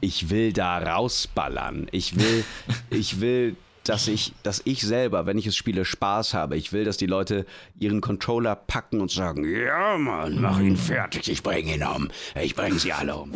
[0.00, 1.88] ich will da rausballern.
[1.90, 2.44] Ich will,
[2.90, 6.56] ich will, dass ich, dass ich selber, wenn ich es spiele, Spaß habe.
[6.56, 7.46] Ich will, dass die Leute
[7.78, 12.08] ihren Controller packen und sagen, ja Mann, mach ihn fertig, ich bringe ihn um.
[12.40, 13.32] Ich bringe sie alle um.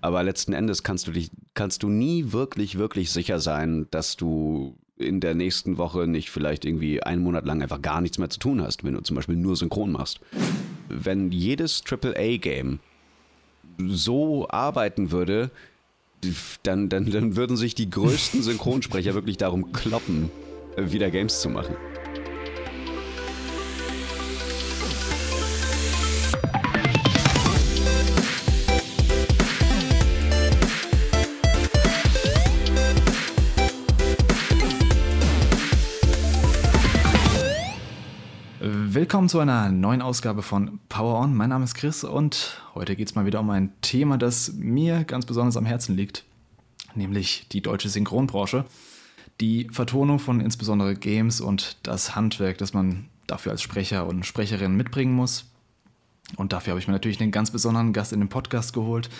[0.00, 4.76] Aber letzten Endes kannst du dich, kannst du nie wirklich, wirklich sicher sein, dass du
[4.98, 8.38] in der nächsten Woche nicht vielleicht irgendwie einen Monat lang einfach gar nichts mehr zu
[8.38, 10.20] tun hast, wenn du zum Beispiel nur synchron machst.
[10.88, 12.80] Wenn jedes AAA-Game
[13.78, 15.50] so arbeiten würde,
[16.62, 20.30] dann, dann, dann würden sich die größten Synchronsprecher wirklich darum kloppen,
[20.76, 21.76] wieder Games zu machen.
[39.02, 41.34] Willkommen zu einer neuen Ausgabe von Power On.
[41.34, 45.02] Mein Name ist Chris und heute geht es mal wieder um ein Thema, das mir
[45.02, 46.22] ganz besonders am Herzen liegt,
[46.94, 48.64] nämlich die deutsche Synchronbranche.
[49.40, 54.76] Die Vertonung von insbesondere Games und das Handwerk, das man dafür als Sprecher und Sprecherin
[54.76, 55.46] mitbringen muss.
[56.36, 59.10] Und dafür habe ich mir natürlich einen ganz besonderen Gast in den Podcast geholt.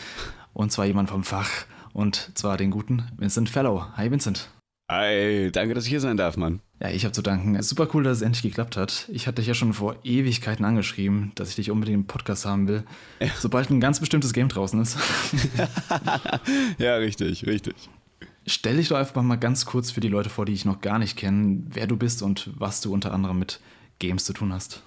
[0.55, 1.51] Und zwar jemand vom Fach.
[1.93, 3.85] Und zwar den guten Vincent Fellow.
[3.97, 4.49] Hi Vincent.
[4.93, 6.61] Hi, danke, dass ich hier sein darf, Mann.
[6.79, 7.55] Ja, ich habe zu danken.
[7.55, 9.09] Es ist super cool, dass es endlich geklappt hat.
[9.11, 12.69] Ich hatte dich ja schon vor Ewigkeiten angeschrieben, dass ich dich unbedingt im Podcast haben
[12.69, 12.85] will.
[13.19, 13.29] Ja.
[13.39, 14.99] Sobald ein ganz bestimmtes Game draußen ist.
[16.79, 17.75] ja, richtig, richtig.
[18.47, 20.99] Stell dich doch einfach mal ganz kurz für die Leute vor, die ich noch gar
[20.99, 23.61] nicht kenne, wer du bist und was du unter anderem mit
[23.99, 24.83] Games zu tun hast.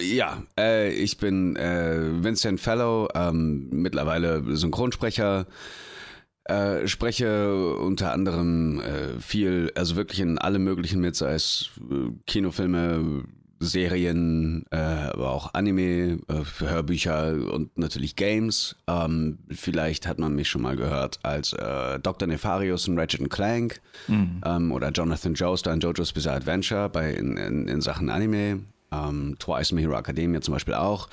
[0.00, 5.46] Ja, äh, ich bin äh, Vincent Fellow, ähm, mittlerweile Synchronsprecher.
[6.44, 12.10] Äh, spreche unter anderem äh, viel, also wirklich in alle möglichen mit, sei es äh,
[12.26, 13.24] Kinofilme,
[13.62, 18.76] Serien, äh, aber auch Anime, äh, Hörbücher und natürlich Games.
[18.88, 22.26] Ähm, vielleicht hat man mich schon mal gehört als äh, Dr.
[22.26, 24.40] Nefarius in Ratchet Clank mhm.
[24.44, 28.64] ähm, oder Jonathan Joestar in JoJo's Bizarre Adventure bei, in, in, in Sachen Anime.
[28.90, 31.08] Ähm, Twice Hero Academia zum Beispiel auch.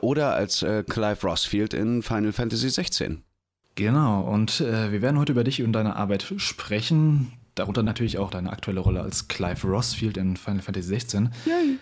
[0.00, 3.22] oder als Clive Rossfield in Final Fantasy 16.
[3.76, 7.32] Genau, und äh, wir werden heute über dich und deine Arbeit sprechen.
[7.54, 11.28] Darunter natürlich auch deine aktuelle Rolle als Clive Rossfield in Final Fantasy XVI.
[11.44, 11.78] Yay.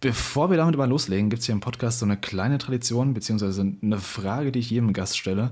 [0.00, 3.74] Bevor wir damit mal loslegen, gibt es hier im Podcast so eine kleine Tradition, beziehungsweise
[3.82, 5.50] eine Frage, die ich jedem Gast stelle.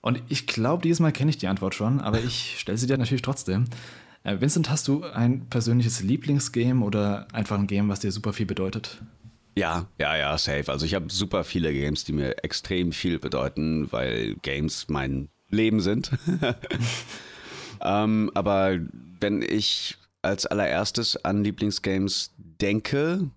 [0.00, 2.98] Und ich glaube, dieses Mal kenne ich die Antwort schon, aber ich stelle sie dir
[2.98, 3.66] natürlich trotzdem.
[4.24, 8.46] Äh, Vincent, hast du ein persönliches Lieblingsgame oder einfach ein Game, was dir super viel
[8.46, 9.00] bedeutet?
[9.56, 10.70] Ja, ja, ja, safe.
[10.70, 15.80] Also ich habe super viele Games, die mir extrem viel bedeuten, weil Games mein Leben
[15.80, 16.10] sind.
[17.80, 18.78] ähm, aber
[19.20, 23.30] wenn ich als allererstes an Lieblingsgames denke,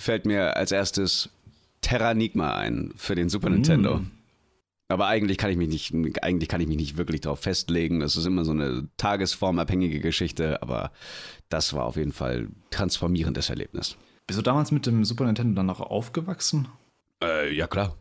[0.00, 1.28] fällt mir als erstes
[1.82, 3.52] Terranigma ein für den Super mm.
[3.52, 4.00] Nintendo.
[4.88, 8.00] Aber eigentlich kann ich mich nicht, eigentlich kann ich mich nicht wirklich darauf festlegen.
[8.00, 10.92] Das ist immer so eine tagesformabhängige Geschichte, aber
[11.48, 13.96] das war auf jeden Fall ein transformierendes Erlebnis.
[14.32, 16.66] Bist du damals mit dem Super Nintendo dann noch aufgewachsen?
[17.22, 17.98] Äh, ja, klar.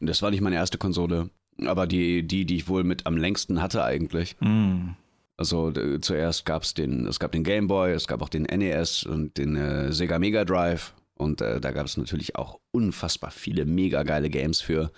[0.00, 1.30] Das war nicht meine erste Konsole,
[1.64, 4.34] aber die, die, die ich wohl mit am längsten hatte eigentlich.
[4.40, 4.96] Mm.
[5.36, 5.70] Also
[6.00, 9.38] zuerst gab es den, es gab den Game Boy, es gab auch den NES und
[9.38, 10.92] den äh, Sega Mega Drive.
[11.14, 14.90] Und äh, da gab es natürlich auch unfassbar viele mega geile Games für.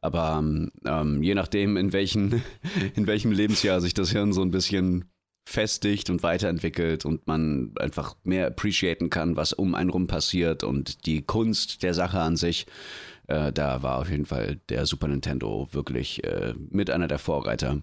[0.00, 0.42] Aber
[0.86, 2.42] ähm, je nachdem, in, welchen,
[2.94, 5.04] in welchem Lebensjahr sich das Hirn so ein bisschen
[5.44, 11.06] festigt und weiterentwickelt und man einfach mehr appreciaten kann, was um einen rum passiert und
[11.06, 12.66] die Kunst der Sache an sich.
[13.26, 17.82] Äh, da war auf jeden Fall der Super Nintendo wirklich äh, mit einer der Vorreiter.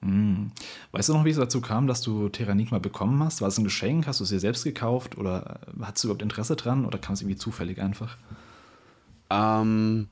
[0.00, 0.46] Mm.
[0.92, 3.40] Weißt du noch, wie es dazu kam, dass du Terranigma bekommen hast?
[3.40, 4.06] War es ein Geschenk?
[4.06, 5.18] Hast du es dir selbst gekauft?
[5.18, 6.84] Oder hattest du überhaupt Interesse dran?
[6.84, 8.16] Oder kam es irgendwie zufällig einfach?
[9.30, 10.08] Ähm,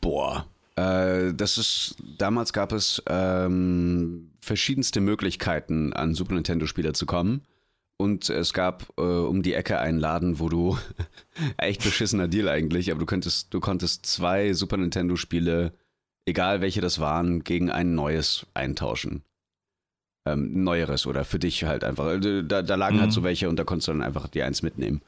[0.00, 7.42] boah, äh, das ist, damals gab es ähm, verschiedenste Möglichkeiten, an Super Nintendo-Spieler zu kommen.
[7.96, 10.76] Und es gab äh, um die Ecke einen Laden, wo du
[11.56, 15.72] echt beschissener Deal eigentlich, aber du könntest, du konntest zwei Super Nintendo-Spiele,
[16.26, 19.22] egal welche das waren, gegen ein neues eintauschen.
[20.26, 22.06] Ähm, neueres oder für dich halt einfach.
[22.06, 23.02] Also, da, da lagen halt mhm.
[23.02, 25.00] halt so welche und da konntest du dann einfach die eins mitnehmen.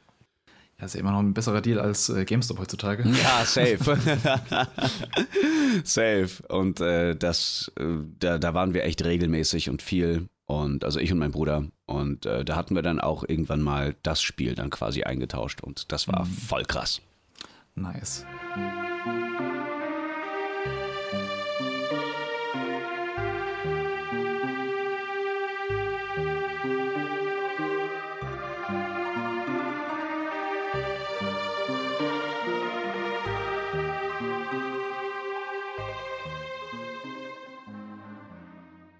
[0.83, 3.07] Ja, ist ja immer noch ein besserer Deal als äh, GameStop heutzutage.
[3.07, 3.97] Ja, safe.
[5.85, 6.29] safe.
[6.49, 7.85] Und äh, das, äh,
[8.19, 10.27] da, da waren wir echt regelmäßig und viel.
[10.45, 11.63] Und also ich und mein Bruder.
[11.85, 15.61] Und äh, da hatten wir dann auch irgendwann mal das Spiel dann quasi eingetauscht.
[15.61, 16.31] Und das war mhm.
[16.31, 16.99] voll krass.
[17.75, 18.25] Nice.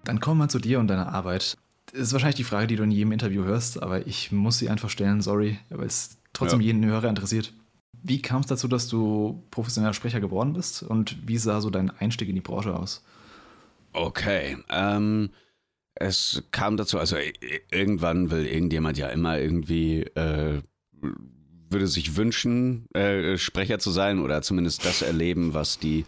[0.04, 1.56] Dann kommen wir zu dir und deiner Arbeit.
[1.92, 4.68] Das ist wahrscheinlich die Frage, die du in jedem Interview hörst, aber ich muss sie
[4.68, 6.66] einfach stellen, sorry, weil es trotzdem ja.
[6.66, 7.52] jeden Hörer interessiert.
[8.02, 11.90] Wie kam es dazu, dass du professioneller Sprecher geworden bist und wie sah so dein
[11.90, 13.02] Einstieg in die Branche aus?
[13.92, 15.30] Okay, ähm,
[15.94, 17.16] es kam dazu, also
[17.70, 20.60] irgendwann will irgendjemand ja immer irgendwie, äh,
[21.70, 26.04] würde sich wünschen, äh, Sprecher zu sein oder zumindest das erleben, was die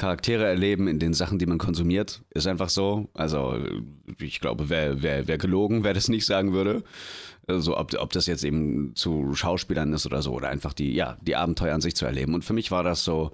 [0.00, 2.22] Charaktere erleben in den Sachen, die man konsumiert.
[2.30, 3.10] Ist einfach so.
[3.12, 3.62] Also
[4.18, 6.82] ich glaube, wer, wer, wer gelogen, wer das nicht sagen würde.
[7.46, 11.18] Also ob, ob das jetzt eben zu Schauspielern ist oder so oder einfach die, ja,
[11.20, 12.32] die Abenteuer an sich zu erleben.
[12.32, 13.32] Und für mich war das so,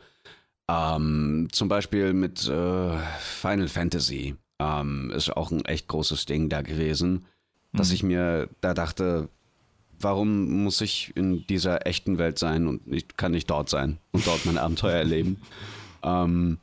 [0.69, 6.63] ähm, zum Beispiel mit äh, Final Fantasy ähm, ist auch ein echt großes Ding da
[6.63, 7.27] gewesen,
[7.71, 7.79] mhm.
[7.79, 9.29] dass ich mir da dachte,
[10.01, 14.27] warum muss ich in dieser echten Welt sein und ich kann nicht dort sein und
[14.27, 15.41] dort mein Abenteuer erleben?
[16.03, 16.59] Ähm,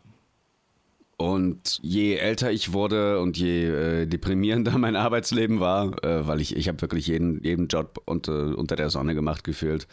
[1.18, 6.56] und je älter ich wurde und je äh, deprimierender mein Arbeitsleben war, äh, weil ich,
[6.56, 9.88] ich habe wirklich jeden, jeden Job unter, unter der Sonne gemacht gefühlt.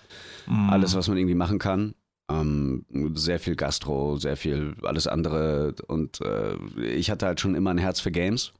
[0.46, 0.70] Mm.
[0.70, 1.94] Alles, was man irgendwie machen kann.
[2.30, 2.84] Ähm,
[3.14, 5.74] sehr viel Gastro, sehr viel alles andere.
[5.86, 8.52] Und äh, ich hatte halt schon immer ein Herz für Games.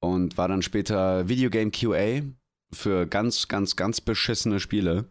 [0.00, 2.22] Und war dann später Videogame QA
[2.72, 5.06] für ganz, ganz, ganz beschissene Spiele.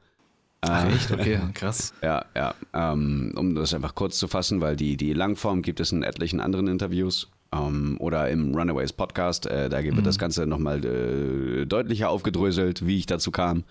[0.62, 1.12] Ach, äh, echt?
[1.12, 1.94] Okay, krass.
[2.02, 2.54] ja, ja.
[2.74, 6.40] Ähm, um das einfach kurz zu fassen, weil die, die Langform gibt es in etlichen
[6.40, 7.30] anderen Interviews.
[7.52, 9.48] Ähm, oder im Runaways Podcast.
[9.48, 10.04] Äh, da wird mhm.
[10.04, 13.64] das Ganze nochmal äh, deutlicher aufgedröselt, wie ich dazu kam.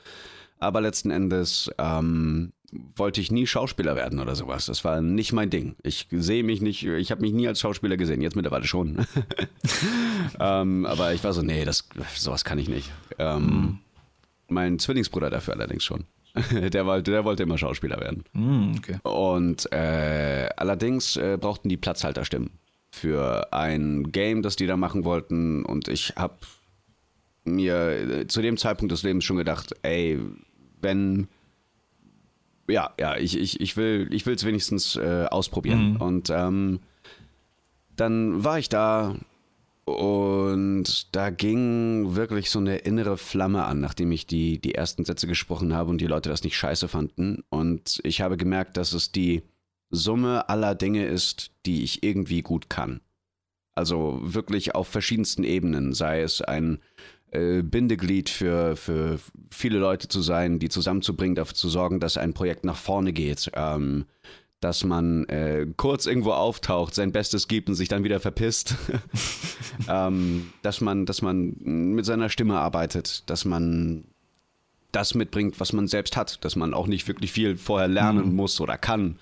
[0.58, 2.52] Aber letzten Endes ähm,
[2.96, 4.66] wollte ich nie Schauspieler werden oder sowas.
[4.66, 5.76] Das war nicht mein Ding.
[5.82, 9.06] Ich sehe mich nicht, ich habe mich nie als Schauspieler gesehen, jetzt mittlerweile schon.
[10.40, 12.90] ähm, aber ich war so, nee, das, sowas kann ich nicht.
[13.18, 13.78] Ähm, mhm.
[14.48, 16.04] Mein Zwillingsbruder dafür allerdings schon.
[16.72, 18.24] der, wollte, der wollte immer Schauspieler werden.
[18.32, 18.98] Mm, okay.
[19.02, 22.50] Und äh, allerdings äh, brauchten die Platzhalterstimmen
[22.90, 25.64] für ein Game, das die da machen wollten.
[25.64, 26.36] Und ich habe
[27.44, 30.18] mir äh, zu dem Zeitpunkt des Lebens schon gedacht, ey,
[30.80, 31.28] wenn
[32.68, 35.92] ja, ja, ich, ich, ich will ich es wenigstens äh, ausprobieren.
[35.92, 35.96] Mhm.
[35.96, 36.80] Und ähm,
[37.96, 39.16] dann war ich da
[39.96, 45.26] und da ging wirklich so eine innere Flamme an, nachdem ich die, die ersten Sätze
[45.26, 47.42] gesprochen habe und die Leute das nicht scheiße fanden.
[47.48, 49.42] Und ich habe gemerkt, dass es die
[49.90, 53.00] Summe aller Dinge ist, die ich irgendwie gut kann.
[53.74, 56.80] Also wirklich auf verschiedensten Ebenen, sei es ein
[57.30, 59.18] äh, Bindeglied für, für
[59.50, 63.50] viele Leute zu sein, die zusammenzubringen, dafür zu sorgen, dass ein Projekt nach vorne geht.
[63.54, 64.06] Ähm,
[64.60, 68.74] dass man äh, kurz irgendwo auftaucht, sein Bestes gibt und sich dann wieder verpisst.
[69.88, 74.04] ähm, dass man, dass man mit seiner Stimme arbeitet, dass man
[74.90, 78.36] das mitbringt, was man selbst hat, dass man auch nicht wirklich viel vorher lernen mhm.
[78.36, 79.18] muss oder kann.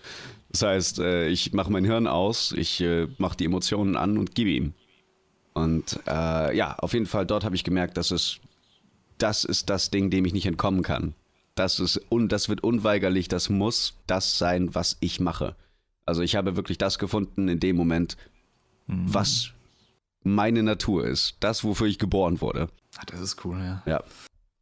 [0.51, 4.35] Das heißt, äh, ich mache mein Hirn aus, ich äh, mache die Emotionen an und
[4.35, 4.75] gebe ihm.
[5.53, 8.39] Und äh, ja, auf jeden Fall dort habe ich gemerkt, dass es
[9.19, 11.15] das ist das Ding, dem ich nicht entkommen kann.
[11.57, 15.57] Das ist und das wird unweigerlich, das muss das sein, was ich mache.
[16.05, 18.17] Also ich habe wirklich das gefunden in dem Moment,
[18.87, 19.13] mhm.
[19.13, 19.51] was
[20.23, 22.69] meine Natur ist, das wofür ich geboren wurde.
[22.99, 23.83] Ach, das ist cool, ja.
[23.87, 24.05] Ja.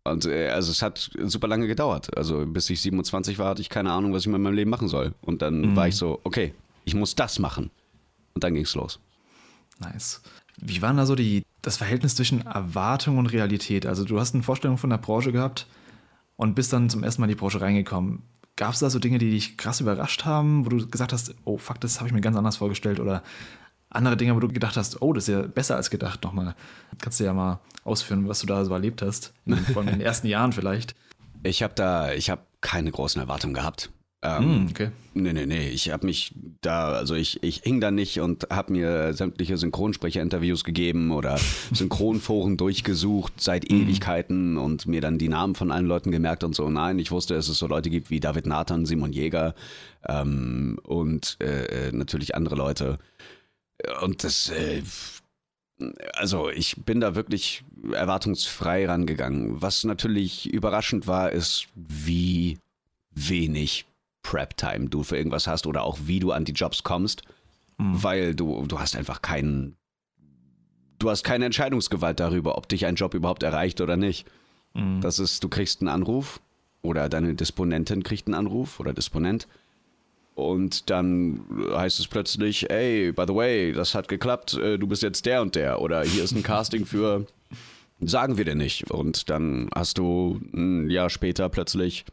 [0.04, 2.16] Und äh, also es hat super lange gedauert.
[2.16, 4.88] Also bis ich 27 war, hatte ich keine Ahnung, was ich mit meinem Leben machen
[4.88, 5.14] soll.
[5.20, 5.76] Und dann mhm.
[5.76, 6.54] war ich so, okay,
[6.84, 7.70] ich muss das machen.
[8.34, 9.00] Und dann ging es los.
[9.80, 10.22] Nice.
[10.58, 13.86] Wie war denn da so die, das Verhältnis zwischen Erwartung und Realität?
[13.86, 15.66] Also du hast eine Vorstellung von der Branche gehabt
[16.36, 18.22] und bist dann zum ersten Mal in die Branche reingekommen.
[18.56, 21.58] Gab es da so Dinge, die dich krass überrascht haben, wo du gesagt hast, oh
[21.58, 23.22] fuck, das habe ich mir ganz anders vorgestellt oder
[23.90, 26.54] andere Dinge, wo du gedacht hast, oh, das ist ja besser als gedacht nochmal.
[27.00, 29.32] Kannst du ja mal ausführen, was du da so erlebt hast,
[29.72, 30.94] von den ersten Jahren vielleicht.
[31.42, 33.90] Ich habe da, ich habe keine großen Erwartungen gehabt.
[34.24, 34.90] Ähm, mm, okay.
[35.12, 35.68] Nee, nee, nee.
[35.68, 40.64] Ich habe mich da, also ich, ich hing da nicht und habe mir sämtliche Synchronsprecher-Interviews
[40.64, 41.38] gegeben oder
[41.72, 43.74] Synchronforen durchgesucht seit mm.
[43.74, 46.68] Ewigkeiten und mir dann die Namen von allen Leuten gemerkt und so.
[46.70, 49.54] Nein, ich wusste, dass es so Leute gibt wie David Nathan, Simon Jäger
[50.08, 52.98] ähm, und äh, natürlich andere Leute.
[54.00, 54.82] Und das, äh,
[56.14, 57.62] also ich bin da wirklich
[57.92, 59.60] erwartungsfrei rangegangen.
[59.60, 62.58] Was natürlich überraschend war, ist, wie
[63.10, 63.84] wenig
[64.24, 67.22] Prep-Time du für irgendwas hast oder auch wie du an die Jobs kommst,
[67.78, 68.02] mhm.
[68.02, 69.76] weil du, du hast einfach keinen,
[70.98, 74.26] du hast keine Entscheidungsgewalt darüber, ob dich ein Job überhaupt erreicht oder nicht.
[74.74, 75.00] Mhm.
[75.00, 76.40] Das ist, du kriegst einen Anruf
[76.82, 79.46] oder deine Disponentin kriegt einen Anruf oder Disponent
[80.34, 85.02] und dann heißt es plötzlich, ey, by the way, das hat geklappt, äh, du bist
[85.02, 87.26] jetzt der und der oder hier ist ein Casting für,
[88.00, 88.90] sagen wir dir nicht.
[88.90, 92.04] Und dann hast du ein Jahr später plötzlich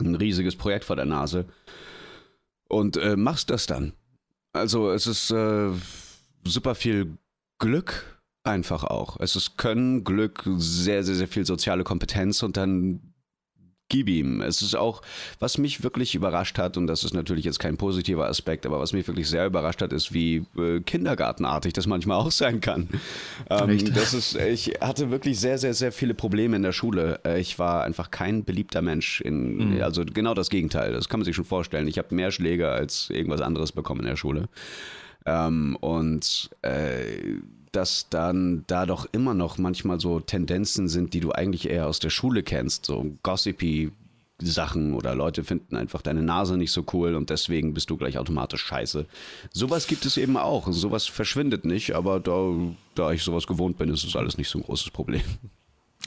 [0.00, 1.46] ein riesiges Projekt vor der Nase
[2.68, 3.92] und äh, machst das dann.
[4.52, 5.70] Also es ist äh,
[6.44, 7.18] super viel
[7.58, 9.18] Glück, einfach auch.
[9.20, 13.14] Es ist Können, Glück, sehr, sehr, sehr viel soziale Kompetenz und dann
[13.88, 14.40] gib ihm.
[14.40, 15.02] Es ist auch,
[15.38, 18.92] was mich wirklich überrascht hat, und das ist natürlich jetzt kein positiver Aspekt, aber was
[18.92, 22.88] mich wirklich sehr überrascht hat, ist, wie äh, kindergartenartig das manchmal auch sein kann.
[23.48, 27.20] Ähm, das ist, ich hatte wirklich sehr, sehr, sehr viele Probleme in der Schule.
[27.24, 29.20] Äh, ich war einfach kein beliebter Mensch.
[29.20, 29.82] In, mhm.
[29.82, 30.92] Also genau das Gegenteil.
[30.92, 31.86] Das kann man sich schon vorstellen.
[31.88, 34.48] Ich habe mehr Schläge als irgendwas anderes bekommen in der Schule.
[35.24, 37.38] Ähm, und äh,
[37.76, 41.98] dass dann da doch immer noch manchmal so Tendenzen sind, die du eigentlich eher aus
[41.98, 43.92] der Schule kennst, so gossipy
[44.40, 48.18] Sachen oder Leute finden einfach deine Nase nicht so cool und deswegen bist du gleich
[48.18, 49.06] automatisch scheiße.
[49.52, 50.68] Sowas gibt es eben auch.
[50.70, 52.52] Sowas verschwindet nicht, aber da,
[52.94, 55.22] da ich sowas gewohnt bin, ist es alles nicht so ein großes Problem.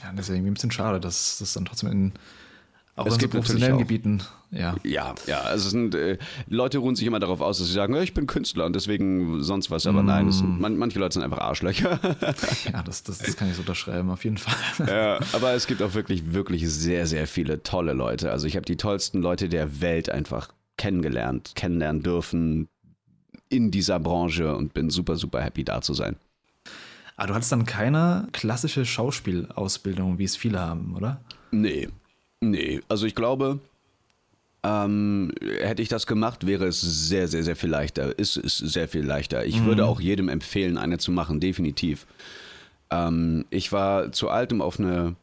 [0.02, 2.12] Ja, irgendwie ein bisschen schade, dass das dann trotzdem in
[3.00, 4.76] auch es in gibt so professionellen Gebieten, ja.
[4.82, 8.14] Ja, ja, also sind, äh, Leute ruhen sich immer darauf aus, dass sie sagen, ich
[8.14, 10.06] bin Künstler und deswegen sonst was, aber mm.
[10.06, 12.00] nein, sind, man, manche Leute sind einfach Arschlöcher.
[12.72, 14.86] ja, das, das, das, kann ich so unterschreiben, auf jeden Fall.
[14.88, 18.32] ja, aber es gibt auch wirklich, wirklich sehr, sehr viele tolle Leute.
[18.32, 22.68] Also ich habe die tollsten Leute der Welt einfach kennengelernt, kennenlernen dürfen
[23.48, 26.16] in dieser Branche und bin super, super happy da zu sein.
[27.16, 31.20] Aber du hattest dann keine klassische Schauspielausbildung, wie es viele haben, oder?
[31.50, 31.88] Nee,
[32.40, 33.60] Nee, also ich glaube,
[34.62, 38.18] ähm, hätte ich das gemacht, wäre es sehr, sehr, sehr viel leichter.
[38.18, 39.44] Ist es sehr viel leichter.
[39.44, 39.66] Ich mhm.
[39.66, 42.06] würde auch jedem empfehlen, eine zu machen, definitiv.
[42.90, 45.16] Ähm, ich war zu alt, um auf eine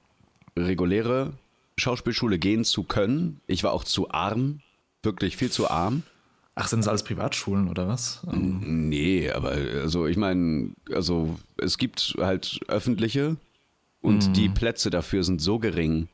[0.58, 1.34] reguläre
[1.78, 3.40] Schauspielschule gehen zu können.
[3.46, 4.62] Ich war auch zu arm,
[5.04, 6.04] wirklich viel zu arm.
[6.56, 8.22] Ach, sind das alles Privatschulen oder was?
[8.32, 13.38] Nee, aber also ich meine, also es gibt halt öffentliche
[14.08, 14.34] und mm.
[14.34, 16.08] die Plätze dafür sind so gering.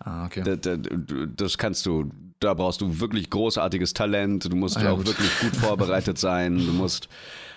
[0.00, 0.42] Ah, okay.
[0.44, 2.10] Da, da, das kannst du,
[2.40, 5.06] da brauchst du wirklich großartiges Talent, du musst ah, ja, auch gut.
[5.06, 7.08] wirklich gut vorbereitet sein, du musst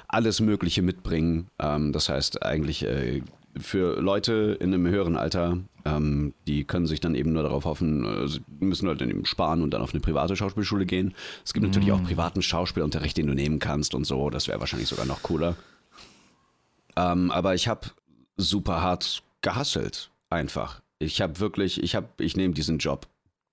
[0.07, 1.47] alles Mögliche mitbringen.
[1.59, 3.23] Ähm, das heißt eigentlich äh,
[3.57, 8.05] für Leute in einem höheren Alter, ähm, die können sich dann eben nur darauf hoffen,
[8.05, 11.15] äh, sie müssen halt dann eben sparen und dann auf eine private Schauspielschule gehen.
[11.43, 11.69] Es gibt mm.
[11.69, 15.23] natürlich auch privaten Schauspielunterricht, den du nehmen kannst und so, das wäre wahrscheinlich sogar noch
[15.23, 15.55] cooler.
[16.95, 17.87] Ähm, aber ich habe
[18.37, 20.81] super hart gehasselt, einfach.
[20.99, 23.07] Ich habe wirklich, ich habe, ich nehme diesen Job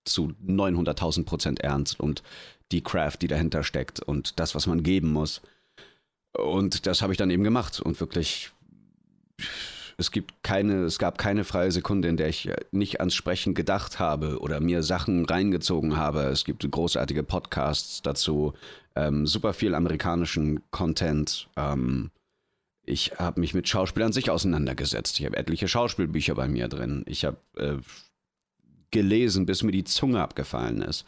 [0.04, 2.22] zu 900.000 Prozent ernst und
[2.72, 5.40] die Craft, die dahinter steckt und das, was man geben muss.
[6.36, 8.50] Und das habe ich dann eben gemacht und wirklich,
[9.96, 13.98] es gibt keine, es gab keine freie Sekunde, in der ich nicht ans Sprechen gedacht
[13.98, 16.22] habe oder mir Sachen reingezogen habe.
[16.24, 18.52] Es gibt großartige Podcasts dazu,
[18.94, 21.48] ähm, super viel amerikanischen Content.
[21.56, 22.10] Ähm,
[22.86, 25.18] ich habe mich mit Schauspiel an sich auseinandergesetzt.
[25.18, 27.02] Ich habe etliche Schauspielbücher bei mir drin.
[27.06, 27.76] Ich habe äh,
[28.92, 31.04] gelesen, bis mir die Zunge abgefallen ist.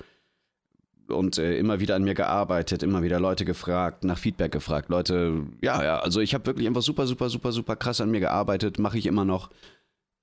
[1.06, 4.90] Und äh, immer wieder an mir gearbeitet, immer wieder Leute gefragt, nach Feedback gefragt.
[4.90, 8.20] Leute, ja, ja, also ich habe wirklich einfach super, super, super, super krass an mir
[8.20, 9.48] gearbeitet, mache ich immer noch.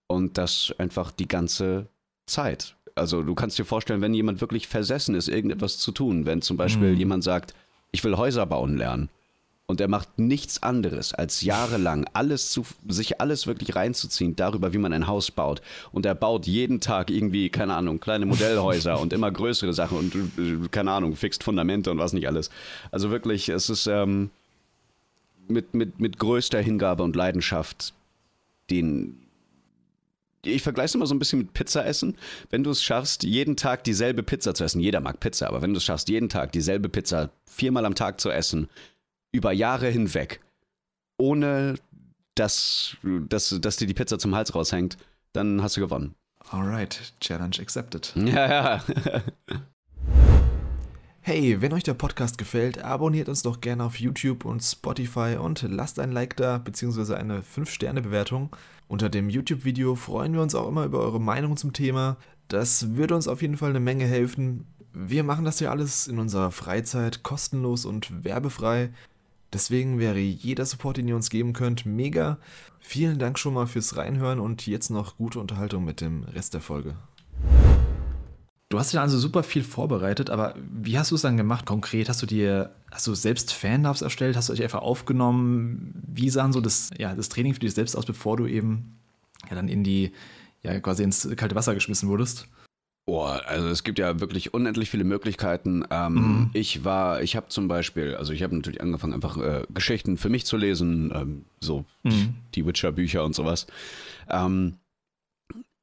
[0.07, 1.87] Und das einfach die ganze
[2.27, 2.75] Zeit.
[2.93, 6.57] Also du kannst dir vorstellen, wenn jemand wirklich versessen ist, irgendetwas zu tun, wenn zum
[6.57, 6.97] Beispiel mhm.
[6.97, 7.55] jemand sagt,
[7.91, 9.09] ich will Häuser bauen lernen
[9.67, 14.77] und er macht nichts anderes, als jahrelang alles zu, sich alles wirklich reinzuziehen darüber, wie
[14.77, 15.61] man ein Haus baut.
[15.91, 20.15] Und er baut jeden Tag irgendwie, keine Ahnung, kleine Modellhäuser und immer größere Sachen und,
[20.15, 22.51] äh, keine Ahnung, fixt Fundamente und was nicht alles.
[22.91, 24.29] Also wirklich, es ist ähm,
[25.47, 27.93] mit, mit, mit größter Hingabe und Leidenschaft
[28.69, 29.17] den,
[30.43, 32.17] ich vergleiche es immer so ein bisschen mit Pizza essen.
[32.51, 35.73] Wenn du es schaffst, jeden Tag dieselbe Pizza zu essen, jeder mag Pizza, aber wenn
[35.73, 38.69] du es schaffst, jeden Tag dieselbe Pizza viermal am Tag zu essen,
[39.35, 40.41] über Jahre hinweg,
[41.17, 41.75] ohne
[42.35, 44.97] dass, dass, dass dir die Pizza zum Hals raushängt,
[45.33, 46.15] dann hast du gewonnen.
[46.51, 48.13] Alright, Challenge accepted.
[48.15, 48.83] Ja, ja.
[51.21, 55.63] hey, wenn euch der Podcast gefällt, abonniert uns doch gerne auf YouTube und Spotify und
[55.63, 58.55] lasst ein Like da, beziehungsweise eine 5-Sterne-Bewertung.
[58.87, 62.17] Unter dem YouTube-Video freuen wir uns auch immer über eure Meinung zum Thema.
[62.47, 64.67] Das würde uns auf jeden Fall eine Menge helfen.
[64.93, 68.91] Wir machen das ja alles in unserer Freizeit kostenlos und werbefrei.
[69.55, 72.37] Deswegen wäre jeder Support, den ihr uns geben könnt, mega.
[72.81, 76.59] Vielen Dank schon mal fürs Reinhören und jetzt noch gute Unterhaltung mit dem Rest der
[76.59, 76.95] Folge.
[78.67, 82.09] Du hast ja also super viel vorbereitet, aber wie hast du es dann gemacht konkret?
[82.09, 84.35] Hast du dir, hast du selbst Fanlabs erstellt?
[84.35, 86.03] Hast du dich einfach aufgenommen?
[86.05, 88.97] Wie sah so das, ja, das Training für dich selbst aus, bevor du eben
[89.49, 90.11] ja dann in die,
[90.63, 92.49] ja, quasi ins kalte Wasser geschmissen wurdest?
[93.05, 95.83] Boah, also es gibt ja wirklich unendlich viele Möglichkeiten.
[95.91, 96.49] Ähm, mhm.
[96.53, 100.29] Ich war, ich habe zum Beispiel, also ich habe natürlich angefangen, einfach äh, Geschichten für
[100.29, 102.35] mich zu lesen, ähm, so mhm.
[102.55, 103.67] die Witcher-Bücher und sowas.
[104.27, 104.77] Ähm,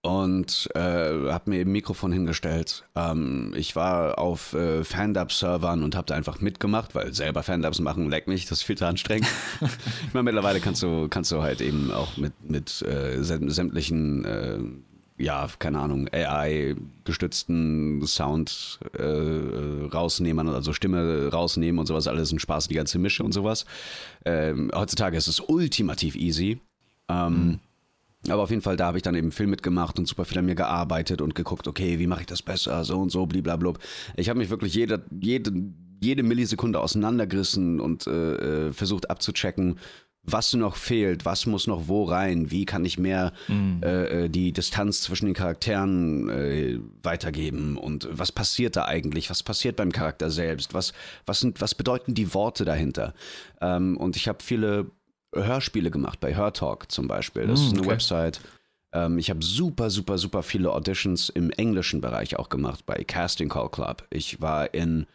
[0.02, 2.83] und äh, habe mir eben Mikrofon hingestellt.
[2.97, 8.11] Ähm, ich war auf äh, Fandub-Servern und habe da einfach mitgemacht, weil selber Fandubs machen
[8.11, 9.29] leckt mich, das ist viel zu anstrengend.
[9.61, 14.59] ich meine, mittlerweile kannst du, kannst du halt eben auch mit, mit äh, sämtlichen, äh,
[15.23, 22.69] ja, keine Ahnung, AI-gestützten Sound äh, rausnehmen, also Stimme rausnehmen und sowas, alles ein Spaß,
[22.69, 23.64] die ganze Mische und sowas.
[24.25, 26.61] Ähm, heutzutage ist es ultimativ easy.
[27.09, 27.61] Ähm, mhm
[28.29, 30.47] aber auf jeden Fall, da habe ich dann eben viel mitgemacht und super viel an
[30.47, 33.73] mir gearbeitet und geguckt, okay, wie mache ich das besser, so und so, blablabla.
[34.17, 35.52] Ich habe mich wirklich jede, jede,
[36.00, 39.79] jede Millisekunde auseinandergerissen und äh, äh, versucht abzuchecken,
[40.25, 43.81] was noch fehlt, was muss noch wo rein, wie kann ich mehr mhm.
[43.83, 49.43] äh, äh die Distanz zwischen den Charakteren äh, weitergeben und was passiert da eigentlich, was
[49.43, 50.93] passiert beim Charakter selbst, was,
[51.26, 53.14] was, sind, was bedeuten die Worte dahinter.
[53.61, 54.91] Ähm, und ich habe viele
[55.35, 57.47] Hörspiele gemacht, bei Hörtalk zum Beispiel.
[57.47, 57.91] Das mm, ist eine okay.
[57.91, 58.41] Website.
[58.93, 63.49] Ähm, ich habe super, super, super viele Auditions im englischen Bereich auch gemacht, bei Casting
[63.49, 64.07] Call Club.
[64.11, 65.07] Ich war in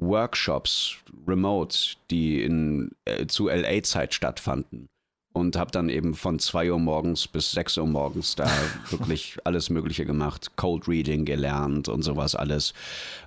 [0.00, 4.88] Workshops remote, die in, äh, zu LA-Zeit stattfanden.
[5.32, 8.50] Und habe dann eben von 2 Uhr morgens bis 6 Uhr morgens da
[8.90, 10.56] wirklich alles Mögliche gemacht.
[10.56, 12.74] Cold Reading gelernt und sowas alles.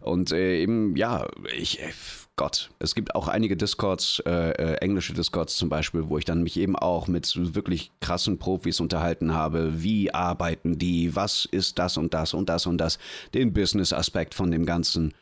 [0.02, 1.26] Und äh, eben, ja,
[1.56, 1.94] ich äh,
[2.36, 6.42] Gott, es gibt auch einige Discords, äh, äh, englische Discords zum Beispiel, wo ich dann
[6.42, 9.84] mich eben auch mit wirklich krassen Profis unterhalten habe.
[9.84, 11.16] Wie arbeiten die?
[11.16, 12.98] Was ist das und das und das und das?
[13.36, 15.04] Den Business-Aspekt von dem Ganzen.
[15.04, 15.14] Mhm.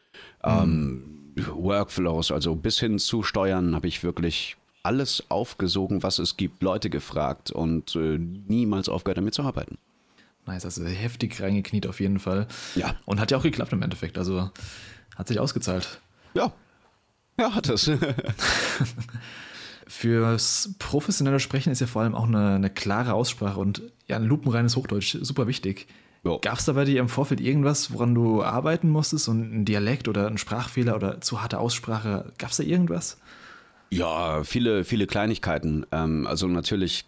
[0.44, 6.64] Ähm, Workflows, also bis hin zu Steuern habe ich wirklich alles aufgesogen, was es gibt,
[6.64, 9.78] Leute gefragt und äh, niemals aufgehört damit zu arbeiten.
[10.46, 12.48] Nice, also heftig reingekniet auf jeden Fall.
[12.76, 12.96] Ja.
[13.06, 14.50] Und hat ja auch geklappt im Endeffekt, also
[15.16, 16.02] hat sich ausgezahlt.
[16.34, 16.52] Ja,
[17.38, 17.90] ja, hat es.
[19.88, 24.26] Fürs professionelle Sprechen ist ja vor allem auch eine, eine klare Aussprache und ja, ein
[24.26, 25.88] lupenreines Hochdeutsch super wichtig.
[26.24, 29.26] Gab es da bei dir im Vorfeld irgendwas, woran du arbeiten musstest?
[29.26, 32.32] So ein Dialekt oder ein Sprachfehler oder zu harte Aussprache?
[32.38, 33.18] Gab es da irgendwas?
[33.94, 35.86] Ja, viele, viele Kleinigkeiten.
[35.92, 37.06] Ähm, also natürlich,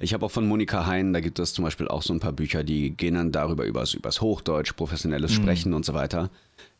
[0.00, 2.32] ich habe auch von Monika Hein, da gibt es zum Beispiel auch so ein paar
[2.32, 5.42] Bücher, die gehen dann darüber, übers, übers Hochdeutsch, professionelles mhm.
[5.42, 6.30] Sprechen und so weiter.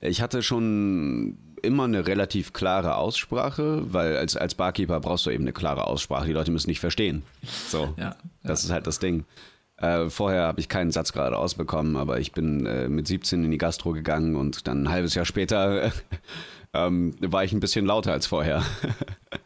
[0.01, 5.45] Ich hatte schon immer eine relativ klare Aussprache, weil als, als Barkeeper brauchst du eben
[5.45, 6.27] eine klare Aussprache.
[6.27, 7.23] Die Leute müssen nicht verstehen.
[7.69, 9.25] So, ja, das ist halt das Ding.
[9.79, 13.51] Äh, vorher habe ich keinen Satz gerade ausbekommen, aber ich bin äh, mit 17 in
[13.51, 15.93] die Gastro gegangen und dann ein halbes Jahr später
[16.75, 18.64] ähm, war ich ein bisschen lauter als vorher.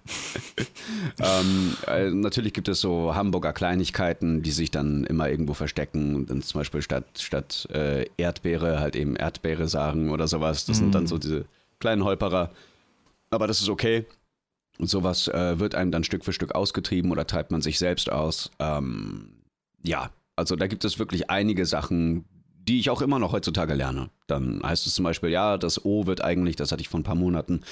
[1.20, 6.30] ähm, äh, natürlich gibt es so Hamburger Kleinigkeiten, die sich dann immer irgendwo verstecken und
[6.30, 10.64] dann zum Beispiel statt, statt äh, Erdbeere halt eben Erdbeere sagen oder sowas.
[10.64, 10.80] Das mm.
[10.80, 11.44] sind dann so diese
[11.78, 12.50] kleinen Holperer.
[13.28, 14.06] Aber das ist okay.
[14.78, 18.10] Und sowas äh, wird einem dann Stück für Stück ausgetrieben oder treibt man sich selbst
[18.10, 18.50] aus.
[18.58, 19.28] Ähm,
[19.82, 22.24] ja, also da gibt es wirklich einige Sachen,
[22.68, 24.10] die ich auch immer noch heutzutage lerne.
[24.26, 27.04] Dann heißt es zum Beispiel, ja, das O wird eigentlich, das hatte ich vor ein
[27.04, 27.62] paar Monaten,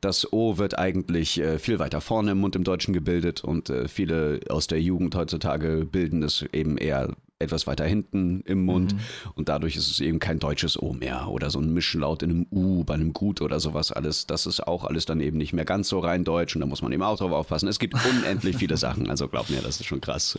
[0.00, 3.88] das O wird eigentlich äh, viel weiter vorne im Mund im Deutschen gebildet und äh,
[3.88, 9.00] viele aus der Jugend heutzutage bilden es eben eher etwas weiter hinten im Mund mhm.
[9.34, 12.46] und dadurch ist es eben kein deutsches O mehr oder so ein Mischlaut in einem
[12.50, 14.26] U bei einem Gut oder sowas alles.
[14.26, 16.82] Das ist auch alles dann eben nicht mehr ganz so rein deutsch und da muss
[16.82, 17.68] man eben auch drauf aufpassen.
[17.68, 20.36] Es gibt unendlich viele Sachen, also glaub mir, das ist schon krass.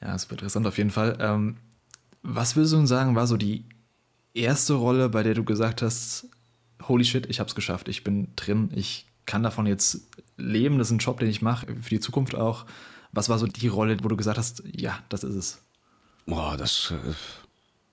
[0.00, 1.16] Ja, super interessant auf jeden Fall.
[1.20, 1.56] Ähm,
[2.22, 3.64] was würdest du denn sagen, war so die
[4.34, 6.28] erste Rolle, bei der du gesagt hast,
[6.82, 10.92] holy shit, ich hab's geschafft, ich bin drin, ich kann davon jetzt leben, das ist
[10.92, 12.66] ein Job, den ich mache, für die Zukunft auch.
[13.12, 15.62] Was war so die Rolle, wo du gesagt hast, ja, das ist es?
[16.26, 17.12] Boah, das, äh,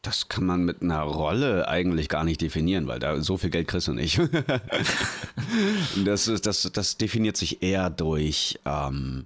[0.01, 3.67] das kann man mit einer Rolle eigentlich gar nicht definieren, weil da so viel Geld
[3.67, 4.19] kriegst du nicht.
[6.05, 9.25] das, ist, das, das definiert sich eher durch, ähm,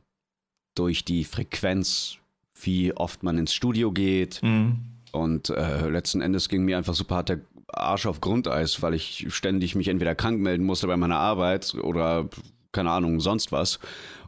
[0.75, 2.17] durch die Frequenz,
[2.61, 4.41] wie oft man ins Studio geht.
[4.43, 4.79] Mhm.
[5.11, 9.27] Und äh, letzten Endes ging mir einfach super hart der Arsch auf Grundeis, weil ich
[9.29, 12.29] ständig mich entweder krank melden musste bei meiner Arbeit oder
[12.71, 13.79] keine Ahnung, sonst was.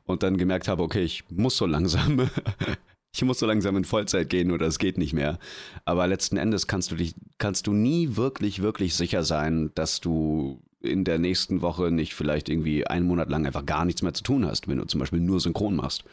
[0.05, 2.29] Und dann gemerkt habe, okay, ich muss so langsam
[3.15, 5.37] ich muss so langsam in Vollzeit gehen oder es geht nicht mehr.
[5.85, 10.61] Aber letzten Endes kannst du dich, kannst du nie wirklich, wirklich sicher sein, dass du
[10.81, 14.23] in der nächsten Woche nicht vielleicht irgendwie einen Monat lang einfach gar nichts mehr zu
[14.23, 16.03] tun hast, wenn du zum Beispiel nur synchron machst.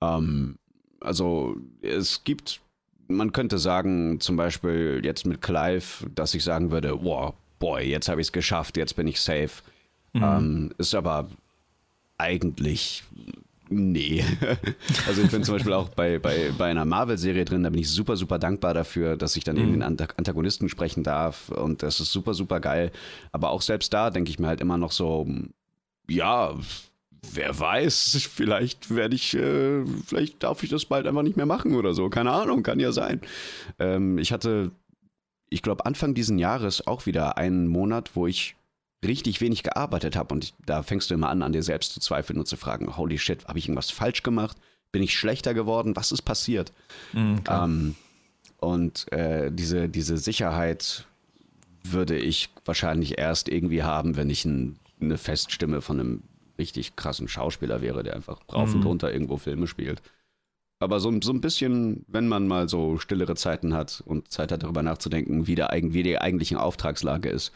[0.00, 0.58] Ähm,
[1.00, 2.60] also es gibt,
[3.08, 8.08] man könnte sagen, zum Beispiel jetzt mit Clive, dass ich sagen würde, wow, boy, jetzt
[8.08, 9.62] habe ich es geschafft, jetzt bin ich safe.
[10.12, 10.22] Mhm.
[10.22, 11.28] Ähm, ist aber
[12.18, 13.04] eigentlich
[13.68, 14.24] Nee.
[15.08, 17.90] Also ich bin zum Beispiel auch bei, bei, bei einer Marvel-Serie drin, da bin ich
[17.90, 19.80] super, super dankbar dafür, dass ich dann eben mhm.
[19.80, 22.92] den Antagonisten sprechen darf und das ist super, super geil.
[23.32, 25.26] Aber auch selbst da denke ich mir halt immer noch so,
[26.08, 26.54] ja,
[27.32, 31.74] wer weiß, vielleicht werde ich, äh, vielleicht darf ich das bald einfach nicht mehr machen
[31.74, 32.08] oder so.
[32.08, 33.20] Keine Ahnung, kann ja sein.
[33.78, 34.72] Ähm, ich hatte,
[35.48, 38.56] ich glaube, Anfang diesen Jahres auch wieder einen Monat, wo ich
[39.04, 40.34] richtig wenig gearbeitet habe.
[40.34, 42.96] Und ich, da fängst du immer an, an dir selbst zu zweifeln und zu fragen,
[42.96, 44.56] holy shit, habe ich irgendwas falsch gemacht?
[44.92, 45.96] Bin ich schlechter geworden?
[45.96, 46.72] Was ist passiert?
[47.12, 47.94] Mhm, ähm,
[48.58, 51.06] und äh, diese, diese Sicherheit
[51.84, 56.22] würde ich wahrscheinlich erst irgendwie haben, wenn ich ein, eine Feststimme von einem
[56.58, 58.76] richtig krassen Schauspieler wäre, der einfach rauf mhm.
[58.76, 60.02] und runter irgendwo Filme spielt.
[60.78, 64.62] Aber so, so ein bisschen, wenn man mal so stillere Zeiten hat und Zeit hat,
[64.62, 67.52] darüber nachzudenken, wie, der, wie die eigentliche Auftragslage ist,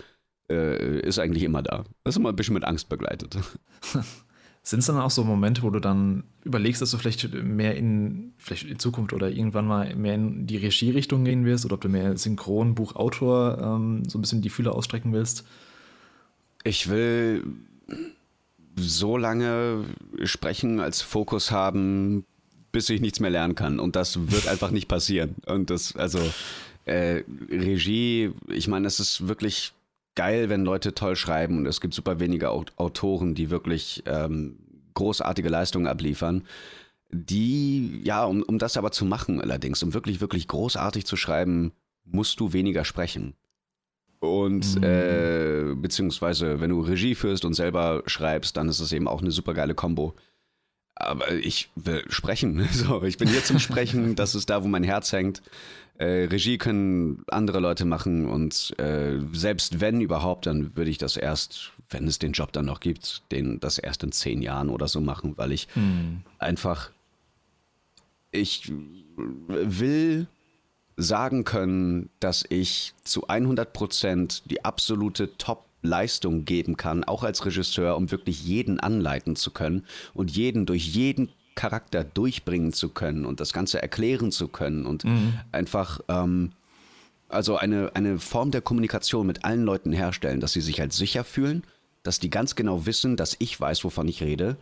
[0.50, 1.84] äh, ist eigentlich immer da.
[2.02, 3.36] Das ist immer ein bisschen mit Angst begleitet.
[4.62, 8.34] Sind es dann auch so Momente, wo du dann überlegst, dass du vielleicht mehr in,
[8.36, 11.88] vielleicht in Zukunft oder irgendwann mal mehr in die Regierichtung gehen wirst oder ob du
[11.88, 15.46] mehr Synchronbuchautor ähm, so ein bisschen die Fühler ausstrecken willst?
[16.62, 17.42] Ich will
[18.80, 19.84] so lange
[20.24, 22.24] sprechen als Fokus haben,
[22.72, 23.80] bis ich nichts mehr lernen kann.
[23.80, 25.36] Und das wird einfach nicht passieren.
[25.46, 26.18] Und das, also,
[26.84, 29.72] äh, Regie, ich meine, es ist wirklich
[30.14, 34.58] geil, wenn Leute toll schreiben und es gibt super wenige Autoren, die wirklich ähm,
[34.94, 36.44] großartige Leistungen abliefern.
[37.12, 41.72] Die, ja, um, um das aber zu machen allerdings, um wirklich, wirklich großartig zu schreiben,
[42.04, 43.34] musst du weniger sprechen.
[44.20, 44.84] Und mhm.
[44.84, 49.30] äh, beziehungsweise, wenn du Regie führst und selber schreibst, dann ist es eben auch eine
[49.30, 50.14] super geile Kombo.
[50.94, 52.68] Aber ich will sprechen.
[52.72, 54.14] So, ich bin hier zum Sprechen.
[54.16, 55.42] Das ist da, wo mein Herz hängt.
[55.96, 61.18] Äh, Regie können andere Leute machen und äh, selbst wenn überhaupt, dann würde ich das
[61.18, 64.88] erst, wenn es den Job dann noch gibt, den das erst in zehn Jahren oder
[64.88, 66.22] so machen, weil ich mhm.
[66.38, 66.90] einfach
[68.32, 68.72] ich
[69.16, 70.26] will
[71.00, 77.96] sagen können, dass ich zu 100 Prozent die absolute Top-Leistung geben kann, auch als Regisseur,
[77.96, 79.84] um wirklich jeden anleiten zu können
[80.14, 85.04] und jeden durch jeden Charakter durchbringen zu können und das Ganze erklären zu können und
[85.04, 85.34] mhm.
[85.52, 86.52] einfach ähm,
[87.28, 91.24] also eine, eine Form der Kommunikation mit allen Leuten herstellen, dass sie sich halt sicher
[91.24, 91.62] fühlen,
[92.02, 94.56] dass die ganz genau wissen, dass ich weiß, wovon ich rede.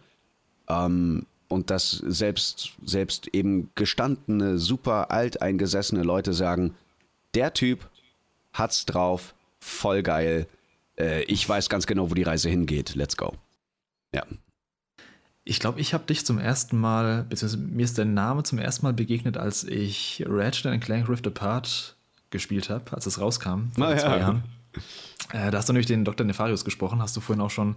[0.68, 6.74] Ähm, und dass selbst, selbst eben gestandene, super alteingesessene Leute sagen,
[7.34, 7.88] der Typ
[8.52, 10.46] hat's drauf, voll geil,
[10.98, 13.34] äh, ich weiß ganz genau, wo die Reise hingeht, let's go.
[14.14, 14.24] Ja.
[15.44, 18.84] Ich glaube, ich habe dich zum ersten Mal, beziehungsweise mir ist dein Name zum ersten
[18.84, 21.96] Mal begegnet, als ich Ratchet Clank Rift Apart
[22.30, 24.18] gespielt habe, als es rauskam, vor ah, zwei ja.
[24.18, 24.42] Jahren.
[25.32, 26.26] Äh, da hast du nämlich den Dr.
[26.26, 27.76] Nefarius gesprochen, hast du vorhin auch schon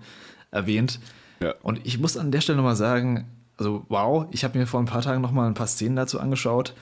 [0.51, 0.99] erwähnt.
[1.39, 1.55] Ja.
[1.62, 3.25] Und ich muss an der Stelle nochmal sagen,
[3.57, 6.19] also wow, ich habe mir vor ein paar Tagen noch mal ein paar Szenen dazu
[6.19, 6.73] angeschaut.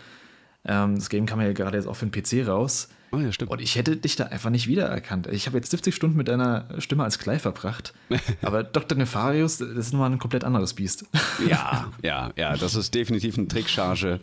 [0.66, 2.90] Ähm, das Game kam ja gerade jetzt auch für den PC raus.
[3.12, 3.52] Oh ja, stimmt.
[3.52, 5.28] Und ich hätte dich da einfach nicht wiedererkannt.
[5.28, 7.94] Ich habe jetzt 70 Stunden mit deiner Stimme als Clive verbracht.
[8.42, 8.98] aber Dr.
[8.98, 11.06] Nefarius, das ist nochmal ein komplett anderes Biest.
[11.48, 14.20] ja, ja, ja, das ist definitiv eine Trickcharge.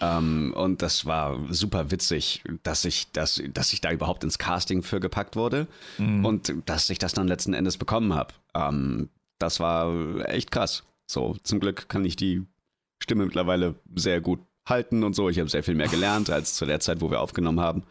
[0.00, 4.82] Ähm, und das war super witzig, dass ich, dass, dass ich da überhaupt ins Casting
[4.82, 5.66] für gepackt wurde
[5.98, 6.24] mhm.
[6.24, 8.34] und dass ich das dann letzten Endes bekommen habe.
[8.54, 9.08] Ähm,
[9.40, 10.84] das war echt krass.
[11.10, 12.42] So, zum Glück kann ich die
[13.02, 15.28] Stimme mittlerweile sehr gut halten und so.
[15.28, 17.82] Ich habe sehr viel mehr gelernt als zu der Zeit, wo wir aufgenommen haben.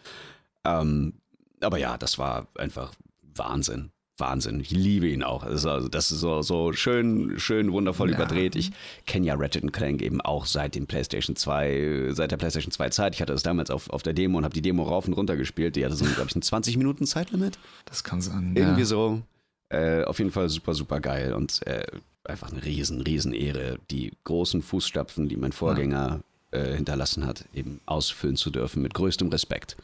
[0.63, 1.13] Ähm,
[1.59, 2.93] aber ja, das war einfach
[3.35, 3.91] Wahnsinn.
[4.19, 4.59] Wahnsinn.
[4.59, 5.43] Ich liebe ihn auch.
[5.43, 8.15] Also, das ist so, so schön, schön wundervoll ja.
[8.15, 8.55] überdreht.
[8.55, 8.71] Ich
[9.05, 13.15] kenne ja Ratchet Clank eben auch seit dem PlayStation 2, seit der PlayStation 2 Zeit.
[13.15, 15.35] Ich hatte das damals auf, auf der Demo und habe die Demo rauf und runter
[15.35, 15.75] gespielt.
[15.75, 17.59] Die hatte so, glaube ich, ein 20 Minuten Zeitlimit.
[17.85, 18.53] Das kann sein.
[18.55, 18.85] Irgendwie ja.
[18.85, 19.21] so.
[19.69, 21.33] Äh, auf jeden Fall super, super geil.
[21.33, 21.85] Und äh,
[22.29, 26.21] einfach eine riesen, riesen Ehre, die großen Fußstapfen, die mein Vorgänger
[26.53, 26.59] ja.
[26.59, 29.77] äh, hinterlassen hat, eben ausfüllen zu dürfen mit größtem Respekt.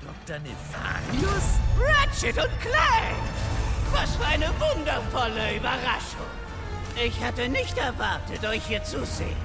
[0.00, 0.38] Dr.
[0.40, 1.58] Nefarius?
[1.78, 3.16] Ratchet und Clank!
[3.92, 6.26] Was für eine wundervolle Überraschung!
[7.04, 9.36] Ich hatte nicht erwartet, euch hier zu sehen.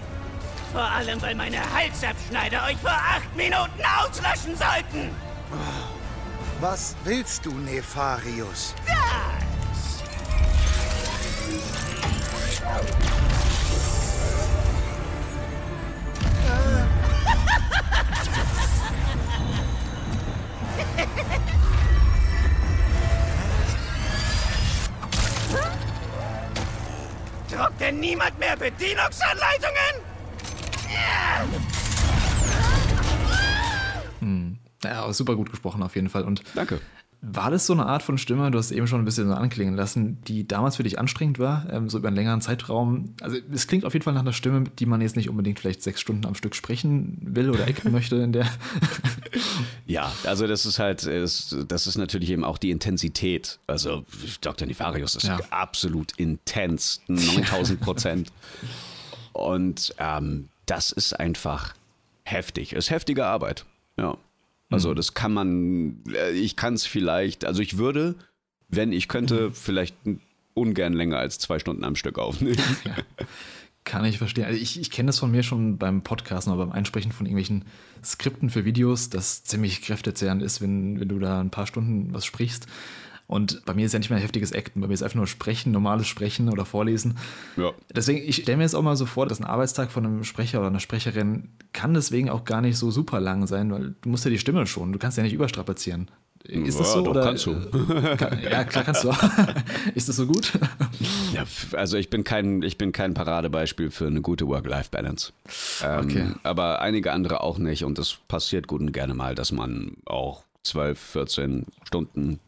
[0.71, 5.09] Vor allem, weil meine Halsabschneider euch vor acht Minuten auslöschen sollten!
[6.59, 8.73] Was willst du, Nefarius?
[8.87, 9.13] Das!
[27.49, 29.73] Druckt denn niemand mehr Bedienungsanleitungen?
[34.19, 34.59] Hm.
[34.83, 36.23] Ja, super gut gesprochen auf jeden Fall.
[36.23, 36.79] Und Danke.
[37.25, 39.75] War das so eine Art von Stimme, du hast eben schon ein bisschen so anklingen
[39.75, 43.15] lassen, die damals für dich anstrengend war, ähm, so über einen längeren Zeitraum?
[43.21, 45.83] Also es klingt auf jeden Fall nach einer Stimme, die man jetzt nicht unbedingt vielleicht
[45.83, 48.45] sechs Stunden am Stück sprechen will oder acten möchte in der.
[49.85, 53.57] ja, also das ist halt, das ist natürlich eben auch die Intensität.
[53.67, 54.03] Also
[54.41, 54.67] Dr.
[54.67, 55.39] Nefarius ist ja.
[55.49, 58.33] absolut intens, 9000 Prozent.
[59.31, 61.73] Und ähm, das ist einfach
[62.23, 62.73] heftig.
[62.73, 63.63] Ist heftige Arbeit.
[63.97, 64.17] Ja.
[64.69, 64.95] Also mhm.
[64.95, 68.15] das kann man, äh, ich kann es vielleicht, also ich würde,
[68.69, 69.53] wenn ich könnte, mhm.
[69.53, 69.95] vielleicht
[70.53, 72.57] ungern länger als zwei Stunden am Stück aufnehmen.
[72.85, 72.95] Ja.
[73.85, 74.45] Kann ich verstehen.
[74.45, 77.65] Also ich, ich kenne das von mir schon beim Podcasten oder beim Einsprechen von irgendwelchen
[78.01, 82.23] Skripten für Videos, das ziemlich kräftezehrend ist, wenn, wenn du da ein paar Stunden was
[82.23, 82.65] sprichst.
[83.27, 85.27] Und bei mir ist ja nicht mehr ein heftiges Acten, bei mir ist einfach nur
[85.27, 87.17] Sprechen, normales Sprechen oder Vorlesen.
[87.57, 87.71] Ja.
[87.95, 90.59] Deswegen, ich stelle mir jetzt auch mal so vor, dass ein Arbeitstag von einem Sprecher
[90.59, 94.25] oder einer Sprecherin kann deswegen auch gar nicht so super lang sein, weil du musst
[94.25, 96.09] ja die Stimme schon, du kannst ja nicht überstrapazieren.
[96.45, 97.01] Ist das so?
[97.01, 97.23] Doch, oder?
[97.23, 97.51] kannst du.
[98.51, 99.13] ja, klar kannst du.
[99.95, 100.51] ist das so gut?
[101.31, 105.31] ja, also ich bin kein, ich bin kein Paradebeispiel für eine gute Work-Life-Balance.
[105.83, 106.31] Ähm, okay.
[106.43, 110.43] Aber einige andere auch nicht und es passiert gut und gerne mal, dass man auch
[110.63, 112.39] 12, 14 Stunden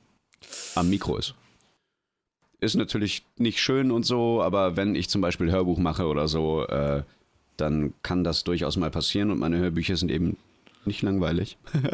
[0.76, 1.36] am Mikro ist.
[2.60, 6.66] Ist natürlich nicht schön und so, aber wenn ich zum Beispiel Hörbuch mache oder so,
[6.68, 7.04] äh,
[7.58, 10.38] dann kann das durchaus mal passieren und meine Hörbücher sind eben
[10.86, 11.58] nicht langweilig.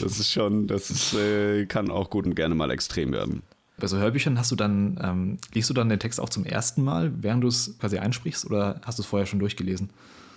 [0.00, 3.42] das ist schon, das ist, äh, kann auch gut und gerne mal extrem werden.
[3.78, 6.82] Bei so Hörbüchern hast du dann, ähm, liest du dann den Text auch zum ersten
[6.82, 9.90] Mal, während du es quasi einsprichst oder hast du es vorher schon durchgelesen?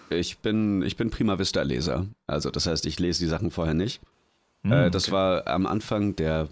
[0.09, 2.07] Ich bin, ich bin Prima Vista-Leser.
[2.27, 4.01] Also das heißt, ich lese die Sachen vorher nicht.
[4.63, 5.13] Mm, äh, das okay.
[5.13, 6.49] war am Anfang der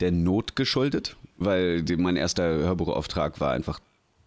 [0.00, 3.80] der Not geschuldet, weil mein erster Hörbuchauftrag war einfach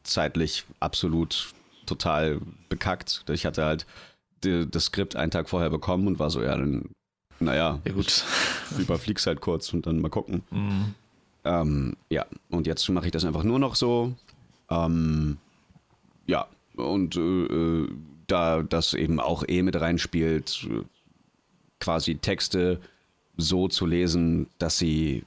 [0.03, 1.53] zeitlich absolut
[1.85, 3.23] total bekackt.
[3.29, 3.85] Ich hatte halt
[4.41, 6.89] das Skript einen Tag vorher bekommen und war so, ja, dann,
[7.39, 8.25] naja, ja, gut.
[8.77, 10.43] Überflieg's halt kurz und dann mal gucken.
[10.49, 10.95] Mhm.
[11.43, 14.13] Ähm, ja, und jetzt mache ich das einfach nur noch so.
[14.69, 15.37] Ähm,
[16.27, 17.87] ja, und äh, äh
[18.27, 20.67] da das eben auch eh mit reinspielt,
[21.79, 22.79] quasi Texte
[23.35, 25.23] so zu lesen, dass sie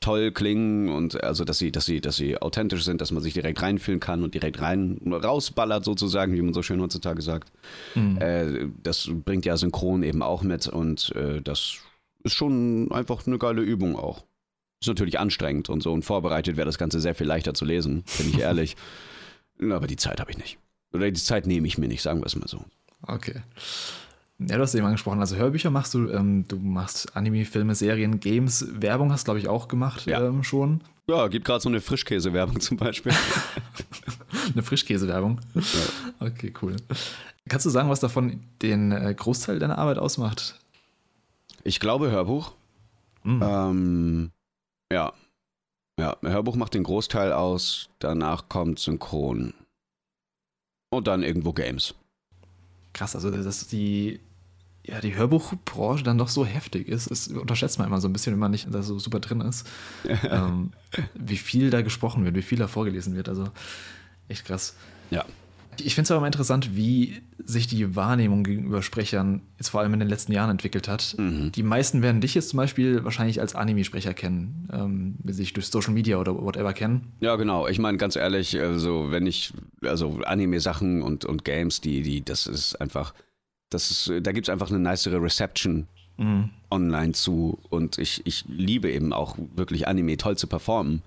[0.00, 3.34] toll klingen und also dass sie, dass sie, dass sie authentisch sind, dass man sich
[3.34, 7.52] direkt reinfühlen kann und direkt rein rausballert sozusagen, wie man so schön heutzutage sagt.
[7.94, 8.18] Mhm.
[8.18, 11.76] Äh, das bringt ja Synchron eben auch mit und äh, das
[12.24, 14.24] ist schon einfach eine geile Übung auch.
[14.80, 18.04] Ist natürlich anstrengend und so und vorbereitet wäre das Ganze sehr viel leichter zu lesen,
[18.16, 18.76] bin ich ehrlich.
[19.60, 20.58] Aber die Zeit habe ich nicht.
[20.92, 22.64] Oder die Zeit nehme ich mir nicht, sagen wir es mal so.
[23.02, 23.42] Okay.
[24.48, 28.20] Ja, du hast eben angesprochen, also Hörbücher machst du, ähm, du machst Anime, Filme, Serien,
[28.20, 30.26] Games, Werbung hast, glaube ich, auch gemacht ja.
[30.26, 30.80] ähm, schon.
[31.10, 33.12] Ja, gibt gerade so eine Frischkäse-Werbung zum Beispiel.
[34.54, 35.40] eine Frischkäse-Werbung?
[35.54, 36.26] Ja.
[36.26, 36.76] Okay, cool.
[37.48, 40.58] Kannst du sagen, was davon den äh, Großteil deiner Arbeit ausmacht?
[41.62, 42.52] Ich glaube Hörbuch.
[43.24, 43.42] Mhm.
[43.42, 44.30] Ähm,
[44.90, 45.12] ja.
[45.98, 49.52] Ja, Hörbuch macht den Großteil aus, danach kommt Synchron.
[50.90, 51.94] Und dann irgendwo Games.
[52.94, 54.20] Krass, also dass die
[54.90, 57.10] ja, die Hörbuchbranche dann doch so heftig ist.
[57.10, 59.68] Das unterschätzt man immer so ein bisschen, wenn man nicht da so super drin ist.
[60.30, 60.72] ähm,
[61.14, 63.28] wie viel da gesprochen wird, wie viel da vorgelesen wird.
[63.28, 63.48] Also
[64.28, 64.76] echt krass.
[65.10, 65.24] Ja.
[65.82, 69.94] Ich finde es aber mal interessant, wie sich die Wahrnehmung gegenüber Sprechern jetzt vor allem
[69.94, 71.14] in den letzten Jahren entwickelt hat.
[71.16, 71.52] Mhm.
[71.52, 75.52] Die meisten werden dich jetzt zum Beispiel wahrscheinlich als Anime-Sprecher kennen, ähm, wenn sie sich
[75.52, 77.12] durch Social Media oder whatever kennen.
[77.20, 77.66] Ja, genau.
[77.66, 82.46] Ich meine, ganz ehrlich, also wenn ich, also Anime-Sachen und, und Games, die, die, das
[82.46, 83.14] ist einfach
[83.70, 85.86] das ist, da gibt es einfach eine nicere Reception
[86.18, 86.50] mhm.
[86.70, 87.58] online zu.
[87.70, 91.02] Und ich, ich liebe eben auch wirklich Anime toll zu performen.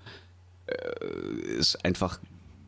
[0.66, 2.18] Äh, ist einfach,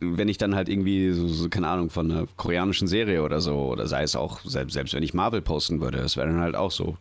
[0.00, 3.56] wenn ich dann halt irgendwie, so, so, keine Ahnung, von einer koreanischen Serie oder so,
[3.56, 6.54] oder sei es auch, selbst, selbst wenn ich Marvel posten würde, das wäre dann halt
[6.54, 6.96] auch so.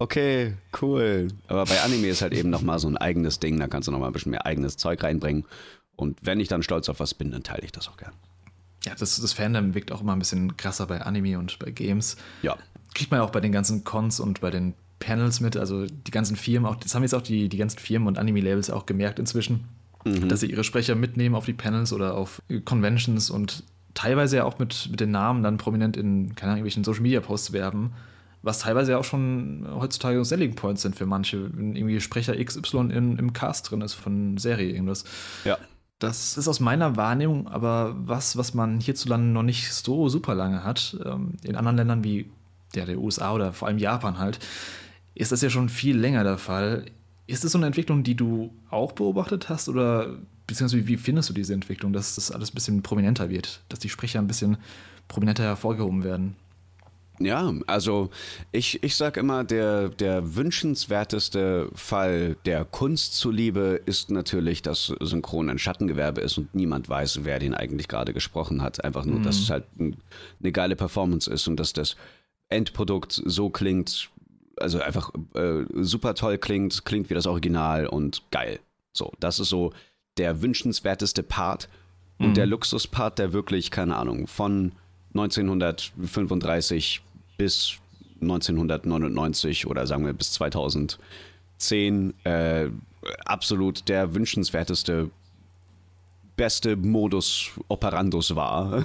[0.00, 1.28] Okay, cool.
[1.48, 4.10] Aber bei Anime ist halt eben nochmal so ein eigenes Ding, da kannst du nochmal
[4.10, 5.44] ein bisschen mehr eigenes Zeug reinbringen.
[5.96, 8.12] Und wenn ich dann stolz auf was bin, dann teile ich das auch gern
[8.88, 12.16] ja, das, das Fandom wirkt auch immer ein bisschen krasser bei Anime und bei Games.
[12.42, 12.56] Ja.
[12.94, 15.56] Kriegt man ja auch bei den ganzen Cons und bei den Panels mit.
[15.56, 18.70] Also die ganzen Firmen, auch, das haben jetzt auch die, die ganzen Firmen und Anime-Labels
[18.70, 19.64] auch gemerkt inzwischen,
[20.04, 20.28] mhm.
[20.28, 24.58] dass sie ihre Sprecher mitnehmen auf die Panels oder auf Conventions und teilweise ja auch
[24.58, 27.92] mit, mit den Namen dann prominent in, keine Ahnung, irgendwelchen Social-Media-Posts werben.
[28.42, 32.90] Was teilweise ja auch schon heutzutage Selling Points sind für manche, wenn irgendwie Sprecher XY
[32.92, 35.04] in, im Cast drin ist von Serie irgendwas.
[35.44, 35.58] Ja.
[35.98, 40.62] Das ist aus meiner Wahrnehmung aber was, was man hierzulande noch nicht so super lange
[40.62, 40.96] hat.
[41.04, 42.30] Ähm, in anderen Ländern wie
[42.74, 44.38] ja, der USA oder vor allem Japan halt,
[45.14, 46.86] ist das ja schon viel länger der Fall.
[47.26, 51.34] Ist das so eine Entwicklung, die du auch beobachtet hast oder beziehungsweise wie findest du
[51.34, 54.56] diese Entwicklung, dass das alles ein bisschen prominenter wird, dass die Sprecher ein bisschen
[55.08, 56.36] prominenter hervorgehoben werden?
[57.20, 58.10] Ja, also
[58.52, 65.50] ich, ich sag immer, der, der wünschenswerteste Fall der Kunst zuliebe ist natürlich, dass Synchron
[65.50, 68.84] ein Schattengewerbe ist und niemand weiß, wer den eigentlich gerade gesprochen hat.
[68.84, 69.24] Einfach nur, mhm.
[69.24, 71.96] dass es halt eine geile Performance ist und dass das
[72.48, 74.10] Endprodukt so klingt,
[74.56, 78.60] also einfach äh, super toll klingt, klingt wie das Original und geil.
[78.92, 79.72] So, das ist so
[80.18, 81.68] der wünschenswerteste Part
[82.18, 82.34] und mhm.
[82.34, 84.72] der Luxuspart, der wirklich, keine Ahnung, von
[85.14, 87.02] 1935
[87.38, 87.78] bis
[88.20, 90.98] 1999 oder sagen wir bis 2010
[92.24, 92.68] äh,
[93.24, 95.10] absolut der wünschenswerteste
[96.36, 98.84] beste Modus operandus war.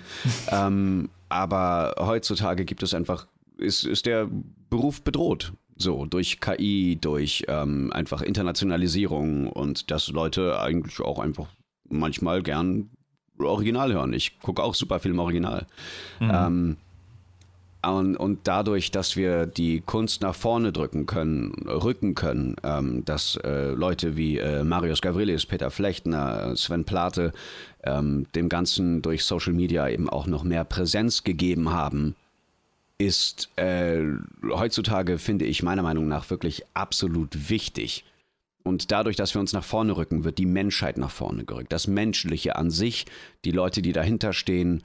[0.50, 3.26] ähm, aber heutzutage gibt es einfach,
[3.58, 4.28] ist, ist der
[4.70, 5.52] Beruf bedroht.
[5.76, 11.48] So, durch KI, durch ähm, einfach Internationalisierung und dass Leute eigentlich auch einfach
[11.88, 12.90] manchmal gern
[13.38, 14.12] Original hören.
[14.12, 15.66] Ich gucke auch super viel im Original.
[16.20, 16.30] Mhm.
[16.32, 16.76] Ähm,
[17.90, 23.36] und, und, dadurch, dass wir die Kunst nach vorne drücken können, rücken können, ähm, dass
[23.36, 27.32] äh, Leute wie äh, Marius Gavrilis, Peter Flechtner, Sven Plate
[27.82, 32.14] ähm, dem Ganzen durch Social Media eben auch noch mehr Präsenz gegeben haben,
[32.98, 34.02] ist äh,
[34.48, 38.04] heutzutage, finde ich meiner Meinung nach, wirklich absolut wichtig.
[38.62, 41.72] Und dadurch, dass wir uns nach vorne rücken, wird die Menschheit nach vorne gerückt.
[41.72, 43.04] Das Menschliche an sich,
[43.44, 44.82] die Leute, die dahinter stehen,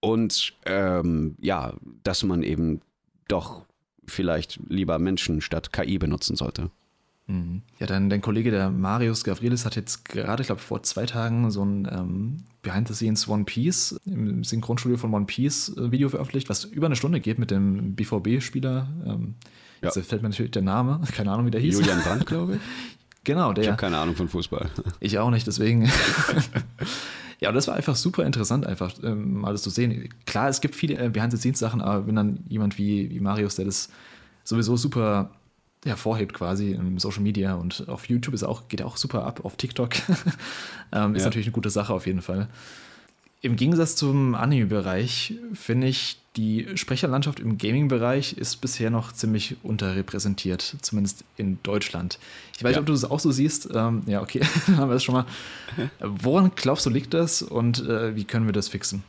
[0.00, 2.80] und ähm, ja, dass man eben
[3.28, 3.64] doch
[4.06, 6.70] vielleicht lieber Menschen statt KI benutzen sollte.
[7.28, 7.60] Mhm.
[7.78, 11.50] Ja, dein, dein Kollege, der Marius Gavrilis, hat jetzt gerade, ich glaube, vor zwei Tagen
[11.50, 16.08] so ein ähm, Behind the Scenes One Piece im Synchronstudio von One Piece äh, Video
[16.08, 18.88] veröffentlicht, was über eine Stunde geht mit dem BVB-Spieler.
[19.06, 19.34] Ähm,
[19.82, 19.90] ja.
[19.94, 21.78] Jetzt fällt mir natürlich der Name, keine Ahnung, wie der hieß.
[21.78, 22.60] Julian Brandt, glaube ich.
[23.24, 23.64] Genau, der.
[23.64, 24.70] Ich habe keine Ahnung von Fußball.
[25.00, 25.90] Ich auch nicht, deswegen.
[27.40, 30.08] Ja, das war einfach super interessant, einfach ähm, mal das zu sehen.
[30.26, 33.90] Klar, es gibt viele äh, Behind-the-Scenes-Sachen, aber wenn dann jemand wie, wie Marius, der das
[34.42, 35.30] sowieso super
[35.84, 39.56] hervorhebt quasi im Social Media und auf YouTube ist auch, geht auch super ab, auf
[39.56, 39.90] TikTok.
[40.92, 41.28] ähm, ist ja.
[41.28, 42.48] natürlich eine gute Sache auf jeden Fall.
[43.40, 50.76] Im Gegensatz zum Anime-Bereich finde ich, die Sprecherlandschaft im Gaming-Bereich ist bisher noch ziemlich unterrepräsentiert,
[50.80, 52.20] zumindest in Deutschland.
[52.56, 53.68] Ich weiß nicht, ob du das auch so siehst.
[53.74, 55.26] Ähm, ja, okay, haben wir das schon mal.
[56.00, 59.02] Woran glaubst du, liegt das und äh, wie können wir das fixen?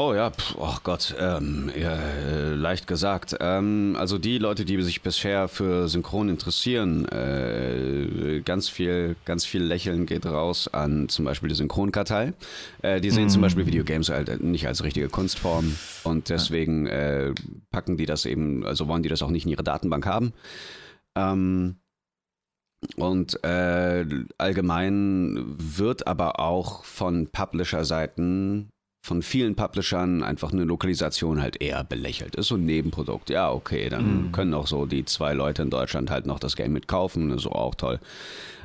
[0.00, 3.34] Oh ja, pf, oh Gott, ähm, ja, äh, leicht gesagt.
[3.40, 9.60] Ähm, also die Leute, die sich bisher für Synchron interessieren, äh, ganz viel, ganz viel
[9.60, 12.32] Lächeln geht raus an zum Beispiel die Synchronkartei.
[12.80, 13.30] Äh, die sehen mm.
[13.30, 17.34] zum Beispiel Videogames halt nicht als richtige Kunstform und deswegen äh,
[17.72, 20.32] packen die das eben, also wollen die das auch nicht in ihre Datenbank haben.
[21.16, 21.74] Ähm,
[22.94, 24.06] und äh,
[24.38, 32.34] allgemein wird aber auch von Publisher-Seiten von vielen Publishern einfach eine Lokalisation halt eher belächelt
[32.34, 32.48] ist.
[32.48, 33.30] So ein Nebenprodukt.
[33.30, 34.32] Ja, okay, dann mhm.
[34.32, 37.30] können auch so die zwei Leute in Deutschland halt noch das Game mitkaufen.
[37.30, 38.00] Ist auch toll.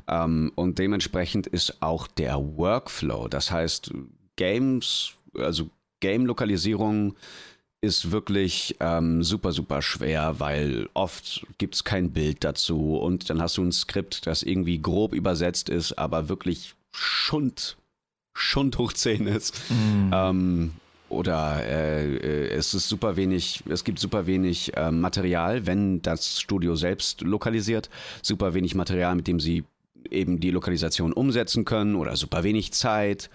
[0.07, 3.91] Ähm, und dementsprechend ist auch der Workflow, das heißt,
[4.35, 5.69] Games, also
[5.99, 7.15] Game-Lokalisierung
[7.79, 13.41] ist wirklich ähm, super, super schwer, weil oft gibt es kein Bild dazu und dann
[13.41, 17.77] hast du ein Skript, das irgendwie grob übersetzt ist, aber wirklich Schund
[18.33, 19.59] Schund hoch 10 ist.
[19.69, 20.11] Mhm.
[20.13, 20.71] Ähm,
[21.13, 26.39] oder äh, äh, es ist super wenig, es gibt super wenig äh, Material, wenn das
[26.39, 27.89] Studio selbst lokalisiert,
[28.21, 29.63] super wenig Material, mit dem sie
[30.09, 33.29] eben die Lokalisation umsetzen können oder super wenig Zeit.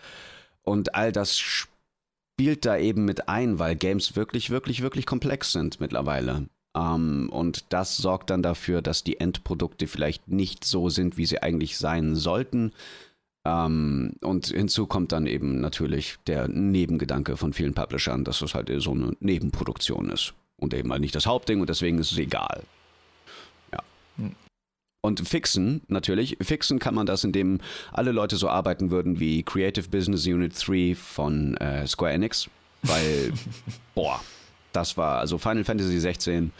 [0.62, 5.80] Und all das spielt da eben mit ein, weil Games wirklich, wirklich, wirklich komplex sind
[5.80, 6.48] mittlerweile.
[6.76, 11.42] Ähm, und das sorgt dann dafür, dass die Endprodukte vielleicht nicht so sind, wie sie
[11.42, 12.72] eigentlich sein sollten
[13.48, 18.70] ähm, und hinzu kommt dann eben natürlich der Nebengedanke von vielen Publishern, dass es halt
[18.82, 22.62] so eine Nebenproduktion ist und eben halt nicht das Hauptding und deswegen ist es egal.
[23.72, 23.78] Ja.
[24.16, 24.34] Hm.
[25.00, 27.60] Und fixen, natürlich, fixen kann man das, indem
[27.92, 32.50] alle Leute so arbeiten würden wie Creative Business Unit 3 von äh, Square Enix,
[32.82, 33.32] weil,
[33.94, 34.20] boah,
[34.72, 36.52] das war, also Final Fantasy 16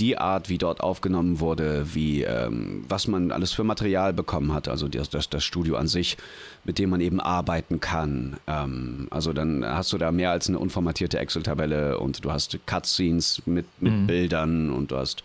[0.00, 4.68] die Art, wie dort aufgenommen wurde, wie ähm, was man alles für Material bekommen hat,
[4.68, 6.18] also das, das, das Studio an sich,
[6.64, 8.36] mit dem man eben arbeiten kann.
[8.46, 13.42] Ähm, also dann hast du da mehr als eine unformatierte Excel-Tabelle und du hast Cutscenes
[13.46, 14.06] mit, mit mhm.
[14.06, 15.22] Bildern und du hast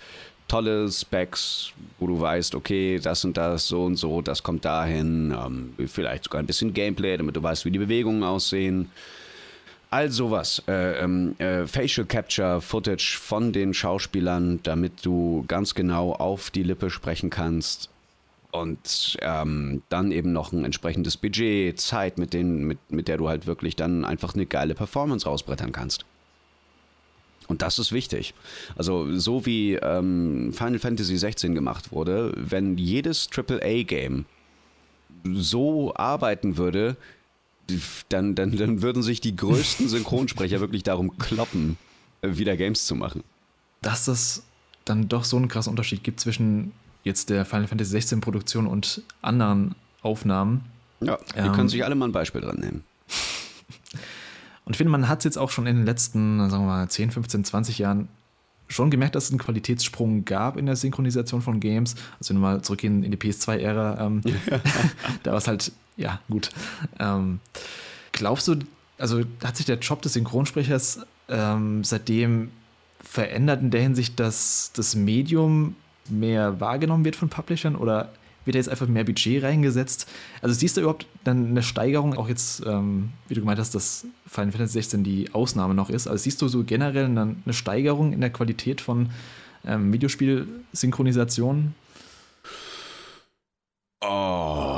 [0.48, 5.34] tolle Specs, wo du weißt, okay, das und das, so und so, das kommt dahin,
[5.34, 8.90] ähm, vielleicht sogar ein bisschen Gameplay, damit du weißt, wie die Bewegungen aussehen.
[9.92, 10.64] All sowas.
[10.70, 16.64] Äh, ähm, äh, Facial Capture Footage von den Schauspielern, damit du ganz genau auf die
[16.64, 17.90] Lippe sprechen kannst.
[18.52, 23.28] Und ähm, dann eben noch ein entsprechendes Budget, Zeit, mit, denen, mit, mit der du
[23.28, 26.06] halt wirklich dann einfach eine geile Performance rausbrettern kannst.
[27.48, 28.34] Und das ist wichtig.
[28.78, 34.24] Also so wie ähm, Final Fantasy 16 gemacht wurde, wenn jedes AAA-Game
[35.26, 36.96] so arbeiten würde,
[38.10, 41.78] dann, dann, dann würden sich die größten Synchronsprecher wirklich darum kloppen,
[42.22, 43.24] äh, wieder Games zu machen.
[43.82, 44.44] Dass das
[44.86, 46.72] dann doch so einen krassen Unterschied gibt zwischen
[47.04, 50.66] jetzt der Final Fantasy 16 Produktion und anderen Aufnahmen.
[51.00, 52.84] Ja, die ähm, können sich alle mal ein Beispiel dran nehmen.
[54.64, 56.88] Und ich finde, man hat es jetzt auch schon in den letzten, sagen wir mal,
[56.88, 58.08] 10, 15, 20 Jahren
[58.68, 61.96] schon gemerkt, dass es einen Qualitätssprung gab in der Synchronisation von Games.
[62.20, 64.22] Also wenn wir mal zurückgehen in die PS2-Ära, ähm,
[65.24, 65.72] da war es halt,
[66.02, 66.50] ja, gut.
[67.00, 67.40] Ähm,
[68.12, 68.56] glaubst du,
[68.98, 72.52] also hat sich der Job des Synchronsprechers ähm, seitdem
[73.04, 75.76] verändert in der Hinsicht, dass das Medium
[76.10, 78.12] mehr wahrgenommen wird von Publishern oder
[78.44, 80.10] wird da jetzt einfach mehr Budget reingesetzt?
[80.42, 84.06] Also siehst du überhaupt dann eine Steigerung, auch jetzt, ähm, wie du gemeint hast, dass
[84.26, 88.14] Final Fantasy 16 die Ausnahme noch ist, also siehst du so generell eine, eine Steigerung
[88.14, 89.12] in der Qualität von
[89.66, 91.76] ähm, Videospiel-Synchronisationen?
[94.04, 94.71] Oh,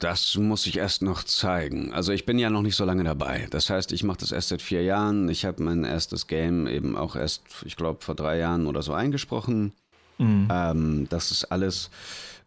[0.00, 1.92] das muss ich erst noch zeigen.
[1.92, 3.46] Also ich bin ja noch nicht so lange dabei.
[3.50, 5.28] Das heißt, ich mache das erst seit vier Jahren.
[5.28, 8.92] Ich habe mein erstes Game eben auch erst, ich glaube, vor drei Jahren oder so
[8.92, 9.72] eingesprochen.
[10.18, 10.48] Mhm.
[10.50, 11.90] Ähm, das ist alles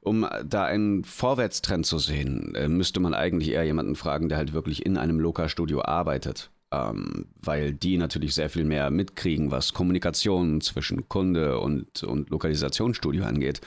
[0.02, 4.54] um da einen Vorwärtstrend zu sehen, äh, müsste man eigentlich eher jemanden fragen, der halt
[4.54, 6.50] wirklich in einem Loka-Studio arbeitet.
[6.74, 13.26] Ähm, weil die natürlich sehr viel mehr mitkriegen, was Kommunikation zwischen Kunde und, und Lokalisationsstudio
[13.26, 13.60] angeht.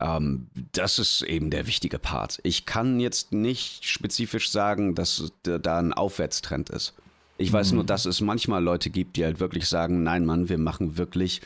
[0.00, 2.38] Ähm, das ist eben der wichtige Part.
[2.42, 6.94] Ich kann jetzt nicht spezifisch sagen, dass da ein Aufwärtstrend ist.
[7.38, 7.76] Ich weiß mhm.
[7.76, 11.42] nur, dass es manchmal Leute gibt, die halt wirklich sagen, nein, Mann, wir machen wirklich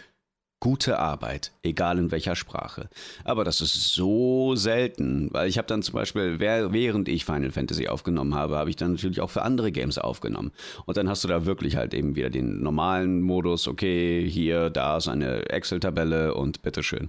[0.60, 2.90] gute Arbeit, egal in welcher Sprache.
[3.24, 7.88] Aber das ist so selten, weil ich habe dann zum Beispiel, während ich Final Fantasy
[7.88, 10.52] aufgenommen habe, habe ich dann natürlich auch für andere Games aufgenommen.
[10.84, 14.98] Und dann hast du da wirklich halt eben wieder den normalen Modus, okay, hier, da
[14.98, 17.08] ist eine Excel-Tabelle und bitteschön.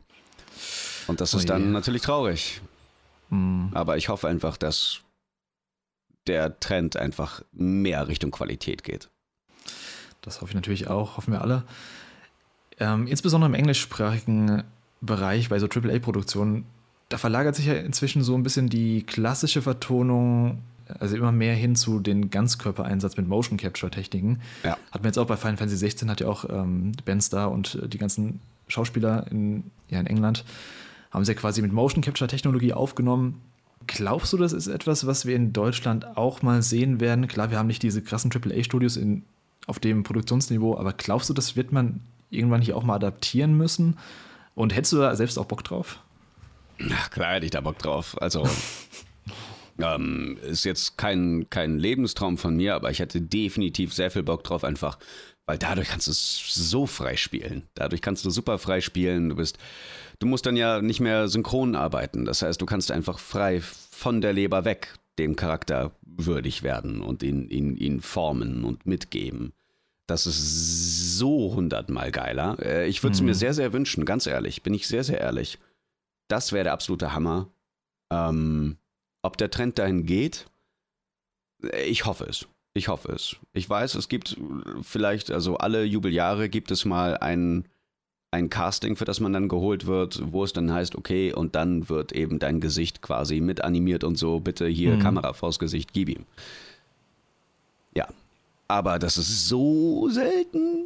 [1.11, 2.61] Und das oh ist dann natürlich traurig.
[3.29, 3.71] Mhm.
[3.73, 5.01] Aber ich hoffe einfach, dass
[6.25, 9.09] der Trend einfach mehr Richtung Qualität geht.
[10.21, 11.63] Das hoffe ich natürlich auch, hoffen wir alle.
[12.79, 14.63] Ähm, insbesondere im englischsprachigen
[15.01, 16.63] Bereich bei so AAA-Produktionen,
[17.09, 20.59] da verlagert sich ja inzwischen so ein bisschen die klassische Vertonung,
[20.97, 24.39] also immer mehr hin zu den Ganzkörpereinsatz mit Motion Capture-Techniken.
[24.63, 24.77] Ja.
[24.91, 27.77] Hat man jetzt auch bei Final Fantasy 16 hat ja auch ähm, Ben Starr und
[27.91, 28.39] die ganzen
[28.69, 30.45] Schauspieler in, ja, in England
[31.11, 33.41] haben sie ja quasi mit Motion Capture-Technologie aufgenommen.
[33.87, 37.27] Glaubst du, das ist etwas, was wir in Deutschland auch mal sehen werden?
[37.27, 38.99] Klar, wir haben nicht diese krassen AAA-Studios
[39.67, 43.97] auf dem Produktionsniveau, aber glaubst du, das wird man irgendwann hier auch mal adaptieren müssen.
[44.55, 45.99] Und hättest du da selbst auch Bock drauf?
[46.79, 48.19] Ja, klar hätte ich da Bock drauf.
[48.21, 48.47] Also
[49.79, 54.43] ähm, ist jetzt kein, kein Lebenstraum von mir, aber ich hätte definitiv sehr viel Bock
[54.43, 54.97] drauf, einfach,
[55.45, 57.63] weil dadurch kannst du so frei spielen.
[57.75, 59.29] Dadurch kannst du super frei spielen.
[59.29, 59.57] Du bist,
[60.21, 62.25] du musst dann ja nicht mehr synchron arbeiten.
[62.25, 67.23] Das heißt, du kannst einfach frei von der Leber weg dem Charakter würdig werden und
[67.23, 69.51] ihn, ihn, ihn formen und mitgeben.
[70.07, 72.57] Das ist so hundertmal geiler.
[72.61, 73.27] Äh, ich würde es mhm.
[73.27, 74.63] mir sehr, sehr wünschen, ganz ehrlich.
[74.63, 75.57] Bin ich sehr, sehr ehrlich.
[76.27, 77.49] Das wäre der absolute Hammer.
[78.11, 78.77] Ähm,
[79.21, 80.47] ob der Trend dahin geht,
[81.63, 82.47] äh, ich hoffe es.
[82.73, 83.35] Ich hoffe es.
[83.53, 84.37] Ich weiß, es gibt
[84.81, 87.67] vielleicht, also alle Jubeljahre gibt es mal ein,
[88.31, 91.89] ein Casting, für das man dann geholt wird, wo es dann heißt, okay, und dann
[91.89, 94.99] wird eben dein Gesicht quasi mit animiert und so, bitte hier mhm.
[94.99, 96.25] Kamera vors Gesicht, gib ihm.
[97.93, 98.07] Ja,
[98.69, 100.85] aber das ist so selten.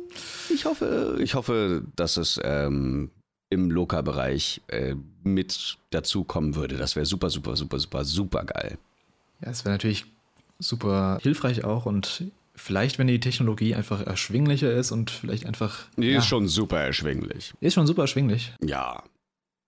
[0.51, 3.11] Ich hoffe, ich hoffe, dass es ähm,
[3.51, 6.77] im Loka-Bereich äh, mit dazukommen würde.
[6.77, 8.79] Das wäre super, super, super, super, super geil.
[9.41, 10.05] Ja, es wäre natürlich
[10.57, 12.23] super hilfreich auch und
[12.55, 15.85] vielleicht, wenn die Technologie einfach erschwinglicher ist und vielleicht einfach.
[15.97, 17.53] Die ja, ist schon super erschwinglich.
[17.59, 18.53] Ist schon super erschwinglich.
[18.63, 19.03] Ja.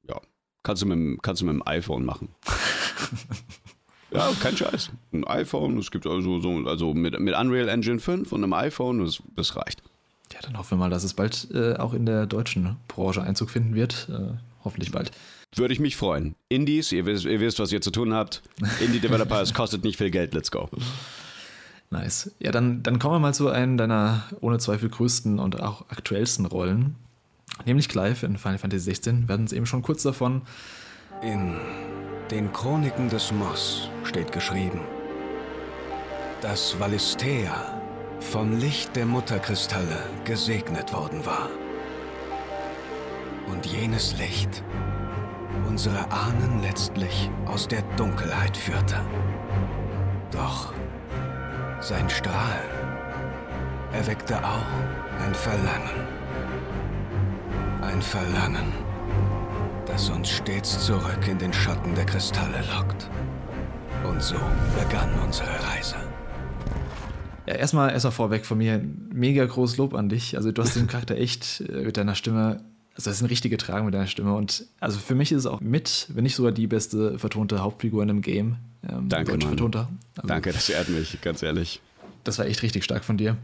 [0.07, 0.21] Ja.
[0.63, 2.29] Kannst du mit, kannst du mit dem iPhone machen.
[4.11, 4.91] Ja, kein Scheiß.
[5.11, 9.03] Ein iPhone, es gibt also so, also mit, mit Unreal Engine 5 und einem iPhone,
[9.03, 9.83] das, das reicht.
[10.33, 13.49] Ja, dann hoffen wir mal, dass es bald äh, auch in der deutschen Branche Einzug
[13.49, 14.07] finden wird.
[14.09, 15.11] Äh, hoffentlich bald.
[15.55, 16.35] Würde ich mich freuen.
[16.49, 18.41] Indies, ihr wisst, ihr wisst, was ihr zu tun habt.
[18.81, 20.69] Indie-Developer, es kostet nicht viel Geld, let's go.
[21.89, 22.31] Nice.
[22.39, 26.45] Ja, dann, dann kommen wir mal zu einem deiner ohne Zweifel größten und auch aktuellsten
[26.45, 26.95] Rollen.
[27.65, 29.27] Nämlich Clive in Final Fantasy XVI.
[29.27, 30.41] Wir hatten es eben schon kurz davon.
[31.21, 31.55] In
[32.29, 34.81] den Chroniken des Moss steht geschrieben,
[36.41, 37.81] dass Valistea
[38.19, 41.49] vom Licht der Mutterkristalle gesegnet worden war.
[43.47, 44.61] Und jenes Licht
[45.67, 48.95] unsere Ahnen letztlich aus der Dunkelheit führte.
[50.31, 50.73] Doch
[51.79, 52.61] sein Strahl
[53.93, 56.17] erweckte auch ein Verlangen.
[57.81, 58.73] Ein Verlangen,
[59.85, 63.09] das uns stets zurück in den Schatten der Kristalle lockt.
[64.03, 64.35] Und so
[64.77, 65.95] begann unsere Reise.
[67.47, 68.81] Ja, erstmal, erstmal vorweg von mir,
[69.13, 70.35] mega großes Lob an dich.
[70.35, 72.61] Also du hast den Charakter echt äh, mit deiner Stimme,
[72.97, 74.33] also das ist ein richtiger Tragen mit deiner Stimme.
[74.33, 78.01] Und also für mich ist es auch mit, wenn nicht sogar die beste vertonte Hauptfigur
[78.01, 78.57] in einem Game.
[78.89, 79.87] Ähm, Danke, Deutsch vertonter.
[80.15, 81.79] Also, Danke, das ehrt mich, ganz ehrlich.
[82.23, 83.37] Das war echt richtig stark von dir.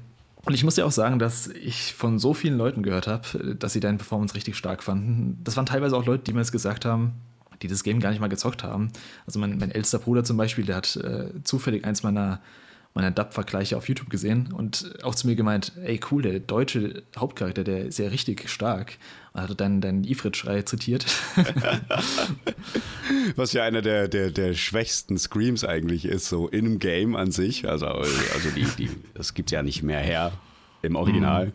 [0.43, 3.73] Und ich muss dir auch sagen, dass ich von so vielen Leuten gehört habe, dass
[3.73, 5.39] sie deine Performance richtig stark fanden.
[5.43, 7.13] Das waren teilweise auch Leute, die mir jetzt gesagt haben,
[7.61, 8.91] die das Game gar nicht mal gezockt haben.
[9.27, 12.41] Also mein, mein ältester Bruder zum Beispiel, der hat äh, zufällig eins meiner
[12.93, 17.63] meiner Dub-Vergleiche auf YouTube gesehen und auch zu mir gemeint, ey cool, der deutsche Hauptcharakter,
[17.63, 18.97] der ist ja richtig stark.
[19.33, 21.05] Dann deinen Ifrit-Schrei zitiert.
[23.35, 27.31] Was ja einer der, der, der schwächsten Screams eigentlich ist, so in einem Game an
[27.31, 27.67] sich.
[27.67, 30.33] Also, also die, die, das gibt ja nicht mehr her
[30.83, 31.47] im Original.
[31.47, 31.53] Mhm.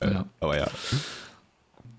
[0.00, 0.02] Ifrit!
[0.02, 0.26] Ja.
[0.40, 0.66] Aber ja.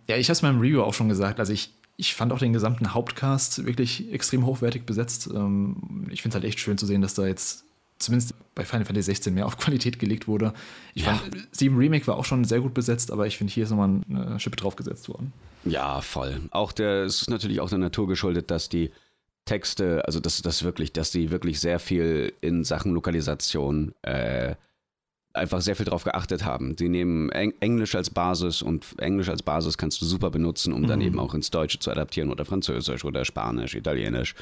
[0.07, 1.39] Ja, ich habe es in meinem Review auch schon gesagt.
[1.39, 5.29] Also ich, ich fand auch den gesamten Hauptcast wirklich extrem hochwertig besetzt.
[5.33, 7.65] Ähm, ich finde es halt echt schön zu sehen, dass da jetzt
[7.99, 10.53] zumindest bei Final Fantasy 16 mehr auf Qualität gelegt wurde.
[10.93, 11.15] Ich ja.
[11.15, 14.01] fand, Steam Remake war auch schon sehr gut besetzt, aber ich finde, hier ist nochmal
[14.09, 15.33] eine Schippe draufgesetzt worden.
[15.63, 16.41] Ja, voll.
[16.51, 18.91] Auch der, es ist natürlich auch der Natur geschuldet, dass die
[19.45, 24.55] Texte, also dass das wirklich, dass die wirklich sehr viel in Sachen Lokalisation äh,
[25.34, 26.75] einfach sehr viel darauf geachtet haben.
[26.75, 30.82] Die nehmen Eng Englisch als Basis und Englisch als Basis kannst du super benutzen, um
[30.82, 30.88] mhm.
[30.88, 34.36] dann eben auch ins Deutsche zu adaptieren oder Französisch oder Spanisch, Italienisch.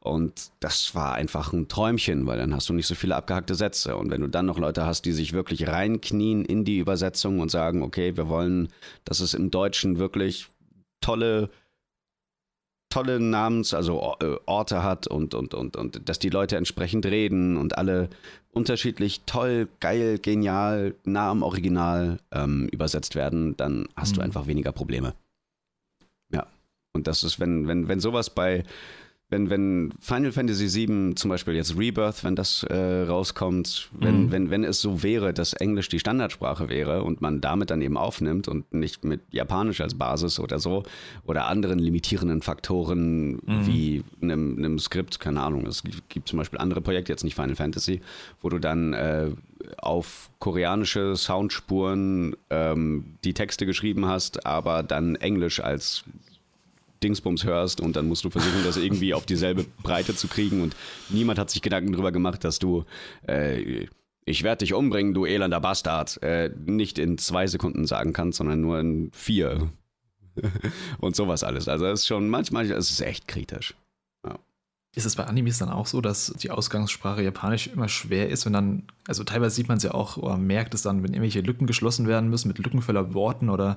[0.00, 3.96] Und das war einfach ein Träumchen, weil dann hast du nicht so viele abgehackte Sätze.
[3.96, 7.50] Und wenn du dann noch Leute hast, die sich wirklich reinknien in die Übersetzung und
[7.50, 8.68] sagen, okay, wir wollen,
[9.04, 10.48] dass es im Deutschen wirklich
[11.00, 11.50] tolle
[12.96, 17.58] tolle Namens, also äh, Orte hat und, und, und, und dass die Leute entsprechend reden
[17.58, 18.08] und alle
[18.52, 24.14] unterschiedlich toll, geil, genial, nah am Original ähm, übersetzt werden, dann hast mhm.
[24.14, 25.12] du einfach weniger Probleme.
[26.32, 26.46] Ja.
[26.94, 28.64] Und das ist, wenn, wenn, wenn sowas bei
[29.28, 34.32] wenn, wenn Final Fantasy VII zum Beispiel jetzt Rebirth, wenn das äh, rauskommt, wenn, mhm.
[34.32, 37.96] wenn, wenn es so wäre, dass Englisch die Standardsprache wäre und man damit dann eben
[37.96, 40.84] aufnimmt und nicht mit Japanisch als Basis oder so
[41.24, 43.66] oder anderen limitierenden Faktoren mhm.
[43.66, 47.56] wie einem, einem Skript, keine Ahnung, es gibt zum Beispiel andere Projekte, jetzt nicht Final
[47.56, 48.02] Fantasy,
[48.42, 49.30] wo du dann äh,
[49.78, 56.04] auf koreanische Soundspuren ähm, die Texte geschrieben hast, aber dann Englisch als
[57.02, 60.76] Dingsbums hörst und dann musst du versuchen, das irgendwie auf dieselbe Breite zu kriegen und
[61.08, 62.84] niemand hat sich Gedanken darüber gemacht, dass du
[63.26, 63.86] äh,
[64.28, 68.60] ich werde dich umbringen, du elender Bastard, äh, nicht in zwei Sekunden sagen kannst, sondern
[68.60, 69.70] nur in vier.
[70.98, 71.68] und sowas alles.
[71.68, 73.74] Also es ist schon manchmal, es ist echt kritisch.
[74.94, 78.54] Ist es bei Animes dann auch so, dass die Ausgangssprache Japanisch immer schwer ist, wenn
[78.54, 81.66] dann, also teilweise sieht man es ja auch oder merkt es dann, wenn irgendwelche Lücken
[81.66, 83.76] geschlossen werden müssen mit lückenvoller Worten oder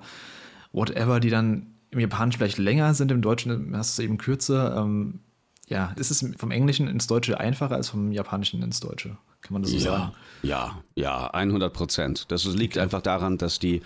[0.72, 4.78] whatever, die dann im Japanischen vielleicht länger sind, im Deutschen hast du es eben kürzer.
[4.78, 5.20] Ähm,
[5.68, 9.18] ja, ist es vom Englischen ins Deutsche einfacher als vom Japanischen ins Deutsche?
[9.42, 10.12] Kann man das so ja, sagen?
[10.42, 12.26] Ja, ja, 100 Prozent.
[12.30, 12.84] Das liegt okay.
[12.84, 13.82] einfach daran, dass die,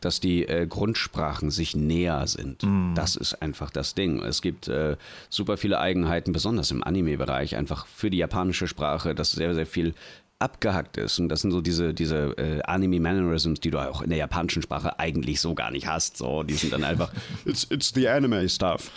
[0.00, 2.62] dass die äh, Grundsprachen sich näher sind.
[2.62, 2.94] Mm.
[2.94, 4.22] Das ist einfach das Ding.
[4.22, 4.96] Es gibt äh,
[5.28, 9.94] super viele Eigenheiten, besonders im Anime-Bereich, einfach für die japanische Sprache, dass sehr, sehr viel
[10.38, 11.18] abgehackt ist.
[11.18, 14.98] Und das sind so diese, diese äh, Anime-Mannerisms, die du auch in der japanischen Sprache
[14.98, 16.18] eigentlich so gar nicht hast.
[16.18, 17.10] So, die sind dann einfach,
[17.44, 18.90] it's, it's the anime stuff.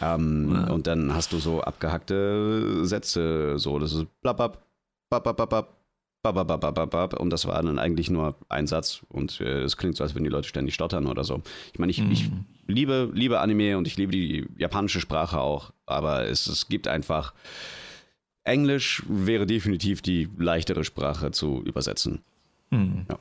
[0.00, 0.72] Ähm, ja.
[0.72, 4.62] Und dann hast du so abgehackte Sätze, so, das ist blabab,
[5.10, 5.76] babababab,
[7.20, 10.24] und das war dann eigentlich nur ein Satz und äh, es klingt so, als wenn
[10.24, 11.42] die Leute ständig stottern oder so.
[11.72, 12.10] Ich meine, ich, mhm.
[12.10, 12.30] ich
[12.66, 17.32] liebe, liebe Anime und ich liebe die japanische Sprache auch, aber es, es gibt einfach
[18.46, 22.20] Englisch wäre definitiv die leichtere Sprache zu übersetzen.
[22.70, 23.06] Hm.
[23.08, 23.18] Ja.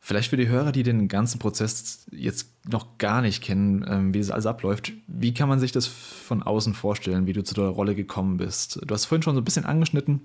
[0.00, 4.20] Vielleicht für die Hörer, die den ganzen Prozess jetzt noch gar nicht kennen, ähm, wie
[4.20, 7.64] das alles abläuft, wie kann man sich das von außen vorstellen, wie du zu der
[7.64, 8.80] Rolle gekommen bist?
[8.86, 10.20] Du hast vorhin schon so ein bisschen angeschnitten,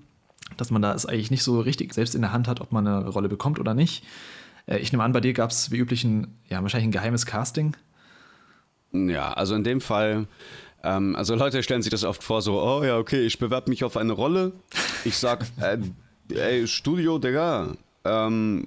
[0.56, 2.86] dass man da es eigentlich nicht so richtig selbst in der Hand hat, ob man
[2.86, 4.04] eine Rolle bekommt oder nicht.
[4.66, 7.26] Äh, ich nehme an, bei dir gab es wie üblich ein, ja, wahrscheinlich ein geheimes
[7.26, 7.76] Casting.
[8.92, 10.28] Ja, also in dem Fall
[10.82, 13.84] ähm, also Leute stellen sich das oft vor, so, oh ja, okay, ich bewerbe mich
[13.84, 14.52] auf eine Rolle.
[15.04, 15.78] Ich sag, äh,
[16.34, 17.74] ey, Studio, Digga,
[18.04, 18.66] ähm,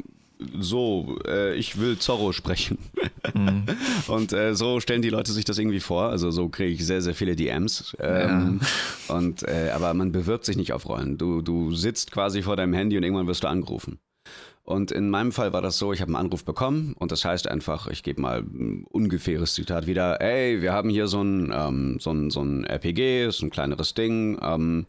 [0.59, 2.77] so, äh, ich will Zorro sprechen.
[3.33, 3.65] Mhm.
[4.07, 6.09] Und äh, so stellen die Leute sich das irgendwie vor.
[6.09, 7.95] Also so kriege ich sehr, sehr viele DMs.
[7.99, 8.59] Ähm,
[9.07, 9.15] ja.
[9.15, 11.17] Und äh, aber man bewirbt sich nicht auf Rollen.
[11.17, 13.99] Du, du sitzt quasi vor deinem Handy und irgendwann wirst du angerufen.
[14.65, 17.47] Und in meinem Fall war das so, ich habe einen Anruf bekommen und das heißt
[17.47, 21.97] einfach, ich gebe mal ein ungefähres Zitat wieder, ey, wir haben hier so ein, ähm,
[21.99, 24.87] so ein, so ein RPG, ist ein kleineres Ding, ähm,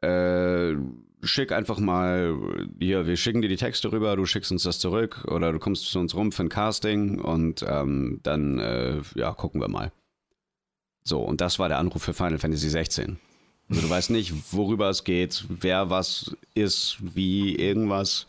[0.00, 0.74] äh,
[1.22, 2.36] schick einfach mal,
[2.80, 5.90] hier, wir schicken dir die Texte rüber, du schickst uns das zurück oder du kommst
[5.90, 9.92] zu uns rum für ein Casting und ähm, dann, äh, ja, gucken wir mal.
[11.04, 13.18] So, und das war der Anruf für Final Fantasy 16.
[13.68, 18.26] Also du weißt nicht, worüber es geht, wer was ist, wie, irgendwas.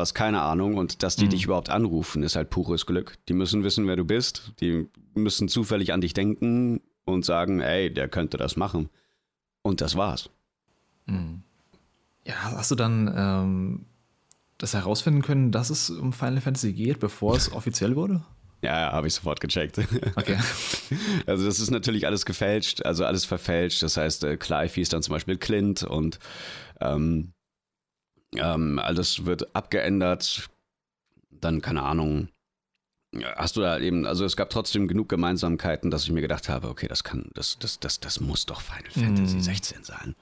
[0.00, 1.30] Hast keine Ahnung und dass die Mhm.
[1.30, 3.16] dich überhaupt anrufen, ist halt pures Glück.
[3.28, 4.52] Die müssen wissen, wer du bist.
[4.60, 8.88] Die müssen zufällig an dich denken und sagen, ey, der könnte das machen.
[9.62, 10.30] Und das war's.
[12.24, 13.86] Ja, hast du dann ähm,
[14.58, 18.22] das herausfinden können, dass es um Final Fantasy geht, bevor es offiziell wurde?
[18.60, 19.78] Ja, ja, habe ich sofort gecheckt.
[20.16, 20.36] Okay.
[21.26, 23.82] Also das ist natürlich alles gefälscht, also alles verfälscht.
[23.82, 26.18] Das heißt, äh, Clive hieß dann zum Beispiel Clint und
[26.80, 27.32] ähm,
[28.34, 30.48] ähm, alles wird abgeändert.
[31.30, 32.28] Dann, keine Ahnung,
[33.36, 36.68] hast du da eben, also es gab trotzdem genug Gemeinsamkeiten, dass ich mir gedacht habe,
[36.68, 40.14] okay, das kann, das, das, das, das muss doch Final Fantasy 16 sein.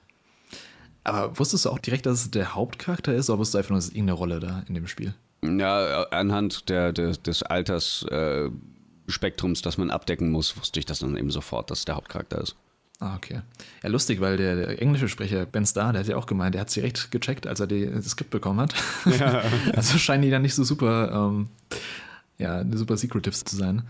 [1.04, 3.78] Aber wusstest du auch direkt, dass es der Hauptcharakter ist, oder wusstest du einfach nur,
[3.78, 5.14] es ist irgendeine Rolle da in dem Spiel?
[5.42, 11.16] Ja, anhand der, der, des Altersspektrums, äh, das man abdecken muss, wusste ich das dann
[11.16, 12.57] eben sofort, dass es der Hauptcharakter ist.
[12.99, 13.42] Ah, okay.
[13.82, 16.62] Ja, lustig, weil der, der englische Sprecher Ben Starr, der hat ja auch gemeint, der
[16.62, 18.74] hat es direkt gecheckt, als er die, das Skript bekommen hat.
[19.76, 21.49] also scheinen die dann nicht so super, ähm,
[22.38, 23.82] ja, super secretive zu sein.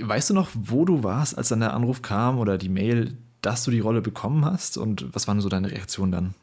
[0.00, 3.64] Weißt du noch, wo du warst, als dann der Anruf kam oder die Mail, dass
[3.64, 4.78] du die Rolle bekommen hast?
[4.78, 6.34] Und was waren so deine Reaktionen dann?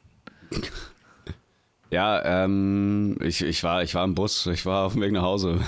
[1.90, 5.24] Ja, ähm, ich, ich, war, ich war im Bus, ich war auf dem Weg nach
[5.24, 5.60] Hause.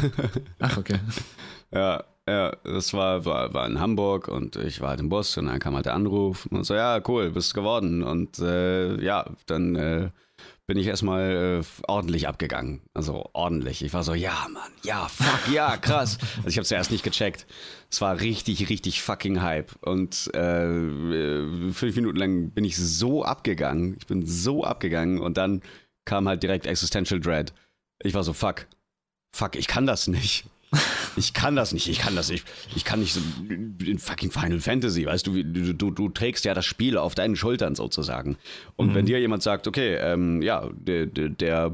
[0.60, 1.00] Ach, okay.
[1.72, 5.48] ja, ja, das war, war, war in Hamburg und ich war halt im Bus und
[5.48, 8.04] dann kam halt der Anruf und so, ja, cool, bist geworden.
[8.04, 10.10] Und äh, ja, dann äh,
[10.68, 12.82] bin ich erstmal äh, ordentlich abgegangen.
[12.94, 13.84] Also ordentlich.
[13.84, 16.18] Ich war so, ja, Mann, ja, fuck, ja, krass.
[16.38, 17.46] Also ich habe zuerst nicht gecheckt.
[17.90, 19.72] Es war richtig, richtig fucking Hype.
[19.82, 23.98] Und äh, fünf Minuten lang bin ich so abgegangen.
[24.00, 25.62] Ich bin so abgegangen und dann
[26.06, 27.54] kam halt direkt Existential Dread.
[28.04, 28.68] Ich war so, fuck,
[29.36, 30.46] fuck, ich kann das nicht.
[31.18, 32.46] Ich kann das nicht, ich kann das nicht.
[32.76, 36.54] Ich kann nicht so in fucking Final Fantasy, weißt du, du, du, du trägst ja
[36.54, 38.38] das Spiel auf deinen Schultern sozusagen.
[38.76, 41.74] Und wenn dir jemand sagt, okay, ähm, ja, der, der,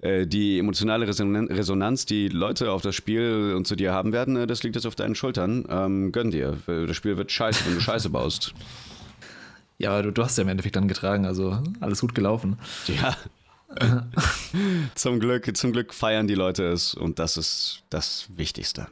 [0.00, 4.36] äh, die emotionale Resonan- Resonanz, die Leute auf das Spiel und zu dir haben werden,
[4.36, 5.64] äh, das liegt jetzt auf deinen Schultern.
[5.68, 6.58] Ähm, gönn dir.
[6.66, 8.52] Äh, Das Spiel wird scheiße, wenn du Scheiße baust.
[9.78, 12.58] Ja, aber du, du hast ja im Endeffekt dann getragen, also alles gut gelaufen.
[12.86, 13.16] Ja.
[14.94, 18.88] zum Glück, zum Glück feiern die Leute es und das ist das Wichtigste.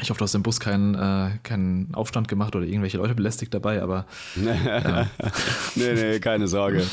[0.00, 3.52] Ich hoffe, du hast im Bus keinen, äh, keinen Aufstand gemacht oder irgendwelche Leute belästigt
[3.52, 4.06] dabei, aber
[4.36, 4.52] nee,
[5.74, 6.86] nee, keine Sorge.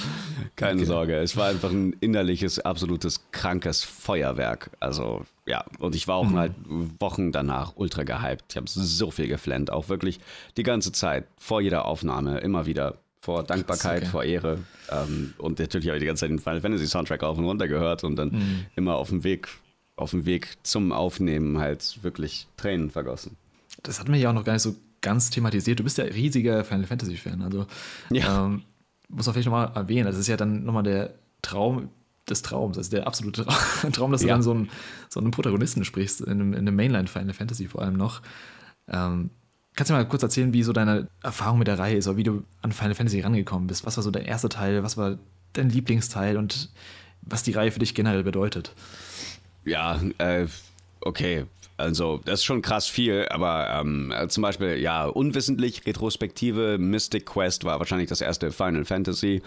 [0.55, 1.17] Keine Sorge.
[1.17, 4.71] Es war einfach ein innerliches, absolutes, krankes Feuerwerk.
[4.79, 6.53] Also, ja, und ich war auch halt
[6.99, 8.45] Wochen danach ultra gehypt.
[8.49, 10.19] Ich habe so viel geflennt, auch wirklich
[10.57, 12.97] die ganze Zeit, vor jeder Aufnahme, immer wieder.
[13.25, 14.11] Vor Dankbarkeit, okay.
[14.11, 14.59] vor Ehre.
[14.91, 17.67] Ähm, und natürlich habe ich die ganze Zeit den Final Fantasy Soundtrack auf und runter
[17.67, 19.47] gehört und dann immer auf dem Weg,
[19.95, 23.35] auf dem Weg zum Aufnehmen halt wirklich Tränen vergossen.
[23.83, 25.79] das hatten wir ja auch noch gar nicht so ganz thematisiert.
[25.79, 27.65] Du bist ja riesiger Final Fantasy-Fan, also
[28.11, 28.45] Ja.
[28.45, 28.61] ähm,
[29.09, 30.05] muss man vielleicht nochmal erwähnen.
[30.05, 31.89] Das ist ja dann nochmal der Traum
[32.29, 34.33] des Traums, also der absolute Tra- Traum, dass du Ja.
[34.35, 34.69] dann so einen,
[35.09, 38.21] so einen Protagonisten sprichst, in einem, in einem Mainline Final Fantasy vor allem noch.
[38.87, 39.29] Ähm,
[39.75, 42.23] kannst du mal kurz erzählen, wie so deine Erfahrung mit der Reihe ist, oder wie
[42.23, 43.85] du an Final Fantasy rangekommen bist?
[43.85, 45.17] Was war so dein erster Teil, was war
[45.53, 46.69] dein Lieblingsteil und
[47.21, 48.71] was die Reihe für dich generell bedeutet?
[49.65, 50.47] Ja, äh,
[51.01, 51.45] okay.
[51.77, 57.25] Also, das ist schon krass viel, aber ähm, äh, zum Beispiel, ja, unwissentlich, Retrospektive, Mystic
[57.25, 59.41] Quest war wahrscheinlich das erste Final Fantasy,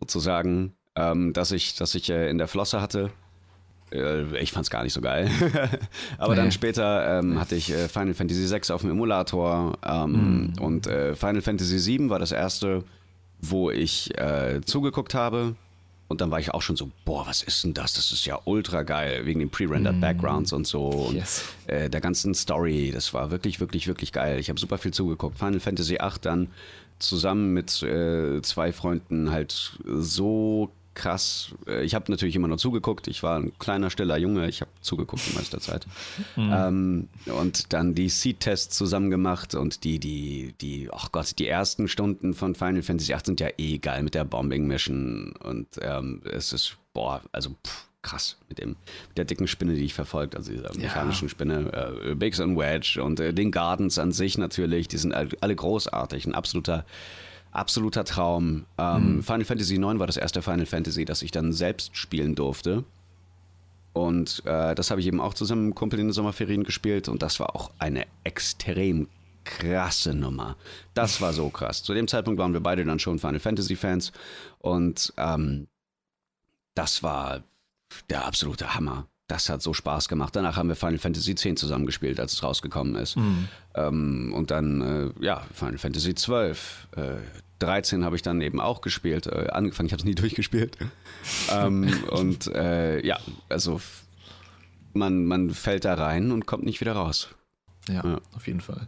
[0.00, 3.10] sozusagen, ähm, das ich, das ich äh, in der Flosse hatte.
[3.94, 5.30] Äh, ich fand's gar nicht so geil.
[6.18, 6.40] aber Nee.
[6.40, 11.14] dann später ähm, hatte ich äh, Final Fantasy VI auf dem Emulator ähm, und äh,
[11.14, 12.84] Final Fantasy VII war das erste,
[13.40, 15.54] wo ich äh, zugeguckt habe.
[16.06, 17.94] Und dann war ich auch schon so, boah, was ist denn das?
[17.94, 20.86] Das ist ja ultra geil, wegen den pre-rendered Backgrounds und so.
[20.88, 21.42] Und Yes.
[21.66, 22.90] äh, der ganzen Story.
[22.92, 24.38] Das war wirklich, wirklich, wirklich geil.
[24.38, 25.38] Ich habe super viel zugeguckt.
[25.38, 26.48] Final Fantasy VIII dann
[26.98, 31.52] zusammen mit äh, zwei Freunden halt so krass.
[31.66, 33.08] Äh, Ich habe natürlich immer nur zugeguckt.
[33.08, 34.48] Ich war ein kleiner, stiller Junge.
[34.48, 35.86] Ich habe zugeguckt die meiste Zeit.
[36.36, 41.88] Ähm, und dann die Seed-Tests zusammen gemacht und die, die, die, ach Gott, die ersten
[41.88, 45.32] Stunden von Final Fantasy VIII sind ja eh geil mit der Bombing-Mission.
[45.42, 48.70] Und ähm, es ist, boah, also pff, krass mit dem,
[49.08, 53.02] mit der dicken Spinne, die ich verfolgt, also dieser mechanischen Spinne, äh, Biggs und Wedge
[53.02, 56.84] und äh, den Gardens an sich natürlich, die sind all- alle großartig, ein absoluter
[57.54, 58.66] absoluter Traum.
[58.78, 62.84] Ähm, Final Fantasy IX war das erste Final Fantasy, das ich dann selbst spielen durfte.
[63.92, 67.08] Und äh, das habe ich eben auch zusammen mit einem Kumpel in den Sommerferien gespielt
[67.08, 69.08] und das war auch eine extrem
[69.44, 70.56] krasse Nummer.
[70.94, 71.82] Das war so krass.
[71.82, 74.10] Zu dem Zeitpunkt waren wir beide dann schon Final Fantasy Fans
[74.58, 75.68] und ähm,
[76.74, 77.44] das war
[78.10, 79.06] der absolute Hammer.
[79.26, 80.36] Das hat so Spaß gemacht.
[80.36, 83.16] Danach haben wir Final Fantasy X zusammengespielt, als es rausgekommen ist.
[83.74, 86.52] Ähm, und dann, äh, ja, Final Fantasy XII.
[86.96, 87.16] Äh,
[87.60, 89.26] 13 habe ich dann eben auch gespielt.
[89.26, 90.76] Äh, angefangen, ich habe es nie durchgespielt.
[91.50, 93.18] ähm, und äh, ja,
[93.48, 93.80] also
[94.92, 97.28] man, man fällt da rein und kommt nicht wieder raus.
[97.88, 98.20] Ja, Ja.
[98.34, 98.86] auf jeden Fall.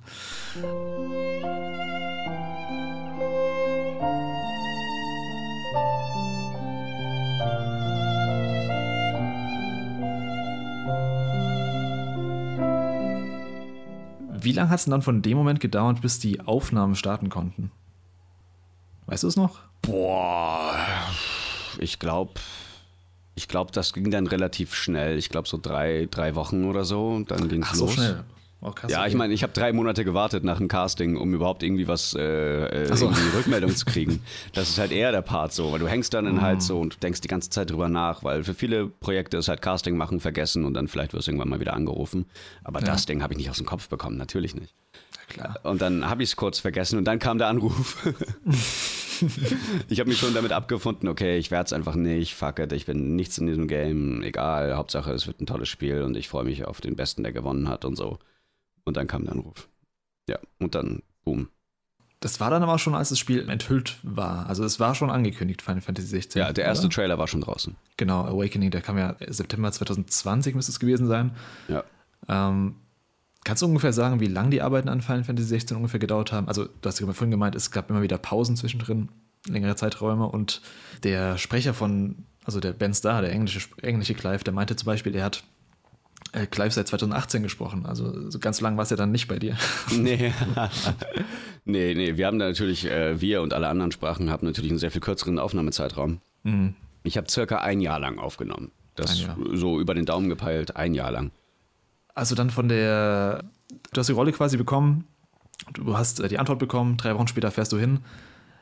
[14.46, 17.72] Wie lange hat es denn dann von dem Moment gedauert, bis die Aufnahmen starten konnten?
[19.06, 19.58] Weißt du es noch?
[19.82, 20.76] Boah,
[21.80, 22.34] ich glaube,
[23.34, 25.18] ich glaube, das ging dann relativ schnell.
[25.18, 27.08] Ich glaube so drei, drei Wochen oder so.
[27.08, 27.94] Und dann ging es Ach, so los.
[27.94, 28.22] schnell.
[28.68, 31.86] Oh, Ja, ich meine, ich habe drei Monate gewartet nach dem Casting, um überhaupt irgendwie
[31.86, 32.20] was, äh,
[32.66, 33.06] äh, so.
[33.06, 34.20] irgendwie Rückmeldung zu kriegen.
[34.54, 36.40] Das ist halt eher der Part so, weil du hängst dann Mhm.
[36.42, 39.62] halt so und denkst die ganze Zeit drüber nach, weil für viele Projekte ist halt
[39.62, 42.26] Casting machen vergessen und dann vielleicht wirst du irgendwann mal wieder angerufen.
[42.64, 44.74] Aber das Ding habe ich nicht aus dem Kopf bekommen, natürlich nicht.
[45.28, 45.60] klar.
[45.62, 48.04] Und dann habe ich es kurz vergessen und dann kam der Anruf.
[49.88, 52.86] ich habe mich schon damit abgefunden, okay, ich werde es einfach nicht, fuck it, ich
[52.86, 56.44] bin nichts in diesem Game, egal, Hauptsache es wird ein tolles Spiel und ich freue
[56.44, 58.18] mich auf den Besten, der gewonnen hat und so.
[58.86, 59.68] Und dann kam der Anruf.
[60.28, 61.48] Ja, und dann, boom.
[62.20, 64.46] Das war dann aber schon, als das Spiel enthüllt war.
[64.46, 66.40] Also es war schon angekündigt, Final Fantasy 16.
[66.40, 66.94] Ja, der erste oder?
[66.94, 67.76] Trailer war schon draußen.
[67.98, 71.32] Genau, Awakening, der kam ja September 2020 müsste es gewesen sein.
[71.68, 71.84] Ja.
[72.28, 72.76] Ähm,
[73.44, 76.48] kannst du ungefähr sagen, wie lange die Arbeiten an Final Fantasy 16 ungefähr gedauert haben?
[76.48, 79.10] Also, du hast ja vorhin gemeint, es gab immer wieder Pausen zwischendrin,
[79.46, 80.62] längere Zeiträume und
[81.02, 85.14] der Sprecher von, also der Ben Starr, der englische, englische Clive, der meinte zum Beispiel,
[85.14, 85.44] er hat
[86.32, 87.86] äh, Clive seit 2018 gesprochen.
[87.86, 89.56] Also so ganz lang war es ja dann nicht bei dir.
[89.96, 90.32] Nee.
[91.64, 94.78] nee, nee, wir haben da natürlich, äh, wir und alle anderen Sprachen haben natürlich einen
[94.78, 96.20] sehr viel kürzeren Aufnahmezeitraum.
[97.02, 98.70] Ich habe circa ein Jahr lang aufgenommen.
[98.94, 101.30] Das so über den Daumen gepeilt, ein Jahr lang.
[102.14, 103.44] Also dann von der,
[103.92, 105.04] du hast die Rolle quasi bekommen,
[105.74, 108.00] du hast äh, die Antwort bekommen, drei Wochen später fährst du hin,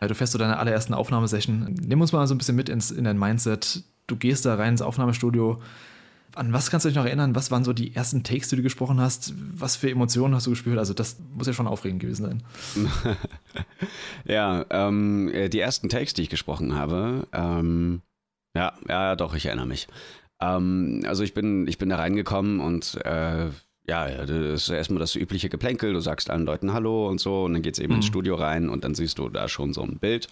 [0.01, 1.77] äh, du fährst zu deiner allerersten Aufnahmesession.
[1.81, 3.85] Nimm uns mal so ein bisschen mit ins, in dein Mindset.
[4.09, 5.63] Du gehst da rein ins Aufnahmestudio.
[6.35, 7.35] An was kannst du dich noch erinnern?
[7.35, 9.35] Was waren so die ersten Takes, die du gesprochen hast?
[9.37, 10.79] Was für Emotionen hast du gespürt?
[10.79, 12.43] Also das muss ja schon aufregend gewesen sein.
[14.27, 18.01] Ja, ähm, äh, die ersten Takes, die ich gesprochen habe, ähm,
[18.57, 19.87] ja, ja, doch, ich erinnere mich.
[20.41, 23.51] Ähm, also ich bin, ich bin da reingekommen und äh,
[23.87, 27.45] ja, ja, das ist erstmal das übliche Geplänkel, du sagst allen Leuten Hallo und so
[27.45, 29.99] und dann geht's eben ins Studio rein und dann siehst du da schon so ein
[29.99, 30.29] Bild.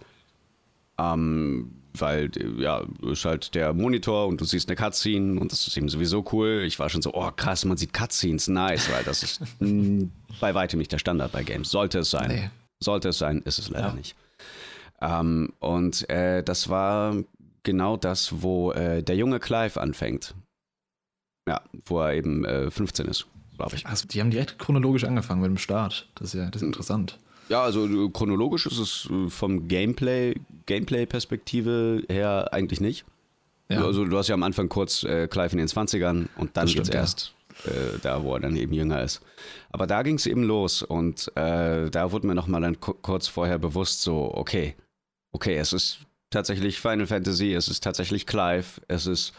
[0.98, 5.76] Ähm, weil, ja, ist halt der Monitor und du siehst eine Cutscene und das ist
[5.76, 6.62] eben sowieso cool.
[6.66, 9.40] Ich war schon so, oh krass, man sieht Cutscenes, nice, weil das ist
[10.40, 11.70] bei weitem nicht der Standard bei Games.
[11.70, 12.28] Sollte es sein.
[12.28, 12.50] Nee.
[12.82, 13.92] Sollte es sein, ist es leider Ja.
[13.94, 14.16] nicht.
[15.02, 17.14] Ähm, und äh, das war
[17.62, 20.34] genau das, wo äh, der junge Clive anfängt.
[21.48, 23.26] Ja, wo er eben äh, 15 ist,
[23.56, 23.84] glaube ich.
[23.86, 26.08] Also die haben direkt chronologisch angefangen mit dem Start.
[26.14, 27.18] Das ist ja das ist interessant.
[27.48, 30.36] Ja, also äh, chronologisch ist es äh, vom Gameplay,
[30.66, 33.04] Gameplay-Perspektive her eigentlich nicht.
[33.68, 33.84] Ja.
[33.84, 36.72] Also du hast ja am Anfang kurz äh, Clive in den 20ern und dann geht's
[36.88, 37.00] stimmt, ja.
[37.00, 37.34] erst
[37.64, 39.20] äh, da, wo er dann eben jünger ist.
[39.70, 43.28] Aber da ging es eben los und äh, da wurde mir nochmal dann ku- kurz
[43.28, 44.74] vorher bewusst so, okay,
[45.32, 45.98] okay, es ist
[46.30, 49.32] tatsächlich Final Fantasy, es ist tatsächlich Clive, es ist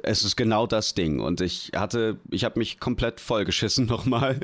[0.00, 4.38] es ist genau das Ding und ich hatte, ich habe mich komplett vollgeschissen nochmal.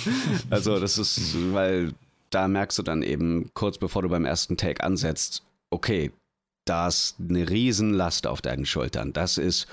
[0.50, 1.92] also das ist, weil
[2.30, 6.12] da merkst du dann eben kurz bevor du beim ersten Take ansetzt, okay,
[6.64, 9.12] da ist eine Riesenlast auf deinen Schultern.
[9.12, 9.66] Das ist,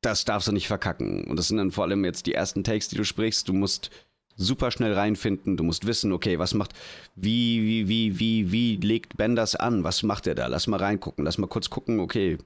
[0.00, 1.24] das darfst du nicht verkacken.
[1.24, 3.48] Und das sind dann vor allem jetzt die ersten Takes, die du sprichst.
[3.48, 3.90] Du musst
[4.36, 5.56] super schnell reinfinden.
[5.56, 6.72] Du musst wissen, okay, was macht,
[7.14, 9.84] wie, wie, wie, wie, wie legt Ben das an?
[9.84, 10.46] Was macht er da?
[10.46, 11.24] Lass mal reingucken.
[11.24, 12.38] Lass mal kurz gucken, okay.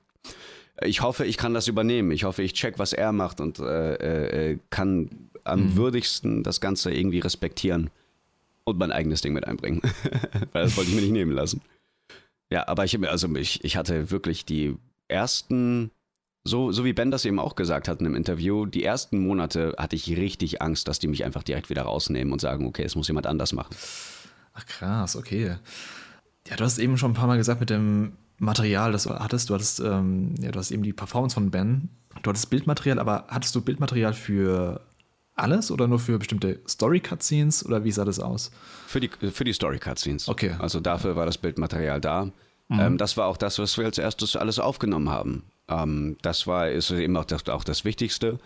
[0.83, 2.11] Ich hoffe, ich kann das übernehmen.
[2.11, 6.93] Ich hoffe, ich check, was er macht und äh, äh, kann am würdigsten das Ganze
[6.93, 7.91] irgendwie respektieren
[8.65, 9.81] und mein eigenes Ding mit einbringen.
[10.53, 11.61] Weil das wollte ich mir nicht nehmen lassen.
[12.55, 14.77] Ja, aber ich, also ich, ich hatte wirklich die
[15.09, 15.91] ersten,
[16.45, 19.75] so, so wie Ben das eben auch gesagt hat in einem Interview, die ersten Monate
[19.77, 22.95] hatte ich richtig Angst, dass die mich einfach direkt wieder rausnehmen und sagen, okay, es
[22.95, 23.75] muss jemand anders machen.
[24.53, 25.57] Ach krass, okay.
[26.47, 29.51] Ja, du hast eben schon ein paar Mal gesagt mit dem Material, das du hattest.
[29.51, 31.89] Du hattest, ähm, ja, du hast eben die Performance von Ben.
[32.23, 34.81] Du hattest Bildmaterial, aber hattest du Bildmaterial für
[35.35, 38.51] alles oder nur für bestimmte Story-Cutscenes oder wie sah das aus?
[38.87, 40.29] Für die, für die Story-Cutscenes.
[40.29, 40.55] Okay.
[40.59, 42.27] Also dafür war das Bildmaterial da.
[42.69, 42.81] Mhm.
[42.81, 45.45] Ähm, das war auch das, was wir als erstes alles aufgenommen haben.
[45.69, 48.39] Ähm, das war ist eben auch das, auch das Wichtigste.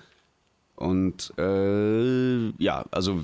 [0.76, 3.22] Und äh, ja, also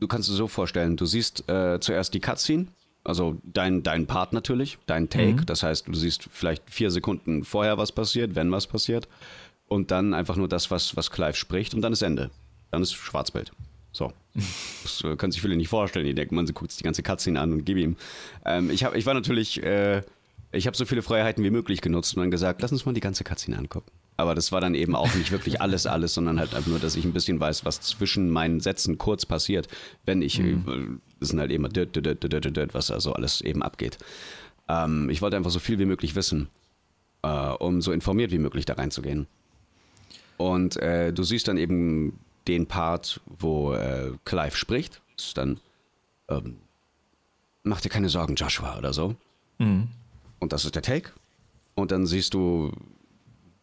[0.00, 2.66] du kannst es so vorstellen, du siehst äh, zuerst die Cutscene,
[3.04, 5.44] also dein, dein Part natürlich, dein Take.
[5.44, 9.08] Das heißt, du siehst vielleicht vier Sekunden vorher, was passiert, wenn was passiert.
[9.68, 12.30] Und dann einfach nur das, was, was Clive spricht und dann ist Ende.
[12.70, 13.52] Dann ist Schwarzbild.
[13.92, 14.12] So.
[14.82, 16.06] Das äh, können sich viele nicht vorstellen.
[16.06, 17.96] Die denken, man, sie guckt sich die ganze Cutscene an und gib ihm.
[18.44, 20.02] Ähm, ich, hab, ich war natürlich, äh,
[20.52, 23.00] ich habe so viele Freiheiten wie möglich genutzt und dann gesagt, lass uns mal die
[23.00, 23.90] ganze Cutscene angucken.
[24.18, 26.96] Aber das war dann eben auch nicht wirklich alles, alles, sondern halt einfach nur, dass
[26.96, 29.68] ich ein bisschen weiß, was zwischen meinen Sätzen kurz passiert,
[30.04, 30.56] wenn ich, äh,
[31.20, 31.64] das sind halt eben
[32.72, 33.98] was also alles eben abgeht.
[34.68, 36.48] Ähm, ich wollte einfach so viel wie möglich wissen,
[37.22, 39.26] äh, um so informiert wie möglich da reinzugehen.
[40.38, 42.18] Und äh, du siehst dann eben
[42.48, 45.00] den Part, wo äh, Clive spricht.
[45.16, 45.60] Ist dann,
[46.28, 46.56] ähm,
[47.62, 49.14] mach dir keine Sorgen, Joshua, oder so.
[50.38, 51.10] Und das ist der Take.
[51.74, 52.72] Und dann siehst du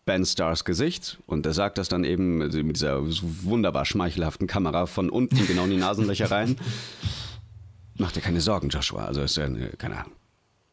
[0.05, 2.99] Ben Stars Gesicht und er sagt das dann eben mit dieser
[3.45, 6.57] wunderbar schmeichelhaften Kamera von unten genau in die Nasenlöcher rein.
[7.97, 9.05] Mach dir keine Sorgen, Joshua.
[9.05, 10.13] Also ist ja, eine- keine Ahnung.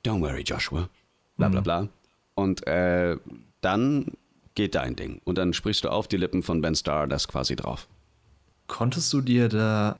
[0.04, 0.88] Don't worry, Joshua.
[1.36, 1.88] Bla bla bla.
[2.34, 3.16] Und äh,
[3.60, 4.06] dann
[4.54, 5.20] geht dein Ding.
[5.24, 7.86] Und dann sprichst du auf die Lippen von Ben Star das quasi drauf.
[8.70, 9.98] Konntest du dir da,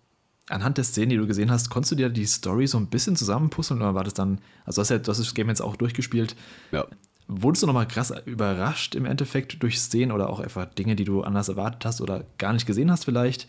[0.48, 3.16] anhand der Szenen, die du gesehen hast, konntest du dir die Story so ein bisschen
[3.16, 5.74] zusammenpuzzeln oder war das dann, also du hast ja du hast das Game jetzt auch
[5.74, 6.36] durchgespielt,
[6.70, 6.86] Ja.
[7.26, 11.22] wurdest du nochmal krass überrascht im Endeffekt durch Szenen oder auch einfach Dinge, die du
[11.22, 13.48] anders erwartet hast oder gar nicht gesehen hast vielleicht?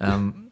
[0.00, 0.48] Ähm,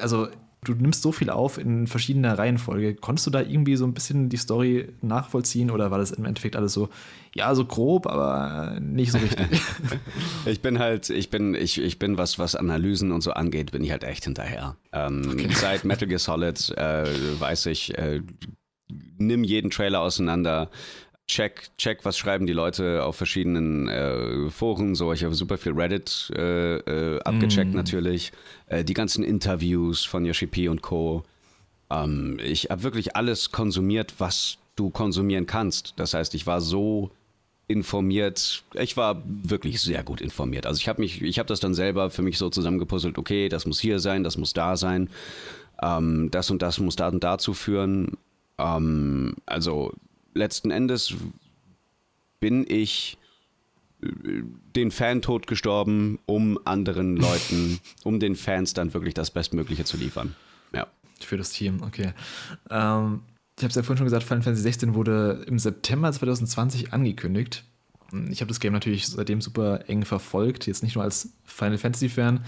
[0.00, 0.28] also
[0.64, 2.94] du nimmst so viel auf in verschiedener Reihenfolge.
[2.94, 6.56] Konntest du da irgendwie so ein bisschen die Story nachvollziehen oder war das im Endeffekt
[6.56, 6.88] alles so,
[7.34, 9.46] ja, so grob, aber nicht so richtig?
[10.46, 13.84] Ich bin halt, ich bin, ich, ich bin, was, was Analysen und so angeht, bin
[13.84, 14.76] ich halt echt hinterher.
[14.92, 17.06] Ähm, Seit Metal Gear Solid äh,
[17.38, 18.22] weiß ich, äh,
[19.18, 20.70] nimm jeden Trailer auseinander,
[21.28, 24.94] check, check, was schreiben die Leute auf verschiedenen äh, Foren.
[24.94, 28.32] So, ich habe super viel Reddit äh, äh, abgecheckt natürlich.
[28.66, 31.22] Äh, die ganzen Interviews von Yoshi P und Co.
[31.90, 35.94] Ähm, ich habe wirklich alles konsumiert, was du konsumieren kannst.
[35.96, 37.10] Das heißt, ich war so
[37.68, 38.64] informiert.
[38.74, 40.66] Ich war wirklich sehr gut informiert.
[40.66, 43.18] Also ich habe mich, ich habe das dann selber für mich so zusammengepuzzelt.
[43.18, 45.10] Okay, das muss hier sein, das muss da sein.
[45.82, 48.16] Ähm, das und das muss da und dazu führen.
[48.58, 49.92] Ähm, also
[50.38, 51.14] letzten Endes
[52.40, 53.18] bin ich
[54.02, 54.08] äh,
[54.76, 60.34] den Fan-Tod gestorben, um anderen Leuten, um den Fans dann wirklich das Bestmögliche zu liefern.
[60.72, 60.86] Ja.
[61.20, 62.12] Für das Team, okay.
[62.70, 63.20] Ähm,
[63.56, 67.64] ich habe es ja vorhin schon gesagt, Final Fantasy 16 wurde im September 2020 angekündigt.
[68.30, 72.44] Ich habe das Game natürlich seitdem super eng verfolgt, jetzt nicht nur als Final Fantasy-Fan,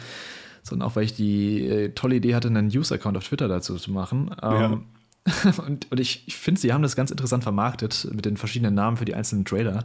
[0.62, 3.91] sondern auch, weil ich die äh, tolle Idee hatte, einen News-Account auf Twitter dazu zu
[3.91, 4.30] machen.
[4.41, 4.86] Ähm,
[5.66, 8.97] und, und ich, ich finde, sie haben das ganz interessant vermarktet mit den verschiedenen Namen
[8.97, 9.85] für die einzelnen Trailer.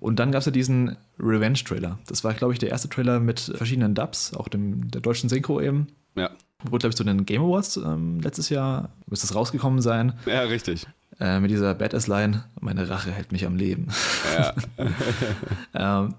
[0.00, 1.98] Und dann gab es ja diesen Revenge-Trailer.
[2.06, 5.60] Das war, glaube ich, der erste Trailer mit verschiedenen Dubs, auch dem der deutschen Synchro
[5.60, 5.88] eben.
[6.14, 6.30] Ja.
[6.62, 10.42] Wurde, glaube ich, zu den Game Awards ähm, letztes Jahr, müsste es rausgekommen sein, Ja,
[10.42, 10.86] richtig.
[11.20, 13.88] äh, mit dieser Badass-Line, meine Rache hält mich am Leben.
[15.74, 16.14] ähm,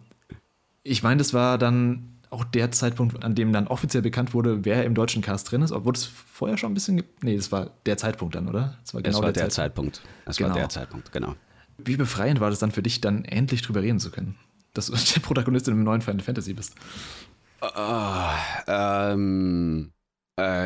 [0.83, 4.85] ich meine, das war dann auch der Zeitpunkt, an dem dann offiziell bekannt wurde, wer
[4.85, 5.71] im deutschen Cast drin ist.
[5.71, 8.77] Obwohl es vorher schon ein bisschen, nee, das war der Zeitpunkt dann, oder?
[8.83, 10.01] Das war Das war der Zeitpunkt.
[10.25, 10.49] Das Genau.
[10.49, 11.35] war der Zeitpunkt, genau.
[11.77, 14.35] Wie befreiend war das dann für dich, dann endlich drüber reden zu können?
[14.73, 16.75] Dass du der Protagonist in einem neuen Final Fantasy bist.
[18.67, 19.98] Ähm, äh,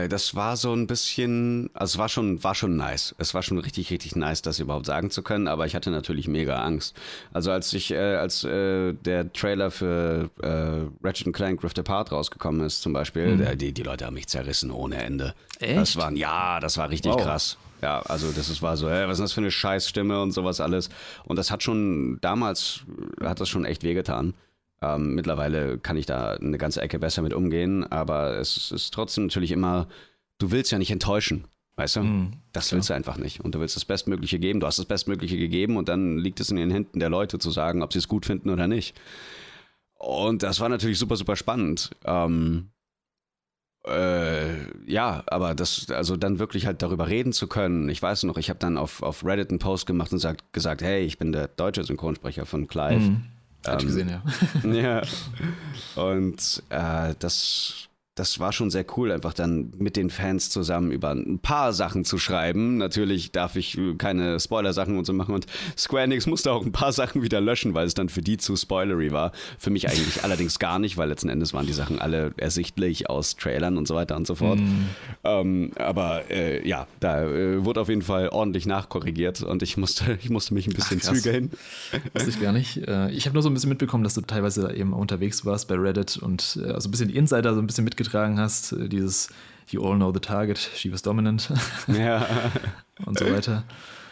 [0.10, 3.16] das war so ein bisschen, also es war schon, war schon nice.
[3.18, 6.28] Es war schon richtig, richtig nice, das überhaupt sagen zu können, aber ich hatte natürlich
[6.28, 6.96] mega Angst.
[7.34, 12.66] Also als ich, äh, als äh, der Trailer für äh, Ratchet Clank Rift Apart rausgekommen
[12.66, 15.34] ist, zum Beispiel, der, die, die Leute haben mich zerrissen ohne Ende.
[15.60, 15.78] Echt?
[15.78, 17.22] Das waren, ja, das war richtig Wow.
[17.24, 17.58] krass.
[17.82, 20.62] Ja, also das ist, war so, hä, was ist das für eine Scheißstimme und sowas
[20.62, 20.90] alles.
[21.26, 22.82] Und das hat schon, damals
[23.22, 24.34] hat das schon echt wehgetan.
[24.84, 29.26] Ähm, mittlerweile kann ich da eine ganze Ecke besser mit umgehen, aber es ist trotzdem
[29.26, 29.88] natürlich immer,
[30.40, 31.46] du willst ja nicht enttäuschen,
[31.78, 32.00] weißt du?
[32.52, 33.40] das willst du einfach nicht.
[33.40, 34.60] Und du willst das Bestmögliche geben.
[34.60, 37.50] Du hast das Bestmögliche gegeben und dann liegt es in den Händen der Leute zu
[37.50, 38.96] sagen, ob sie es gut finden oder nicht.
[39.96, 41.92] Und das war natürlich super, super spannend.
[42.04, 42.70] Ähm,
[43.88, 44.56] äh,
[44.86, 47.90] ja, aber das, also dann wirklich halt darüber reden zu können.
[47.90, 50.82] Ich weiß noch, ich habe dann auf, auf Reddit einen Post gemacht und sagt, gesagt,
[50.82, 53.16] hey, ich bin der deutsche Synchronsprecher von Clive.
[53.66, 54.22] Hatte ich gesehen, ja.
[54.72, 55.02] Ja.
[55.96, 61.12] Und äh, das, das war schon sehr cool, einfach dann mit den Fans zusammen über
[61.12, 62.78] ein paar Sachen zu schreiben.
[62.78, 66.92] Natürlich darf ich keine Spoiler-Sachen und so machen und Square Enix musste auch ein paar
[66.92, 69.32] Sachen wieder löschen, weil es dann für die zu spoilery war.
[69.58, 73.36] Für mich eigentlich allerdings gar nicht, weil letzten Endes waren die Sachen alle ersichtlich aus
[73.36, 74.60] Trailern und so weiter und so fort.
[74.60, 74.90] Mm.
[75.24, 80.20] Ähm, aber äh, ja, da äh, wurde auf jeden Fall ordentlich nachkorrigiert und ich musste,
[80.22, 81.52] ich musste mich ein bisschen Ach, zügeln.
[82.14, 82.78] Wusste ich gar nicht.
[82.88, 85.76] Äh, ich habe nur so ein bisschen mitbekommen, dass du teilweise eben unterwegs warst bei
[85.76, 89.30] Reddit und äh, also ein bisschen Insider so ein bisschen mitgetragen getragen hast, äh, dieses
[89.70, 91.52] You all know the target, she was dominant.
[91.88, 92.28] Ja.
[93.06, 93.64] und so weiter.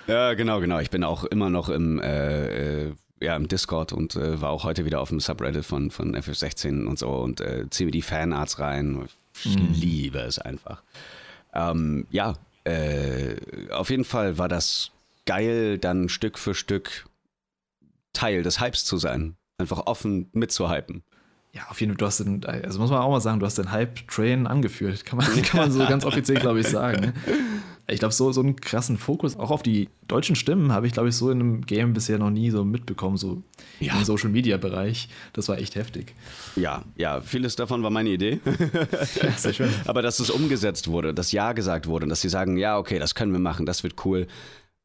[0.07, 0.79] Ja, genau, genau.
[0.79, 4.63] Ich bin auch immer noch im, äh, äh, ja, im Discord und äh, war auch
[4.63, 8.01] heute wieder auf dem Subreddit von, von FF16 und so und äh, ziehe mir die
[8.01, 9.07] Fanarts rein.
[9.43, 9.73] Ich mhm.
[9.73, 10.81] liebe es einfach.
[11.53, 12.33] Ähm, ja,
[12.63, 13.35] äh,
[13.71, 14.91] auf jeden Fall war das
[15.25, 17.05] geil, dann Stück für Stück
[18.13, 19.35] Teil des Hypes zu sein.
[19.57, 21.03] Einfach offen mitzuhypen.
[21.53, 23.57] Ja, auf jeden Fall, du hast den, also muss man auch mal sagen, du hast
[23.57, 25.05] den Hype-Train angeführt.
[25.05, 27.01] Kann man, kann man so ganz offiziell, glaube ich, sagen.
[27.01, 27.13] Ne?
[27.87, 31.09] Ich glaube, so, so einen krassen Fokus auch auf die deutschen Stimmen habe ich, glaube
[31.09, 33.43] ich, so in einem Game bisher noch nie so mitbekommen, so
[33.81, 33.97] ja.
[33.97, 35.09] im Social-Media-Bereich.
[35.33, 36.13] Das war echt heftig.
[36.55, 38.39] Ja, ja, vieles davon war meine Idee.
[39.21, 39.69] ja, sehr schön.
[39.85, 43.13] Aber dass es umgesetzt wurde, dass Ja gesagt wurde, dass sie sagen, ja, okay, das
[43.13, 44.27] können wir machen, das wird cool.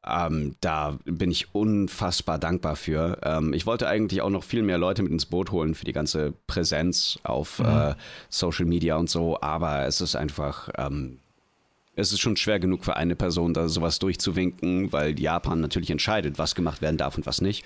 [0.08, 3.18] Ähm, da bin ich unfassbar dankbar für.
[3.22, 5.92] Ähm, ich wollte eigentlich auch noch viel mehr Leute mit ins Boot holen für die
[5.92, 7.66] ganze Präsenz auf mhm.
[7.66, 7.94] äh,
[8.28, 11.18] Social Media und so, aber es ist einfach, ähm,
[11.96, 16.38] es ist schon schwer genug für eine Person, da sowas durchzuwinken, weil Japan natürlich entscheidet,
[16.38, 17.64] was gemacht werden darf und was nicht.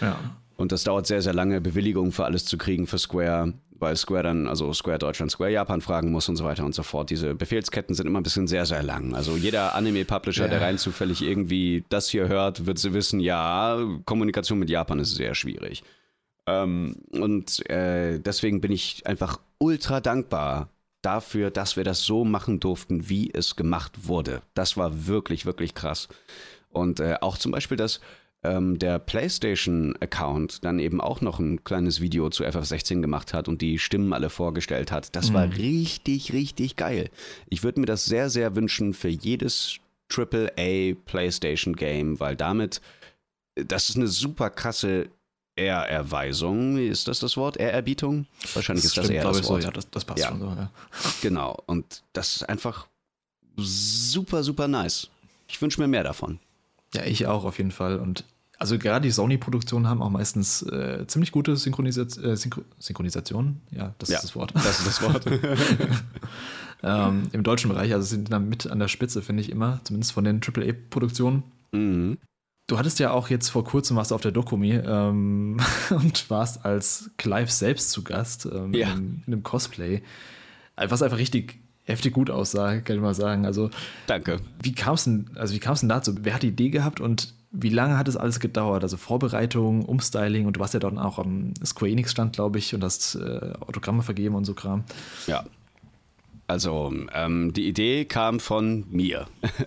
[0.00, 0.18] Ja.
[0.56, 4.22] Und das dauert sehr, sehr lange, Bewilligung für alles zu kriegen für Square weil Square
[4.22, 7.10] dann, also Square Deutschland, Square Japan fragen muss und so weiter und so fort.
[7.10, 9.14] Diese Befehlsketten sind immer ein bisschen sehr, sehr lang.
[9.14, 10.48] Also jeder Anime-Publisher, ja.
[10.48, 15.16] der rein zufällig irgendwie das hier hört, wird sie wissen, ja, Kommunikation mit Japan ist
[15.16, 15.82] sehr schwierig.
[16.46, 20.68] Ähm, und äh, deswegen bin ich einfach ultra dankbar
[21.02, 24.42] dafür, dass wir das so machen durften, wie es gemacht wurde.
[24.54, 26.08] Das war wirklich, wirklich krass.
[26.70, 28.00] Und äh, auch zum Beispiel das
[28.44, 33.62] ähm, der PlayStation-Account dann eben auch noch ein kleines Video zu FF16 gemacht hat und
[33.62, 35.14] die Stimmen alle vorgestellt hat.
[35.14, 35.34] Das mhm.
[35.34, 37.10] war richtig, richtig geil.
[37.48, 39.76] Ich würde mir das sehr, sehr wünschen für jedes
[40.12, 42.80] AAA PlayStation-Game, weil damit,
[43.54, 45.08] das ist eine super krasse
[45.54, 47.58] Ehrerweisung, ist das das Wort?
[47.58, 48.26] Ehrerbietung?
[48.54, 49.62] Wahrscheinlich das ist das eher das Wort.
[49.62, 50.28] So, ja, das, das passt ja.
[50.28, 50.70] schon so, ja.
[51.20, 52.88] Genau, und das ist einfach
[53.56, 55.08] super, super nice.
[55.46, 56.38] Ich wünsche mir mehr davon.
[56.94, 57.98] Ja, ich auch auf jeden Fall.
[57.98, 58.24] Und
[58.62, 63.60] also gerade die Sony-Produktionen haben auch meistens äh, ziemlich gute Synchronisa äh, Synchro Synchronisation.
[63.72, 64.52] Ja, das ja, ist das Wort.
[64.54, 65.26] Das ist das Wort.
[66.84, 70.12] ähm, Im deutschen Bereich, also sind da mit an der Spitze, finde ich immer, zumindest
[70.12, 71.42] von den AAA-Produktionen.
[71.72, 72.18] Mhm.
[72.68, 75.56] Du hattest ja auch jetzt vor kurzem was auf der Dokumi ähm,
[75.90, 78.92] und warst als Clive selbst zu Gast ähm, ja.
[78.92, 80.02] in, in einem Cosplay.
[80.76, 83.44] Was einfach richtig heftig gut aussah, kann ich mal sagen.
[83.44, 83.70] Also,
[84.06, 84.38] Danke.
[84.62, 86.14] Wie kam es denn, also denn dazu?
[86.20, 88.82] Wer hat die Idee gehabt und wie lange hat es alles gedauert?
[88.82, 92.74] Also Vorbereitung, Umstyling und du warst ja dort auch am Square Enix Stand, glaube ich,
[92.74, 94.84] und hast äh, Autogramme vergeben und so Kram.
[95.26, 95.44] Ja.
[96.48, 99.26] Also ähm, die Idee kam von mir.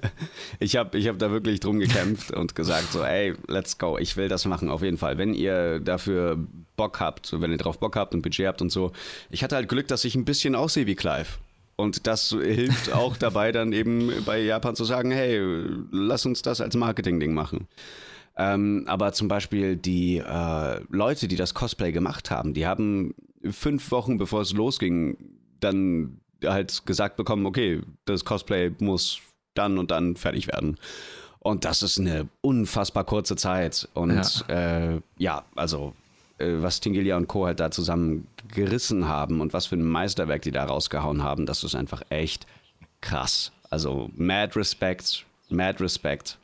[0.59, 4.17] ich habe ich hab da wirklich drum gekämpft und gesagt so, ey, let's go, ich
[4.17, 5.17] will das machen auf jeden Fall.
[5.17, 6.37] Wenn ihr dafür
[6.75, 8.91] Bock habt, wenn ihr drauf Bock habt und Budget habt und so.
[9.29, 11.27] Ich hatte halt Glück, dass ich ein bisschen aussehe wie Clive.
[11.75, 15.39] Und das hilft auch dabei, dann eben bei Japan zu sagen, hey,
[15.91, 17.67] lass uns das als Marketing-Ding machen.
[18.37, 23.15] Ähm, aber zum Beispiel die äh, Leute, die das Cosplay gemacht haben, die haben
[23.49, 25.17] fünf Wochen bevor es losging,
[25.59, 29.19] dann halt gesagt bekommen, okay, das Cosplay muss
[29.53, 30.77] dann und dann fertig werden.
[31.39, 33.87] Und das ist eine unfassbar kurze Zeit.
[33.93, 35.93] Und ja, äh, ja also
[36.37, 37.45] was Tingelia und Co.
[37.45, 41.63] halt da zusammen gerissen haben und was für ein Meisterwerk die da rausgehauen haben, das
[41.63, 42.45] ist einfach echt
[43.01, 43.51] krass.
[43.69, 46.37] Also mad respect, mad respect.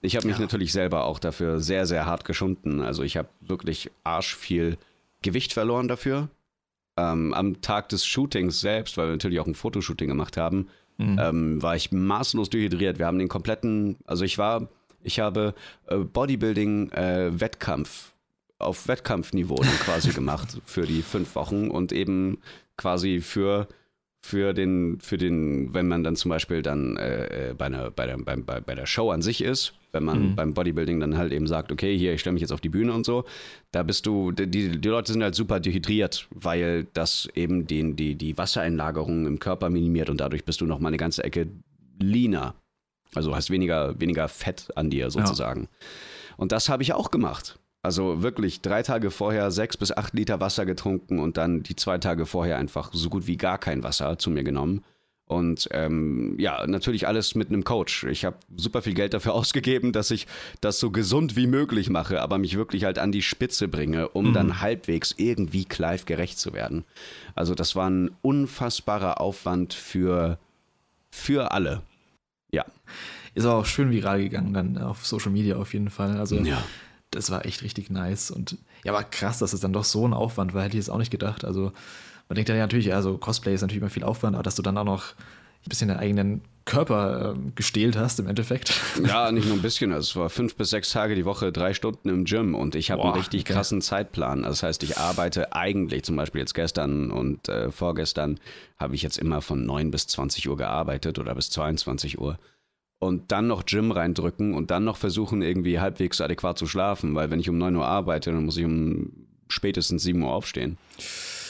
[0.00, 0.42] Ich habe mich ja.
[0.42, 2.80] natürlich selber auch dafür sehr, sehr hart geschunden.
[2.80, 4.78] Also ich habe wirklich arsch viel
[5.22, 6.28] Gewicht verloren dafür.
[6.96, 11.18] Ähm, am Tag des Shootings selbst, weil wir natürlich auch ein Fotoshooting gemacht haben, mhm.
[11.20, 12.98] ähm, war ich maßlos dehydriert.
[12.98, 14.68] Wir haben den kompletten, also ich war,
[15.02, 15.54] ich habe
[15.86, 18.12] äh, Bodybuilding-Wettkampf äh,
[18.58, 22.38] auf Wettkampfniveau dann quasi gemacht für die fünf Wochen und eben
[22.76, 23.68] quasi für
[24.20, 28.18] für den, für den, wenn man dann zum Beispiel dann äh, bei, einer, bei, der,
[28.18, 30.34] bei, bei der Show an sich ist, wenn man mhm.
[30.34, 32.92] beim Bodybuilding dann halt eben sagt, okay, hier, ich stelle mich jetzt auf die Bühne
[32.92, 33.24] und so,
[33.70, 38.16] da bist du, die, die Leute sind halt super dehydriert, weil das eben den, die,
[38.16, 41.46] die Wassereinlagerung im Körper minimiert und dadurch bist du noch mal eine ganze Ecke
[41.98, 42.54] leaner.
[43.14, 45.62] Also hast weniger, weniger Fett an dir sozusagen.
[45.62, 45.68] Ja.
[46.36, 47.58] Und das habe ich auch gemacht.
[47.88, 51.96] Also wirklich drei Tage vorher sechs bis acht Liter Wasser getrunken und dann die zwei
[51.96, 54.84] Tage vorher einfach so gut wie gar kein Wasser zu mir genommen.
[55.24, 58.04] Und ähm, ja, natürlich alles mit einem Coach.
[58.04, 60.26] Ich habe super viel Geld dafür ausgegeben, dass ich
[60.60, 64.28] das so gesund wie möglich mache, aber mich wirklich halt an die Spitze bringe, um
[64.28, 64.32] mhm.
[64.34, 66.84] dann halbwegs irgendwie Clive gerecht zu werden.
[67.34, 70.38] Also das war ein unfassbarer Aufwand für,
[71.10, 71.80] für alle.
[72.50, 72.66] Ja.
[73.34, 76.18] Ist aber auch schön viral gegangen dann auf Social Media auf jeden Fall.
[76.18, 76.62] Also ja.
[77.10, 78.30] Das war echt richtig nice.
[78.30, 80.90] Und ja, aber krass, dass es dann doch so ein Aufwand war, hätte ich jetzt
[80.90, 81.44] auch nicht gedacht.
[81.44, 81.72] Also
[82.28, 84.76] man denkt ja natürlich, also Cosplay ist natürlich immer viel Aufwand, aber dass du dann
[84.76, 85.14] auch noch
[85.64, 88.74] ein bisschen deinen eigenen Körper äh, gestählt hast im Endeffekt.
[89.04, 89.92] Ja, nicht nur ein bisschen.
[89.92, 92.90] Also es war fünf bis sechs Tage die Woche, drei Stunden im Gym und ich
[92.90, 94.44] habe einen richtig krassen Zeitplan.
[94.44, 98.38] Also das heißt, ich arbeite eigentlich, zum Beispiel jetzt gestern und äh, vorgestern,
[98.78, 102.38] habe ich jetzt immer von 9 bis 20 Uhr gearbeitet oder bis 22 Uhr.
[103.00, 107.30] Und dann noch Gym reindrücken und dann noch versuchen, irgendwie halbwegs adäquat zu schlafen, weil
[107.30, 109.12] wenn ich um 9 Uhr arbeite, dann muss ich um
[109.48, 110.78] spätestens 7 Uhr aufstehen.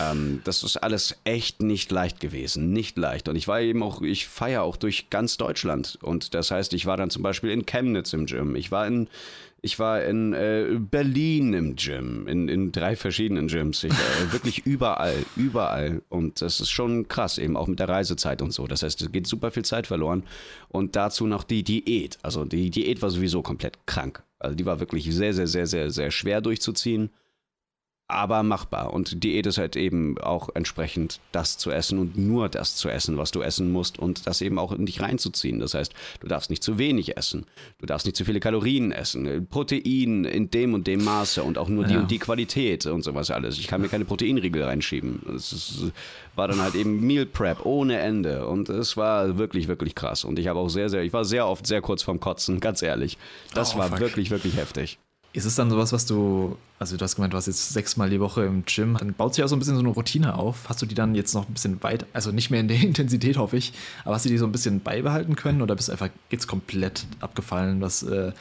[0.01, 3.28] Ähm, das ist alles echt nicht leicht gewesen, nicht leicht.
[3.28, 5.99] Und ich war eben auch, ich feiere auch durch ganz Deutschland.
[6.03, 9.09] Und das heißt, ich war dann zum Beispiel in Chemnitz im Gym, ich war in
[9.61, 13.84] ich war in äh, Berlin im Gym, in, in drei verschiedenen Gyms.
[13.84, 13.96] Ich, äh,
[14.32, 16.02] wirklich überall, überall.
[16.09, 18.66] Und das ist schon krass, eben auch mit der Reisezeit und so.
[18.66, 20.22] Das heißt, es geht super viel Zeit verloren.
[20.68, 22.18] Und dazu noch die Diät.
[22.22, 24.22] Also die Diät war sowieso komplett krank.
[24.38, 27.11] Also die war wirklich sehr, sehr, sehr, sehr, sehr schwer durchzuziehen
[28.09, 28.94] aber machbar.
[28.94, 33.18] Und Diät ist halt eben auch entsprechend das zu essen und nur das zu essen,
[33.18, 35.59] was du essen musst und das eben auch in dich reinzuziehen.
[35.59, 37.44] Das heißt, du darfst nicht zu wenig essen,
[37.78, 41.68] du darfst nicht zu viele Kalorien essen, Protein in dem und dem Maße und auch
[41.68, 42.00] nur die ja.
[42.00, 43.59] und die Qualität und sowas alles.
[43.59, 45.20] Ich kann mir keine Proteinriegel reinschieben.
[45.36, 45.84] Es
[46.34, 50.24] war dann halt eben Meal Prep ohne Ende und es war wirklich, wirklich krass.
[50.24, 52.80] Und ich habe auch sehr, sehr, ich war sehr oft sehr kurz vorm Kotzen, ganz
[52.80, 53.18] ehrlich.
[53.52, 54.00] Das oh, war fuck.
[54.00, 54.98] wirklich, wirklich heftig.
[55.35, 58.18] Ist es dann sowas, was du, also du hast gemeint, du warst jetzt sechsmal die
[58.18, 60.68] Woche im Gym, dann baut sich auch so ein bisschen so eine Routine auf.
[60.68, 63.37] Hast du die dann jetzt noch ein bisschen weit, also nicht mehr in der Intensität,
[63.37, 63.72] hoffe ich,
[64.05, 67.07] aber hast du die so ein bisschen beibehalten können oder bist du einfach jetzt komplett
[67.20, 68.33] abgefallen, was äh,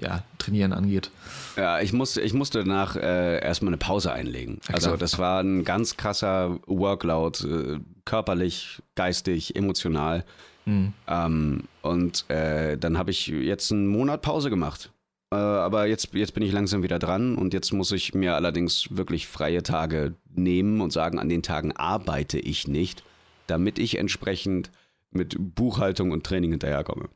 [0.00, 1.10] ja, Trainieren angeht?
[1.56, 4.60] Ja, ich musste, ich musste danach äh, erstmal eine Pause einlegen.
[4.68, 10.24] Ja, also das war ein ganz krasser Workload, äh, körperlich, geistig, emotional.
[10.64, 10.92] Mhm.
[11.06, 14.90] Ähm, und äh, dann habe ich jetzt einen Monat Pause gemacht.
[15.32, 18.88] Äh, aber jetzt, jetzt bin ich langsam wieder dran und jetzt muss ich mir allerdings
[18.90, 23.04] wirklich freie Tage nehmen und sagen, an den Tagen arbeite ich nicht,
[23.46, 24.70] damit ich entsprechend
[25.12, 27.08] mit Buchhaltung und Training hinterherkomme.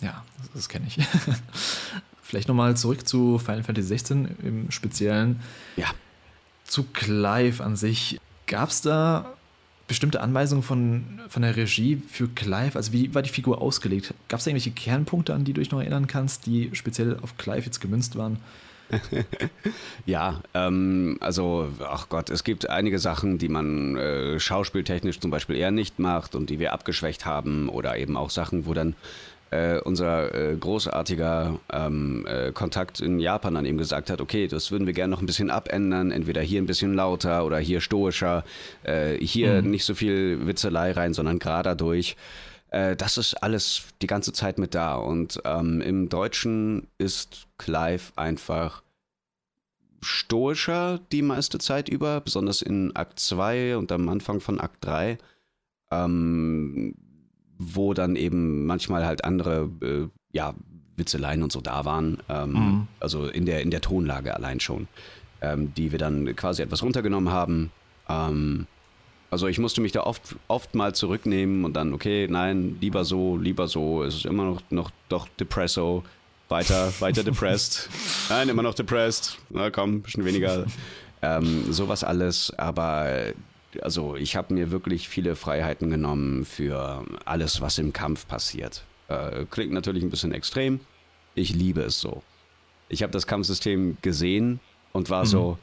[0.00, 0.98] Ja, das, das kenne ich.
[2.22, 5.40] Vielleicht nochmal zurück zu Final Fantasy 16 im Speziellen.
[5.76, 5.90] Ja.
[6.64, 8.18] Zu Clive an sich.
[8.46, 9.33] Gab es da
[9.86, 12.76] bestimmte Anweisungen von, von der Regie für Clive?
[12.76, 14.14] Also wie war die Figur ausgelegt?
[14.28, 17.66] Gab es irgendwelche Kernpunkte, an die du dich noch erinnern kannst, die speziell auf Clive
[17.66, 18.38] jetzt gemünzt waren?
[20.06, 25.56] ja, ähm, also, ach Gott, es gibt einige Sachen, die man äh, schauspieltechnisch zum Beispiel
[25.56, 28.94] eher nicht macht und die wir abgeschwächt haben oder eben auch Sachen, wo dann
[29.54, 34.72] äh, unser äh, großartiger ähm, äh, Kontakt in Japan dann eben gesagt hat, okay, das
[34.72, 38.44] würden wir gerne noch ein bisschen abändern, entweder hier ein bisschen lauter oder hier stoischer,
[38.82, 39.70] äh, hier mhm.
[39.70, 42.16] nicht so viel Witzelei rein, sondern gerade durch.
[42.70, 44.96] Äh, das ist alles die ganze Zeit mit da.
[44.96, 48.82] Und ähm, im Deutschen ist Clive einfach
[50.02, 55.16] stoischer die meiste Zeit über, besonders in Akt 2 und am Anfang von Akt 3.
[55.92, 56.96] Ähm,
[57.58, 60.54] wo dann eben manchmal halt andere, äh, ja,
[60.96, 62.18] Witzeleien und so da waren.
[62.28, 62.88] Ähm, mhm.
[63.00, 64.88] Also in der, in der Tonlage allein schon.
[65.44, 67.70] Ähm, die wir dann quasi etwas runtergenommen haben.
[68.08, 68.66] Ähm,
[69.30, 73.36] also ich musste mich da oft, oft mal zurücknehmen und dann, okay, nein, lieber so,
[73.36, 74.04] lieber so.
[74.04, 76.02] Es ist immer noch, noch doch Depresso.
[76.48, 77.90] Weiter, weiter depressed.
[78.30, 79.38] Nein, immer noch depressed.
[79.50, 80.66] Na komm, ein bisschen weniger.
[81.22, 83.32] Ähm, sowas alles, aber
[83.82, 88.84] also ich habe mir wirklich viele Freiheiten genommen für alles, was im Kampf passiert.
[89.08, 90.80] Äh, klingt natürlich ein bisschen extrem.
[91.34, 92.22] Ich liebe es so.
[92.88, 94.60] Ich habe das Kampfsystem gesehen
[94.92, 95.28] und war mhm.
[95.28, 95.58] so,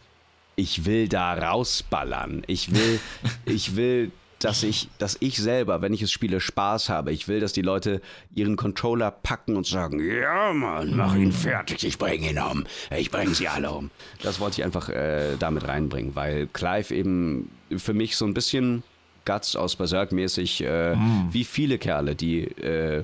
[0.55, 2.43] ich will da rausballern.
[2.47, 2.99] Ich will,
[3.45, 4.12] ich will
[4.44, 7.12] dass ich, dass ich selber, wenn ich es spiele, Spaß habe.
[7.12, 8.02] Ich will, dass die Leute
[8.34, 12.66] ihren Controller packen und sagen, ja Mann, mach ihn fertig, ich bringe ihn um.
[12.96, 13.92] Ich bringe sie alle um.
[14.22, 18.84] Das wollte ich einfach äh, damit reinbringen, weil Clive eben für mich so ein bisschen
[19.26, 21.30] Guts aus Berserk mäßig, äh, mm.
[21.32, 23.04] wie viele Kerle, die äh,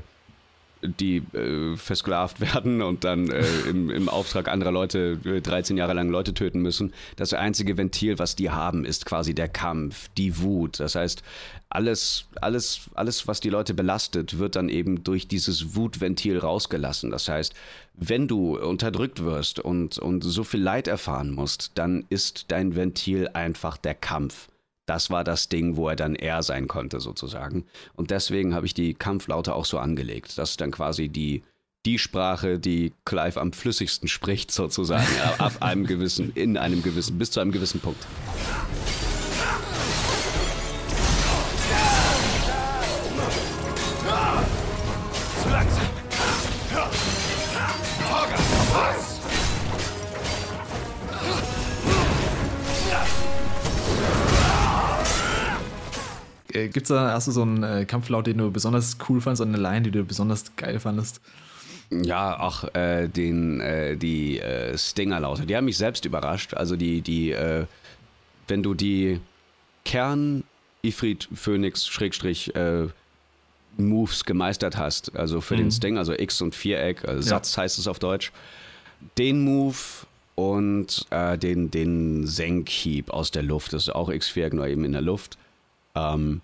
[0.88, 6.10] die äh, versklavt werden und dann äh, im, im Auftrag anderer Leute 13 Jahre lang
[6.10, 6.94] Leute töten müssen.
[7.16, 10.80] Das einzige Ventil, was die haben, ist quasi der Kampf, die Wut.
[10.80, 11.24] Das heißt,
[11.70, 17.12] alles, alles, alles, was die Leute belastet, wird dann eben durch dieses Wutventil rausgelassen.
[17.12, 17.54] Das heißt,
[17.96, 23.30] wenn du unterdrückt wirst und, und so viel Leid erfahren musst, dann ist dein Ventil
[23.34, 24.48] einfach der Kampf.
[24.88, 27.66] Das war das Ding, wo er dann er sein konnte, sozusagen.
[27.96, 30.38] Und deswegen habe ich die Kampflaute auch so angelegt.
[30.38, 31.44] Das ist dann quasi die,
[31.86, 35.06] die Sprache, die Clive am flüssigsten spricht, sozusagen,
[35.40, 38.08] ab einem gewissen, in einem gewissen, bis zu einem gewissen Punkt.
[56.58, 59.50] Äh, gibt's da, hast du so einen äh, Kampflaut, den du besonders cool fandest und
[59.54, 61.22] eine Line, die du besonders geil fandest?
[61.90, 66.54] Ja, auch äh, den, äh, die äh, Stinger-Laute, die haben mich selbst überrascht.
[66.54, 67.66] Also die, die, äh,
[68.48, 69.20] wenn du die
[69.86, 70.44] Kern
[70.82, 72.88] Ifrit Phoenix Schrägstrich äh,
[73.78, 75.60] Moves gemeistert hast, also für Mhm.
[75.60, 77.36] den Sting, also X und Viereck, also Ja.
[77.38, 78.32] Satz heißt es auf Deutsch,
[79.18, 79.78] den Move
[80.36, 84.92] und äh, den, den Senkhieb aus der Luft, das ist auch X-Viereck, nur eben in
[84.92, 85.38] der Luft.
[85.96, 86.42] Ähm,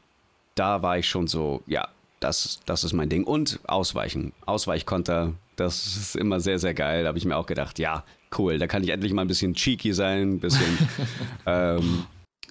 [0.56, 1.88] da war ich schon so, ja,
[2.20, 3.24] das, das ist mein Ding.
[3.24, 7.04] Und Ausweichen, Ausweichkonter, das ist immer sehr, sehr geil.
[7.04, 8.04] Da habe ich mir auch gedacht, ja,
[8.38, 10.78] cool, da kann ich endlich mal ein bisschen cheeky sein, ein bisschen,
[11.46, 12.06] ähm,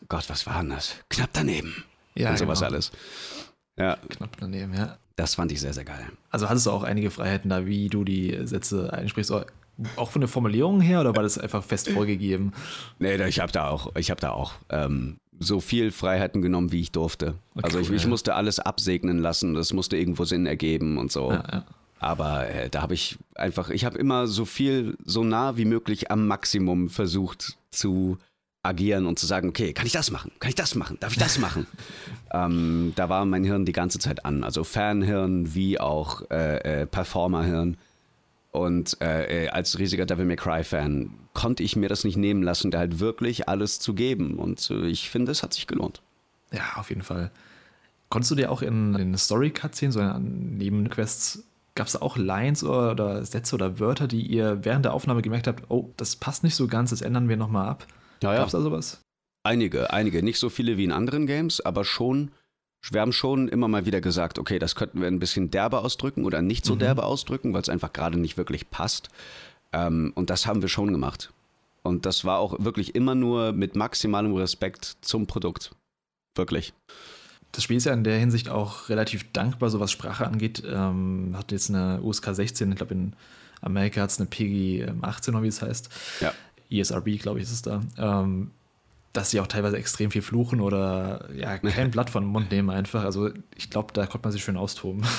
[0.09, 0.97] Gott, was war denn das?
[1.09, 1.85] Knapp daneben.
[2.15, 2.73] Ja, und sowas genau.
[2.73, 2.93] alles.
[3.79, 4.99] Ja, Knapp daneben, ja.
[5.16, 6.07] das fand ich sehr, sehr geil.
[6.31, 9.47] Also hattest du auch einige Freiheiten da, wie du die Sätze einsprichst, auch-
[10.11, 12.53] von der Formulierung her oder war das einfach fest vorgegeben?
[12.99, 16.81] Nee, ich habe da auch, ich habe da auch ähm, so viel Freiheiten genommen, wie
[16.81, 17.35] ich durfte.
[17.55, 21.31] Okay, also ich, ich musste alles absegnen lassen, das musste irgendwo Sinn ergeben und so.
[21.31, 21.64] Ja, ja.
[21.98, 26.10] Aber äh, da habe ich einfach, ich habe immer so viel, so nah wie möglich
[26.10, 28.19] am Maximum versucht zu
[28.64, 30.32] agieren und zu sagen, okay, kann ich das machen?
[30.40, 30.97] Kann ich das machen?
[31.01, 31.66] Darf ich das machen?
[32.32, 34.44] ähm, da war mein Hirn die ganze Zeit an.
[34.44, 37.77] Also Fanhirn wie auch äh, äh, Performerhirn.
[38.53, 42.70] Und äh, äh, als riesiger Devil May Cry-Fan konnte ich mir das nicht nehmen lassen,
[42.70, 44.39] da halt wirklich alles zu geben.
[44.39, 46.03] Und äh, ich finde, es hat sich gelohnt.
[46.53, 47.31] Ja, auf jeden Fall.
[48.11, 52.62] Konntest du dir auch in den Story-Cutscenes, so in Nebenquests, gab es da auch Lines
[52.62, 56.45] oder, oder Sätze oder Wörter, die ihr während der Aufnahme gemerkt habt, oh, das passt
[56.45, 57.87] nicht so ganz, das ändern wir nochmal ab?
[58.23, 58.39] Ja, ja.
[58.41, 59.01] Gab es da sowas?
[59.45, 60.23] Einige, einige.
[60.23, 62.31] Nicht so viele wie in anderen Games, aber schon.
[62.90, 66.24] Wir haben schon immer mal wieder gesagt, okay, das könnten wir ein bisschen derber ausdrücken
[66.24, 69.09] oder nicht so derbe ausdrücken, weil es einfach gerade nicht wirklich passt.
[69.72, 71.32] Ähm, und das haben wir schon gemacht.
[71.82, 75.74] Und das war auch wirklich immer nur mit maximalem Respekt zum Produkt.
[76.34, 76.72] Wirklich.
[77.52, 80.62] Das Spiel ist ja in der Hinsicht auch relativ dankbar, so was Sprache angeht.
[80.66, 83.12] Ähm, hat jetzt eine USK 16, ich glaube in
[83.60, 85.88] Amerika hat es eine PG 18 oder wie es heißt.
[86.20, 86.32] Ja.
[86.70, 87.82] ESRB, glaube ich, ist es da.
[87.98, 88.50] Ähm,
[89.12, 92.70] dass sie auch teilweise extrem viel fluchen oder ja, kein Blatt von den Mund nehmen
[92.70, 93.05] einfach.
[93.05, 95.05] Also ich glaube, da konnte man sich schön austoben.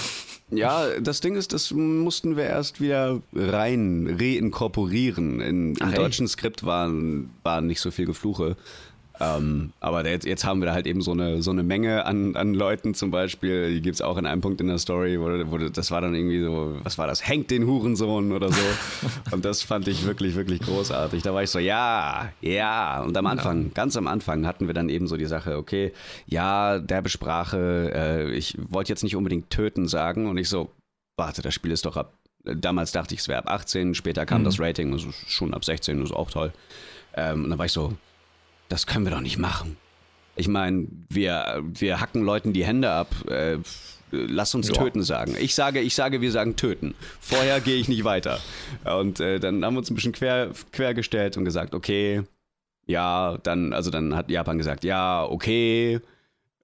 [0.56, 5.40] Ja, das Ding ist, das mussten wir erst wieder rein reinkorporieren.
[5.40, 5.96] In, Im Ach, ey.
[5.96, 8.56] deutschen Skript waren, waren nicht so viel Gefluche.
[9.24, 12.36] Ähm, aber jetzt, jetzt haben wir da halt eben so eine, so eine Menge an,
[12.36, 13.74] an Leuten zum Beispiel.
[13.74, 16.14] Die gibt es auch in einem Punkt in der Story, wo, wo das war dann
[16.16, 17.26] irgendwie so, was war das?
[17.28, 18.62] Hängt den Hurensohn oder so.
[19.32, 21.24] Und das fand ich wirklich, wirklich großartig.
[21.24, 23.02] Da war ich so, ja, ja.
[23.02, 25.94] Und am Anfang, ganz am Anfang hatten wir dann eben so die Sache, okay,
[26.26, 30.28] ja, derbe Sprache, äh, ich wollte jetzt nicht unbedingt töten sagen.
[30.28, 30.70] Und ich so,
[31.18, 32.14] warte, das Spiel ist doch ab.
[32.46, 34.46] Damals dachte ich, es wäre ab 18, später kam Mhm.
[34.46, 36.52] das Rating, also schon ab 16, das ist auch toll.
[37.16, 37.94] Ähm, und dann war ich so,
[38.74, 39.78] das können wir doch nicht machen.
[40.36, 43.08] Ich meine, wir, wir hacken Leuten die Hände ab.
[43.30, 43.58] Äh,
[44.12, 44.74] lass uns Ja.
[44.74, 45.36] töten sagen.
[45.40, 46.96] Ich sage, ich sage, wir sagen töten.
[47.22, 48.40] Vorher gehe ich nicht weiter.
[48.84, 52.24] Und äh, dann haben wir uns ein bisschen quer, quergestellt und gesagt, okay,
[52.88, 56.00] ja, dann, also dann hat Japan gesagt, ja, okay.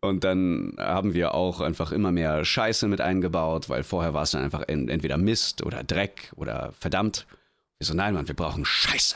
[0.02, 4.32] Und dann haben wir auch einfach immer mehr Scheiße mit eingebaut, weil vorher war es
[4.32, 7.28] dann einfach en- entweder Mist oder Dreck oder verdammt.
[7.78, 9.16] Wir so, nein, Mann, wir brauchen Scheiße.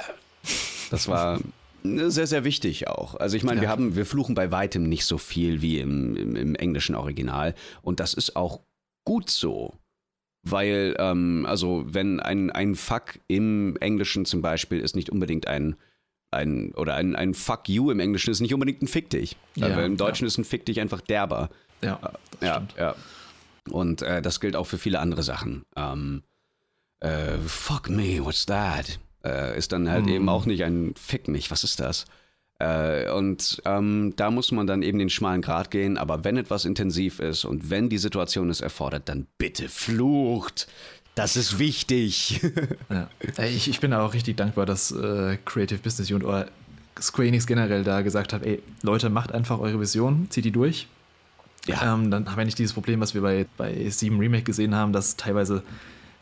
[0.91, 1.40] Das war
[1.84, 3.15] sehr, sehr wichtig auch.
[3.15, 3.69] Also ich meine, wir Ja.
[3.72, 7.55] haben, wir fluchen bei weitem nicht so viel wie im, im, im englischen Original.
[7.81, 8.61] Und das ist auch
[9.05, 9.73] gut so.
[10.45, 15.76] Weil, ähm, also wenn ein, ein Fuck im Englischen zum Beispiel ist nicht unbedingt ein,
[16.31, 19.38] ein oder ein, ein Fuck you im Englischen ist nicht unbedingt ein Fick dich.
[19.55, 20.27] Ja, weil im Deutschen ja.
[20.27, 21.49] ist ein Fick dich einfach derber.
[21.81, 22.76] Ja, das Ja, stimmt.
[22.77, 22.95] ja.
[23.69, 25.64] Und äh, das gilt auch für viele andere Sachen.
[25.77, 26.23] Ähm,
[26.99, 28.99] äh, fuck me, what's that?
[29.26, 30.12] Äh, ist dann halt Mhm.
[30.12, 32.06] eben auch nicht ein Fick mich, was ist das?
[32.60, 35.98] Äh, und ähm, da muss man dann eben den schmalen Grat gehen.
[35.98, 40.68] Aber wenn etwas intensiv ist und wenn die Situation es erfordert, dann bitte flucht.
[41.16, 42.41] Das ist wichtig.
[42.90, 43.10] Ja.
[43.45, 46.48] Ich, ich bin da auch richtig dankbar, dass äh, Creative Business Unit oder
[47.00, 50.88] Square Enix generell da gesagt hat, ey, Leute, macht einfach eure Vision, zieht die durch.
[51.66, 51.94] Ja.
[51.94, 54.91] Ähm, dann haben wir nicht dieses Problem, was wir bei, bei 7 Remake gesehen haben,
[54.94, 55.64] dass teilweise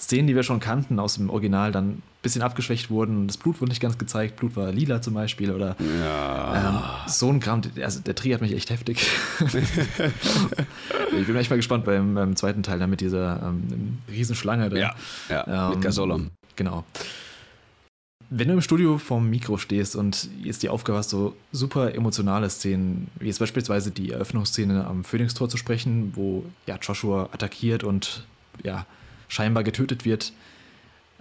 [0.02, 3.28] Szenen, die wir schon kannten aus dem Original, dann ein bisschen abgeschwächt wurden.
[3.28, 4.38] Das Blut wurde nicht ganz gezeigt.
[4.38, 5.52] Blut war lila zum Beispiel.
[5.52, 7.62] Oder ähm, so ein Kram.
[7.82, 9.08] Also der Tri hat mich echt heftig.
[11.20, 14.70] ich bin echt mal gespannt beim, beim zweiten Teil, da mit dieser ähm, Riesenschlange.
[14.70, 14.78] Da.
[14.78, 14.96] ja,
[15.30, 16.32] ja, mit Ähm, Gasolom.
[16.56, 16.84] Genau.
[18.32, 22.50] Wenn du im Studio vorm Mikro stehst und jetzt die Aufgabe hast, so super emotionale
[22.50, 28.26] Szenen, wie jetzt beispielsweise die Eröffnungsszene am Phoenix-Tor zu sprechen, wo ja Joshua attackiert und
[28.64, 28.86] ja
[29.32, 30.34] scheinbar getötet wird.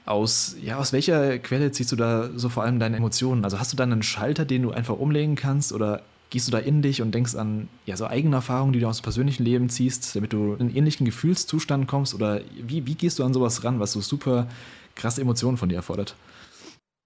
[0.05, 3.45] Aus, ja, aus welcher Quelle ziehst du da so vor allem deine Emotionen?
[3.45, 6.59] Also hast du da einen Schalter, den du einfach umlegen kannst oder gehst du da
[6.59, 9.69] in dich und denkst an ja, so eigene Erfahrungen, die du aus dem persönlichen Leben
[9.69, 12.13] ziehst, damit du in einen ähnlichen Gefühlszustand kommst?
[12.15, 14.49] Oder wie, wie gehst du an sowas ran, was so super
[14.97, 16.17] krasse Emotionen von dir erfordert?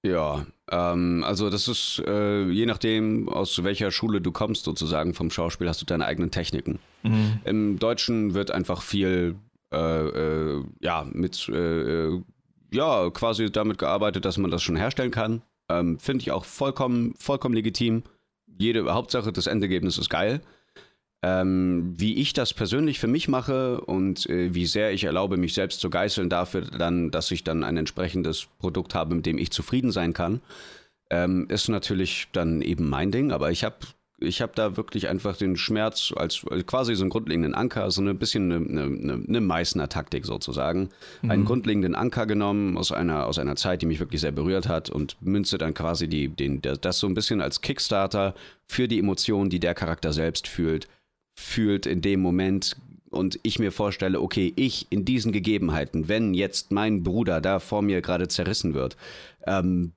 [0.07, 5.31] Ja, ähm, also das ist, äh, je nachdem, aus welcher Schule du kommst, sozusagen vom
[5.31, 6.79] Schauspiel, hast du deine eigenen Techniken.
[7.45, 9.35] Im Deutschen wird einfach viel,
[9.75, 12.23] äh, äh, ja, mit, äh, äh,
[12.73, 15.43] ja, quasi damit gearbeitet, dass man das schon herstellen kann.
[15.69, 18.03] Ähm, Finde ich auch vollkommen, vollkommen legitim.
[18.47, 20.41] Jede Hauptsache, das Endergebnis ist geil.
[21.23, 25.55] Ähm, wie ich das persönlich für mich mache und äh, wie sehr ich erlaube, mich
[25.55, 29.51] selbst zu geißeln dafür, dann, dass ich dann ein entsprechendes Produkt habe, mit dem ich
[29.51, 30.43] zufrieden sein kann,
[31.11, 33.33] ähm, ist natürlich dann eben mein Ding.
[33.33, 33.77] Aber ich habe
[34.19, 38.03] ich hab da wirklich einfach den Schmerz als, als quasi so einen grundlegenden Anker, so
[38.03, 40.91] ein bisschen eine, eine, eine Meißner-Taktik sozusagen.
[41.23, 44.89] Einen grundlegenden Anker genommen aus einer, aus einer Zeit, die mich wirklich sehr berührt hat
[44.89, 48.35] und münze dann quasi die, den, das so ein bisschen als Kickstarter
[48.67, 50.89] für die Emotionen, die der Charakter selbst fühlt,
[51.39, 52.77] fühlt in dem Moment
[53.11, 57.83] und ich mir vorstelle, okay, ich in diesen Gegebenheiten, wenn jetzt mein Bruder da vor
[57.83, 58.97] mir gerade zerrissen wird,
[59.47, 59.93] ähm,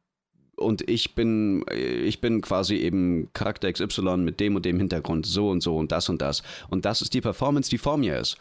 [0.58, 5.50] und ich bin, ich bin quasi eben Charakter XY mit dem und dem Hintergrund, so
[5.50, 6.44] und so und das und das.
[6.70, 8.38] Und das ist die Performance, die vor mir ist.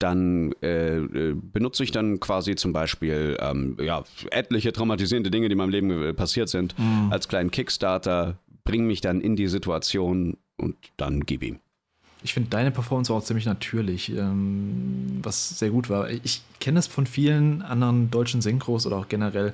[0.00, 5.52] Dann äh, äh, benutze ich dann quasi zum Beispiel ähm, ja, etliche traumatisierende Dinge, die
[5.52, 6.74] in meinem Leben passiert sind,
[7.10, 11.60] als kleinen Kickstarter, bringe mich dann in die Situation und dann gib ihm.
[12.24, 16.08] Ich finde deine Performance war auch ziemlich natürlich, ähm, was sehr gut war.
[16.08, 19.52] Ich kenne es von vielen anderen deutschen Synchros oder auch generell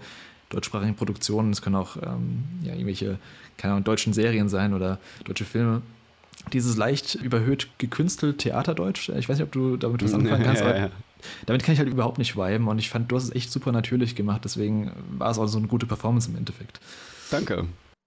[0.50, 1.52] deutschsprachigen Produktionen.
[1.52, 3.18] Es können auch ähm, ja, irgendwelche,
[3.56, 5.82] keine Ahnung, deutschen Serien sein oder deutsche Filme.
[6.52, 10.68] Dieses leicht überhöht gekünstelt Theaterdeutsch, ich weiß nicht, ob du damit was anfangen kannst, Ja,
[10.68, 10.90] aber ja.
[11.46, 13.72] damit kann ich halt überhaupt nicht viben und ich fand, du hast es echt super
[13.72, 16.80] natürlich gemacht, deswegen war es auch so eine gute Performance im Endeffekt.
[17.30, 17.66] Danke.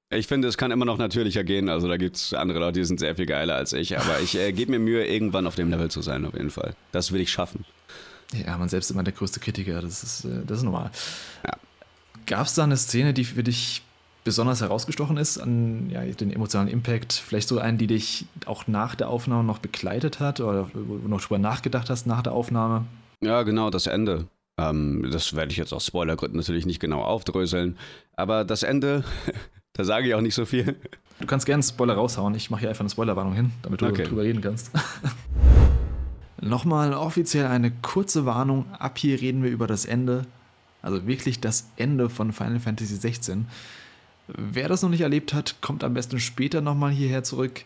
[0.10, 1.70] Ich finde, es kann immer noch natürlicher gehen.
[1.70, 3.98] Also da gibt es andere Leute, die sind sehr viel geiler als ich.
[3.98, 6.76] Aber ich äh, gebe mir Mühe, irgendwann auf dem Level zu sein, auf jeden Fall.
[6.92, 7.66] Das will ich schaffen.
[8.46, 10.92] Ja, man selbst immer der größte Kritiker, das ist, äh, das ist normal.
[11.46, 11.54] Ja.
[12.26, 13.84] Gab es da eine Szene, die für dich
[14.24, 17.14] besonders herausgestochen ist, an ja, den emotionalen Impact?
[17.14, 21.08] Vielleicht so einen, die dich auch nach der Aufnahme noch begleitet hat oder wo du
[21.08, 22.86] noch drüber nachgedacht hast nach der Aufnahme?
[23.22, 24.28] Ja, genau, das Ende.
[24.58, 27.78] Ähm, das werde ich jetzt aus Spoilergründen natürlich nicht genau aufdröseln.
[28.16, 29.04] Aber das Ende,
[29.74, 30.76] da sage ich auch nicht so viel.
[31.20, 33.88] Du kannst gerne einen Spoiler raushauen, ich mache hier einfach eine Spoilerwarnung hin, damit du
[33.88, 34.04] Okay.
[34.04, 34.72] drüber reden kannst.
[36.42, 40.26] Nochmal offiziell eine kurze Warnung, ab hier reden wir über das Ende,
[40.84, 43.48] also wirklich das Ende von Final Fantasy 16.
[44.28, 47.64] Wer das noch nicht erlebt hat, kommt am besten später nochmal hierher zurück.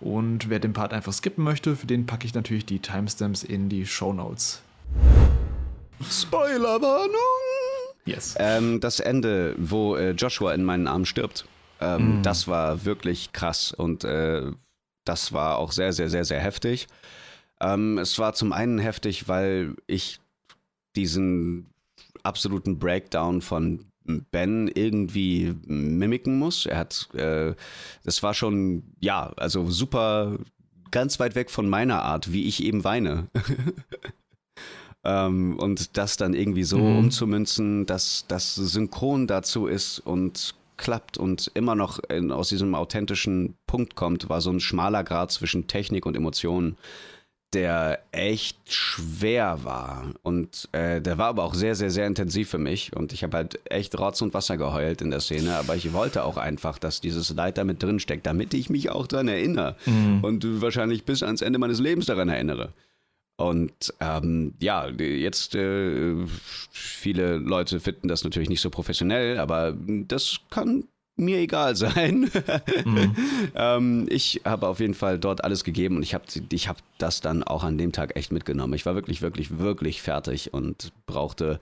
[0.00, 3.68] Und wer den Part einfach skippen möchte, für den packe ich natürlich die Timestamps in
[3.68, 4.62] die Show Notes.
[6.10, 7.14] Spoilerwarnung!
[8.04, 8.34] Yes.
[8.38, 11.46] Ähm, das Ende, wo äh, Joshua in meinen Armen stirbt,
[11.80, 14.50] ähm, das war wirklich krass und äh,
[15.04, 16.88] das war auch sehr, sehr, sehr, sehr heftig.
[17.60, 20.20] Ähm, es war zum einen heftig, weil ich
[20.94, 21.66] diesen
[22.26, 23.86] absoluten Breakdown von
[24.30, 26.66] Ben irgendwie mimiken muss.
[26.66, 27.54] Er hat, äh,
[28.04, 30.38] das war schon, ja, also super,
[30.90, 33.28] ganz weit weg von meiner Art, wie ich eben weine.
[35.04, 36.98] Ähm, und das dann irgendwie so Mhm.
[36.98, 43.54] umzumünzen, dass das synchron dazu ist und klappt und immer noch in, aus diesem authentischen
[43.68, 46.76] Punkt kommt, war so ein schmaler Grad zwischen Technik und Emotionen,
[47.52, 50.12] der echt schwer war.
[50.22, 52.94] Und äh, der war aber auch sehr, sehr, sehr intensiv für mich.
[52.94, 55.54] Und ich habe halt echt Rotz und Wasser geheult in der Szene.
[55.56, 59.28] Aber ich wollte auch einfach, dass dieses Leid damit drinsteckt, damit ich mich auch daran
[59.28, 59.76] erinnere.
[60.22, 62.72] Und wahrscheinlich bis ans Ende meines Lebens daran erinnere.
[63.38, 66.14] Und ähm, ja, jetzt äh,
[66.70, 70.84] viele Leute finden das natürlich nicht so professionell, aber das kann
[71.16, 72.30] mir egal sein.
[72.84, 73.16] Mhm.
[73.54, 77.20] ähm, ich habe auf jeden Fall dort alles gegeben und ich habe ich hab das
[77.20, 78.74] dann auch an dem Tag echt mitgenommen.
[78.74, 81.60] Ich war wirklich, wirklich, wirklich fertig und brauchte.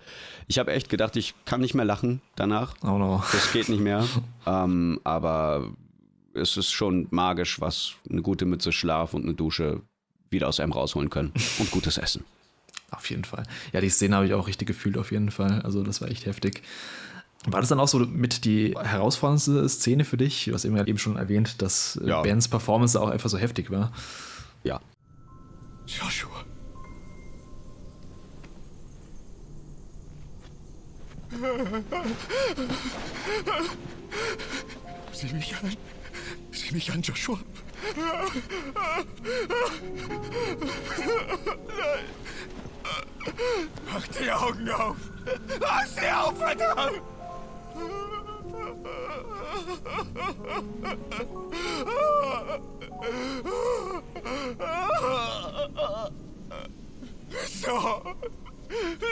[0.48, 2.74] Ich habe echt gedacht, ich kann nicht mehr lachen danach.
[2.82, 3.22] Oh no.
[3.32, 4.04] Das geht nicht mehr.
[4.46, 5.70] ähm, aber
[6.34, 9.82] es ist schon magisch, was eine gute Mütze Schlaf und eine Dusche
[10.30, 11.32] wieder aus einem rausholen können.
[11.58, 12.24] Und gutes Essen.
[12.90, 13.44] Auf jeden Fall.
[13.72, 15.62] Ja, die Szene habe ich auch richtig gefühlt, auf jeden Fall.
[15.62, 16.62] Also, das war echt heftig.
[17.46, 20.46] War das dann auch so mit die herausforderndste Szene für dich?
[20.46, 22.22] Du hast eben schon erwähnt, dass äh, ja.
[22.22, 23.92] Bens Performance auch einfach so heftig war.
[24.62, 24.80] Ja.
[25.86, 26.30] Joshua.
[35.12, 35.76] Sieh mich an.
[36.50, 37.38] Sieh mich an, Joshua.
[37.96, 38.34] Nein.
[43.92, 44.96] Mach die Augen auf.
[45.60, 47.13] Mach sie auf, verdammt!
[57.64, 58.02] So,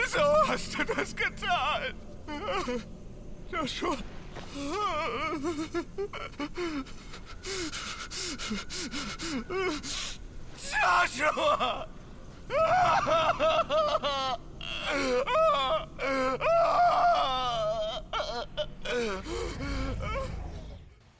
[0.07, 1.93] so hast du das getan.
[3.51, 3.97] Joshua.
[10.57, 11.87] Joshua!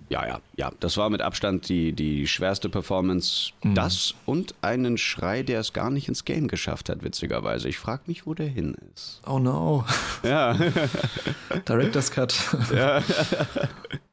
[0.09, 0.71] Ja, ja, ja.
[0.79, 3.51] Das war mit Abstand die, die schwerste Performance.
[3.63, 3.73] Mhm.
[3.73, 7.67] Das und einen Schrei, der es gar nicht ins Game geschafft hat, witzigerweise.
[7.67, 9.21] Ich frage mich, wo der hin ist.
[9.25, 9.85] Oh no.
[10.21, 10.53] Ja.
[11.67, 12.35] Director's Cut.
[12.71, 13.01] Ja.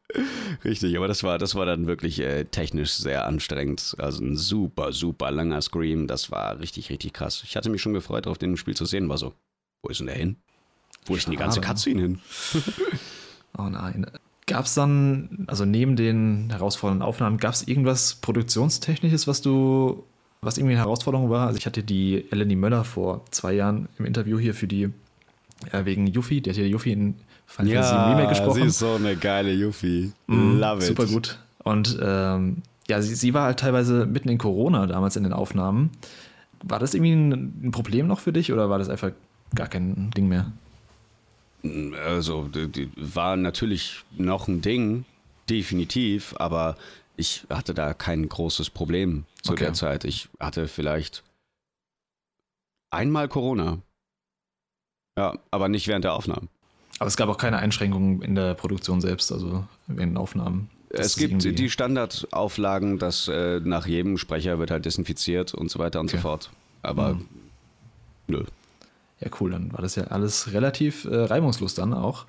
[0.64, 3.94] Richtig, aber das war, das war dann wirklich äh, technisch sehr anstrengend.
[3.98, 6.06] Also ein super, super langer Scream.
[6.06, 7.42] Das war richtig, richtig krass.
[7.44, 9.08] Ich hatte mich schon gefreut, auf dem Spiel zu sehen.
[9.08, 9.34] War so,
[9.82, 10.36] wo ist denn der hin?
[11.06, 12.18] Wo ist denn die ganze Cutscene hin?
[13.58, 14.06] oh nein.
[14.46, 20.04] Gab es dann, also neben den herausfordernden Aufnahmen, gab es irgendwas Produktionstechnisches, was du,
[20.40, 21.46] was irgendwie eine Herausforderung war?
[21.46, 24.90] Also ich hatte die Eleni Möller vor zwei Jahren im Interview hier für die,
[25.70, 27.14] äh, wegen Yuffie, die hat ja Yuffie in
[27.50, 28.62] Final ja, Fantasy Remake gesprochen.
[28.62, 30.12] sie ist so eine geile Yuffie.
[30.28, 30.86] Mm, Love it.
[30.86, 31.38] Super gut.
[31.64, 35.90] Und ähm, ja, sie, sie war halt teilweise mitten in Corona damals in den Aufnahmen.
[36.62, 37.32] War das irgendwie ein,
[37.64, 39.10] ein Problem noch für dich oder war das einfach
[39.54, 40.52] gar kein Ding mehr?
[42.06, 45.04] Also, die, die war natürlich noch ein Ding,
[45.48, 46.76] definitiv, aber
[47.16, 49.64] ich hatte da kein großes Problem zu okay.
[49.64, 50.04] der Zeit.
[50.04, 51.24] Ich hatte vielleicht
[52.90, 53.78] einmal Corona.
[55.18, 56.48] Ja, aber nicht während der Aufnahmen.
[57.00, 60.68] Aber es gab auch keine Einschränkungen in der Produktion selbst, also in den Aufnahmen.
[60.90, 65.98] Es gibt die Standardauflagen, dass äh, nach jedem Sprecher wird halt desinfiziert und so weiter
[66.00, 66.18] und okay.
[66.18, 66.50] so fort.
[66.82, 67.26] Aber mhm.
[68.26, 68.44] nö.
[69.20, 72.26] Ja, cool, dann war das ja alles relativ äh, reibungslos dann auch.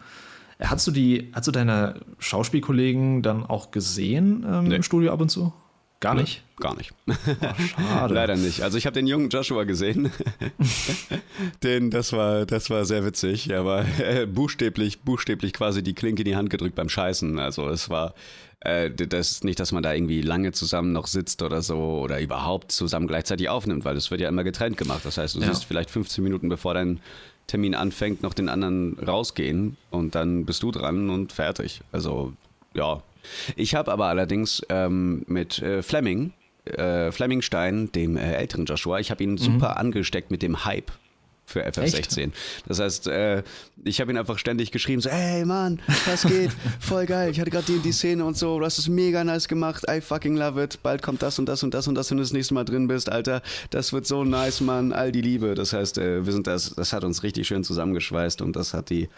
[0.58, 4.76] Hast du die, hast du deine Schauspielkollegen dann auch gesehen ähm, nee.
[4.76, 5.52] im Studio ab und zu?
[6.02, 6.44] Gar nicht?
[6.58, 6.94] Nee, gar nicht.
[7.08, 7.14] Oh,
[7.78, 8.14] schade.
[8.14, 8.62] Leider nicht.
[8.62, 10.12] Also ich habe den jungen Joshua gesehen.
[11.64, 13.50] den, das war, das war sehr witzig.
[13.50, 17.38] Er war äh, buchstäblich, buchstäblich quasi die Klinke in die Hand gedrückt beim Scheißen.
[17.38, 18.16] Also es war
[18.62, 22.20] äh, das ist nicht, dass man da irgendwie lange zusammen noch sitzt oder so oder
[22.20, 25.02] überhaupt zusammen gleichzeitig aufnimmt, weil das wird ja immer getrennt gemacht.
[25.04, 25.48] Das heißt, du ja.
[25.48, 27.00] siehst vielleicht 15 Minuten bevor dein
[27.48, 31.82] Termin anfängt, noch den anderen rausgehen und dann bist du dran und fertig.
[31.92, 32.34] Also
[32.74, 33.02] ja,
[33.56, 36.34] ich habe aber allerdings ähm, mit äh, Fleming,
[36.66, 39.38] äh, Flemingstein, dem äh, älteren Joshua, ich habe ihn mhm.
[39.38, 40.92] super angesteckt mit dem Hype
[41.52, 42.20] für FF16.
[42.20, 42.34] Echt?
[42.68, 43.44] Das heißt, äh,
[43.84, 46.52] ich habe ihn einfach ständig geschrieben, so, hey Mann, was geht?
[46.80, 49.48] Voll geil, ich hatte gerade die, die Szene und so, du hast es mega nice
[49.48, 52.18] gemacht, I fucking love it, bald kommt das und das und das und das, wenn
[52.18, 55.56] du das nächste Mal drin bist, Alter, das wird so nice, Mann, all die Liebe.
[55.56, 58.90] Das heißt, äh, wir sind das, das hat uns richtig schön zusammengeschweißt und das hat
[58.90, 59.10] die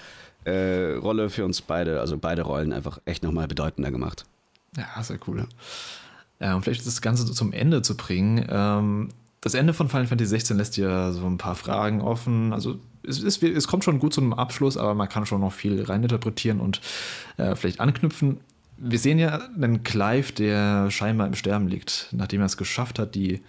[0.45, 4.25] äh, Rolle für uns beide, also beide Rollen einfach echt nochmal bedeutender gemacht.
[4.77, 5.47] Ja, sehr cool.
[6.39, 8.45] Ja, und vielleicht das Ganze zum Ende zu bringen.
[8.49, 9.09] Ähm,
[9.41, 12.53] das Ende von Final Fantasy 16 lässt ja so ein paar Fragen offen.
[12.53, 15.51] Also es, ist, es kommt schon gut zu einem Abschluss, aber man kann schon noch
[15.51, 16.81] viel reininterpretieren und
[17.37, 18.39] äh, vielleicht anknüpfen.
[18.77, 23.15] Wir sehen ja einen Clive, der scheinbar im Sterben liegt, nachdem er es geschafft hat,
[23.15, 23.41] die,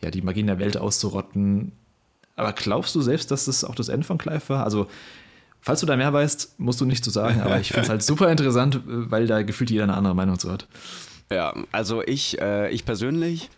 [0.00, 1.72] ja, die Magie in der Welt auszurotten.
[2.36, 4.64] Aber glaubst du selbst, dass das auch das Ende von Clive war?
[4.64, 4.88] Also
[5.64, 8.02] Falls du da mehr weißt, musst du nicht zu sagen, aber ich finde es halt
[8.04, 10.68] super interessant, weil da gefühlt jeder eine andere Meinung zu hat.
[11.32, 13.48] Ja, also ich, äh, ich persönlich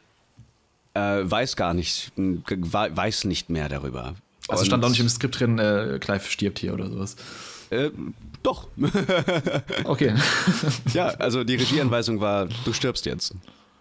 [0.94, 4.14] äh, weiß gar nicht, weiß nicht mehr darüber.
[4.46, 7.16] Also stand auch nicht im Skript drin, äh, Clive stirbt hier oder sowas.
[7.70, 7.90] Äh,
[8.44, 8.68] doch.
[9.84, 10.14] okay.
[10.94, 13.34] ja, also die Regieanweisung war, du stirbst jetzt.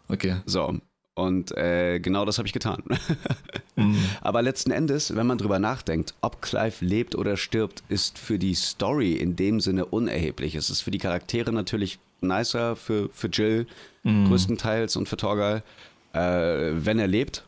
[0.08, 0.38] Okay.
[0.48, 0.80] So.
[1.16, 2.84] Und äh, genau das habe ich getan.
[3.78, 3.98] mhm.
[4.22, 8.54] Aber letzten Endes, wenn man drüber nachdenkt, ob Clive lebt oder stirbt, ist für die
[8.54, 10.56] Story in dem Sinne unerheblich.
[10.56, 13.66] Es ist für die Charaktere natürlich nicer, für, für Jill
[14.04, 14.28] mhm.
[14.28, 15.64] größtenteils und für Torgal,
[16.12, 17.44] äh, wenn er lebt.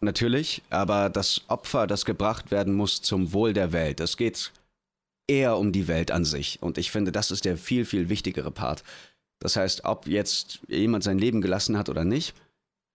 [0.00, 4.52] Natürlich, aber das Opfer, das gebracht werden muss zum Wohl der Welt, es geht
[5.26, 6.58] eher um die Welt an sich.
[6.62, 8.84] Und ich finde, das ist der viel, viel wichtigere Part.
[9.40, 12.34] Das heißt, ob jetzt jemand sein Leben gelassen hat oder nicht,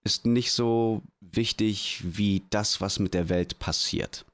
[0.03, 4.25] ist nicht so wichtig wie das, was mit der Welt passiert.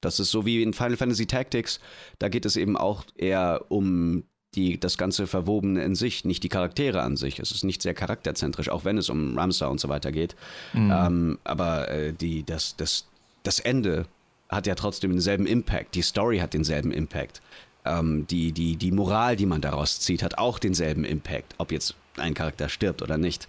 [0.00, 1.80] Das ist so wie in Final Fantasy Tactics,
[2.18, 4.24] da geht es eben auch eher um
[4.54, 7.38] die, das ganze Verwobene in sich, nicht die Charaktere an sich.
[7.38, 10.34] Es ist nicht sehr charakterzentrisch, auch wenn es um Ramsar und so weiter geht.
[10.72, 10.92] Mhm.
[10.92, 13.06] Ähm, aber äh, die, das, das,
[13.42, 14.06] das Ende
[14.48, 15.94] hat ja trotzdem denselben Impact.
[15.94, 17.42] Die Story hat denselben Impact.
[17.84, 21.94] Ähm, die, die, die Moral, die man daraus zieht, hat auch denselben Impact, ob jetzt
[22.16, 23.48] ein Charakter stirbt oder nicht.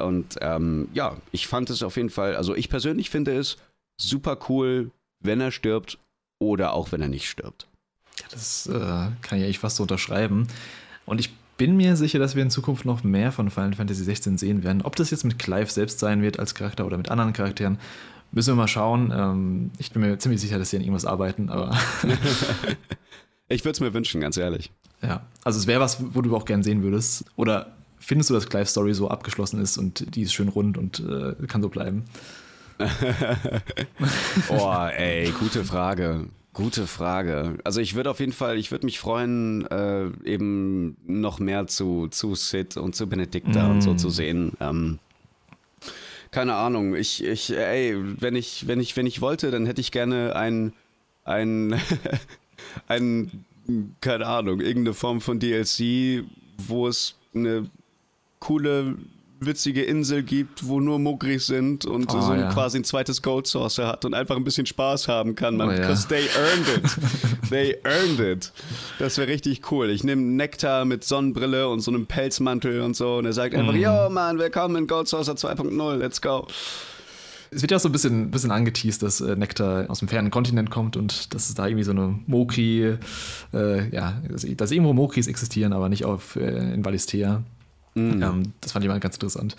[0.00, 3.56] Und ähm, ja, ich fand es auf jeden Fall, also ich persönlich finde es
[3.96, 4.90] super cool,
[5.20, 5.98] wenn er stirbt
[6.38, 7.68] oder auch wenn er nicht stirbt.
[8.30, 10.48] Das äh, kann ich eigentlich fast so unterschreiben.
[11.06, 14.38] Und ich bin mir sicher, dass wir in Zukunft noch mehr von Final Fantasy 16
[14.38, 14.82] sehen werden.
[14.82, 17.78] Ob das jetzt mit Clive selbst sein wird als Charakter oder mit anderen Charakteren,
[18.32, 19.12] müssen wir mal schauen.
[19.14, 21.76] Ähm, ich bin mir ziemlich sicher, dass sie an irgendwas arbeiten, aber.
[23.48, 24.70] ich würde es mir wünschen, ganz ehrlich.
[25.02, 27.24] Ja, also es wäre was, wo du auch gern sehen würdest.
[27.36, 31.00] Oder findest du, dass Clive Story so abgeschlossen ist und die ist schön rund und
[31.00, 32.04] äh, kann so bleiben?
[34.48, 36.26] Boah, ey, gute Frage.
[36.52, 37.58] Gute Frage.
[37.62, 42.08] Also ich würde auf jeden Fall, ich würde mich freuen, äh, eben noch mehr zu,
[42.08, 43.70] zu Sid und zu Benedicta mm.
[43.70, 44.10] und so zu mm.
[44.10, 44.52] sehen.
[44.60, 44.98] Ähm,
[46.32, 46.96] keine Ahnung.
[46.96, 50.72] Ich, ich, ey, wenn ich, wenn ich, wenn ich wollte, dann hätte ich gerne ein,
[51.24, 51.80] ein,
[52.88, 53.44] ein,
[54.00, 56.24] keine Ahnung, irgendeine Form von DLC,
[56.58, 57.70] wo es eine
[58.40, 58.96] coole
[59.40, 62.52] witzige Insel gibt, wo nur Mogris sind und oh, so ja.
[62.52, 65.68] quasi ein zweites Gold Saucer hat und einfach ein bisschen Spaß haben kann, man.
[65.68, 66.16] Oh, because ja.
[66.16, 67.50] they earned it.
[67.50, 68.52] they earned it.
[68.98, 69.88] Das wäre richtig cool.
[69.88, 73.72] Ich nehme Nektar mit Sonnenbrille und so einem Pelzmantel und so und er sagt einfach,
[73.72, 73.80] mhm.
[73.80, 76.46] yo Mann, willkommen in Gold Saucer 2.0, let's go.
[77.52, 80.30] Es wird ja auch so ein bisschen, bisschen angeteased, dass äh, Nektar aus dem fernen
[80.30, 82.96] Kontinent kommt und dass es da irgendwie so eine Mokri,
[83.52, 87.42] äh, ja, dass, dass irgendwo Mokris existieren, aber nicht auf, äh, in Valistea.
[88.08, 88.22] Mhm.
[88.22, 89.56] Ähm, das fand ich mal ganz interessant.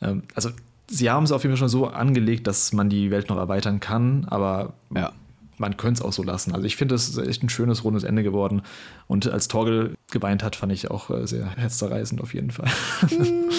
[0.00, 0.50] Ähm, also,
[0.88, 3.80] sie haben es auf jeden Fall schon so angelegt, dass man die Welt noch erweitern
[3.80, 5.12] kann, aber ja.
[5.58, 6.54] man könnte es auch so lassen.
[6.54, 8.62] Also, ich finde, es ist echt ein schönes, rundes Ende geworden.
[9.06, 12.70] Und als Torgel geweint hat, fand ich auch äh, sehr herzzerreißend auf jeden Fall.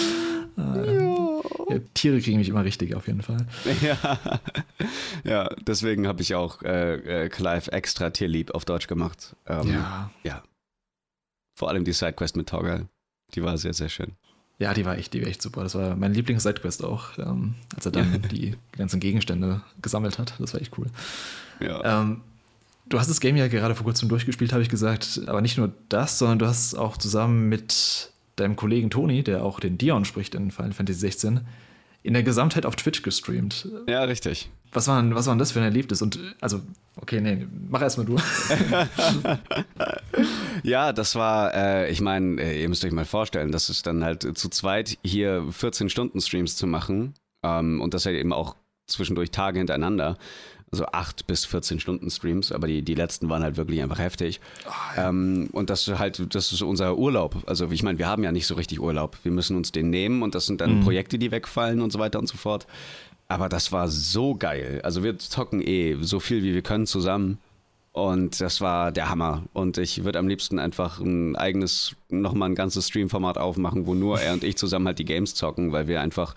[0.56, 1.42] Mhm.
[1.68, 3.46] ja, Tiere kriegen mich immer richtig, auf jeden Fall.
[3.82, 4.18] Ja,
[5.24, 9.34] ja deswegen habe ich auch äh, äh, Clive extra tierlieb auf Deutsch gemacht.
[9.46, 10.10] Ähm, ja.
[10.22, 10.42] Ja.
[11.56, 12.88] Vor allem die Sidequest mit Torgal.
[13.34, 14.12] Die war sehr, sehr schön.
[14.58, 15.62] Ja, die war echt, die war echt super.
[15.62, 20.34] Das war mein Lieblings-Sidequest auch, ähm, als er dann die ganzen Gegenstände gesammelt hat.
[20.38, 20.86] Das war echt cool.
[21.60, 22.02] Ja.
[22.02, 22.20] Ähm,
[22.88, 25.22] du hast das Game ja gerade vor kurzem durchgespielt, habe ich gesagt.
[25.26, 29.60] Aber nicht nur das, sondern du hast auch zusammen mit deinem Kollegen Toni, der auch
[29.60, 31.40] den Dion spricht in Final Fantasy 16,
[32.04, 33.66] in der Gesamtheit auf Twitch gestreamt.
[33.88, 34.50] Ja, richtig.
[34.72, 36.02] Was war, was war denn das für ein Erlebnis?
[36.02, 36.60] Und also,
[36.96, 38.18] okay, nee, mach erstmal du.
[40.62, 44.04] ja, das war, äh, ich meine, äh, ihr müsst euch mal vorstellen, das ist dann
[44.04, 48.54] halt zu zweit hier 14 Stunden Streams zu machen ähm, und das halt eben auch
[48.86, 50.18] zwischendurch Tage hintereinander.
[50.74, 54.40] Also 8 bis 14 Stunden Streams, aber die, die letzten waren halt wirklich einfach heftig.
[54.66, 55.08] Oh, ja.
[55.08, 57.36] ähm, und das ist halt, das ist unser Urlaub.
[57.46, 59.16] Also ich meine, wir haben ja nicht so richtig Urlaub.
[59.22, 60.82] Wir müssen uns den nehmen und das sind dann mhm.
[60.82, 62.66] Projekte, die wegfallen und so weiter und so fort.
[63.28, 64.80] Aber das war so geil.
[64.82, 67.38] Also wir zocken eh so viel wie wir können zusammen.
[67.92, 69.44] Und das war der Hammer.
[69.52, 74.20] Und ich würde am liebsten einfach ein eigenes, nochmal ein ganzes Stream-Format aufmachen, wo nur
[74.20, 76.34] er und ich zusammen halt die Games zocken, weil wir einfach,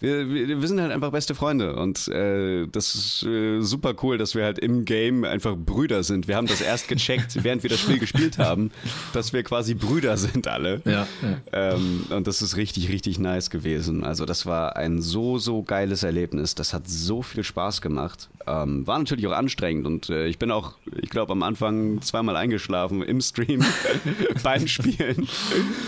[0.00, 1.76] wir, wir, sind halt einfach beste Freunde.
[1.76, 6.28] Und äh, das ist äh, super cool, dass wir halt im Game einfach Brüder sind.
[6.28, 8.70] Wir haben das erst gecheckt, während wir das Spiel gespielt haben,
[9.12, 10.82] dass wir quasi Brüder sind alle.
[10.84, 11.38] Ja, ja.
[11.52, 14.04] Ähm, und das ist richtig, richtig nice gewesen.
[14.04, 16.54] Also das war ein so, so geiles Erlebnis.
[16.54, 18.28] Das hat so viel Spaß gemacht.
[18.46, 22.36] Ähm, war natürlich auch anstrengend und äh, ich bin auch, ich glaube, am Anfang zweimal
[22.36, 23.64] eingeschlafen im Stream
[24.42, 25.15] beim Spielen.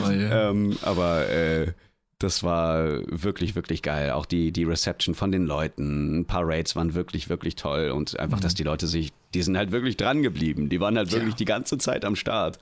[0.04, 0.50] Oh, yeah.
[0.50, 1.72] ähm, aber äh,
[2.18, 4.10] das war wirklich, wirklich geil.
[4.10, 6.20] Auch die, die Reception von den Leuten.
[6.20, 7.90] Ein paar Raids waren wirklich, wirklich toll.
[7.90, 8.42] Und einfach, mhm.
[8.42, 10.68] dass die Leute sich, die sind halt wirklich dran geblieben.
[10.68, 11.36] Die waren halt wirklich ja.
[11.36, 12.58] die ganze Zeit am Start.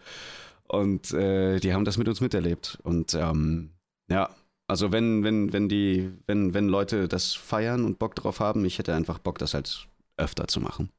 [0.68, 2.78] Und äh, die haben das mit uns miterlebt.
[2.82, 3.70] Und ähm,
[4.10, 4.30] ja,
[4.66, 8.78] also wenn, wenn, wenn die, wenn, wenn Leute das feiern und Bock drauf haben, ich
[8.78, 9.86] hätte einfach Bock, das halt
[10.16, 10.90] öfter zu machen.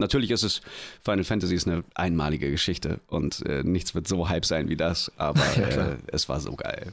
[0.00, 0.60] Natürlich ist es,
[1.04, 5.12] Final Fantasy ist eine einmalige Geschichte und äh, nichts wird so hype sein wie das,
[5.16, 6.92] aber ja, äh, es war so geil.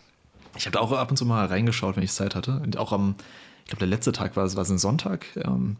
[0.57, 2.59] Ich habe da auch ab und zu mal reingeschaut, wenn ich Zeit hatte.
[2.63, 3.15] Und auch am,
[3.63, 5.25] ich glaube, der letzte Tag war es, war es ein Sonntag.
[5.38, 5.77] Ähm,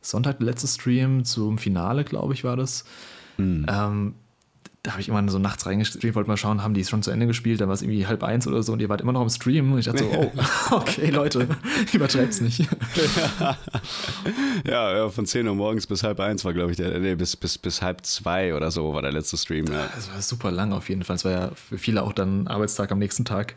[0.00, 2.84] Sonntag der letzte Stream zum Finale, glaube ich, war das.
[3.68, 4.14] Ähm,
[4.88, 7.10] da habe ich immer so nachts reingestreamt, wollte mal schauen, haben die es schon zu
[7.10, 9.20] Ende gespielt, dann war es irgendwie halb eins oder so und ihr wart immer noch
[9.20, 10.32] im Stream und ich dachte so, oh,
[10.76, 11.46] okay, Leute,
[11.92, 12.66] übertreibt's nicht.
[14.66, 17.36] Ja, ja, von 10 Uhr morgens bis halb eins war, glaube ich, der, nee, bis,
[17.36, 19.66] bis, bis halb zwei oder so war der letzte Stream.
[19.66, 19.90] Ja.
[19.98, 21.16] Es war super lang auf jeden Fall.
[21.16, 23.56] Es war ja für viele auch dann Arbeitstag am nächsten Tag.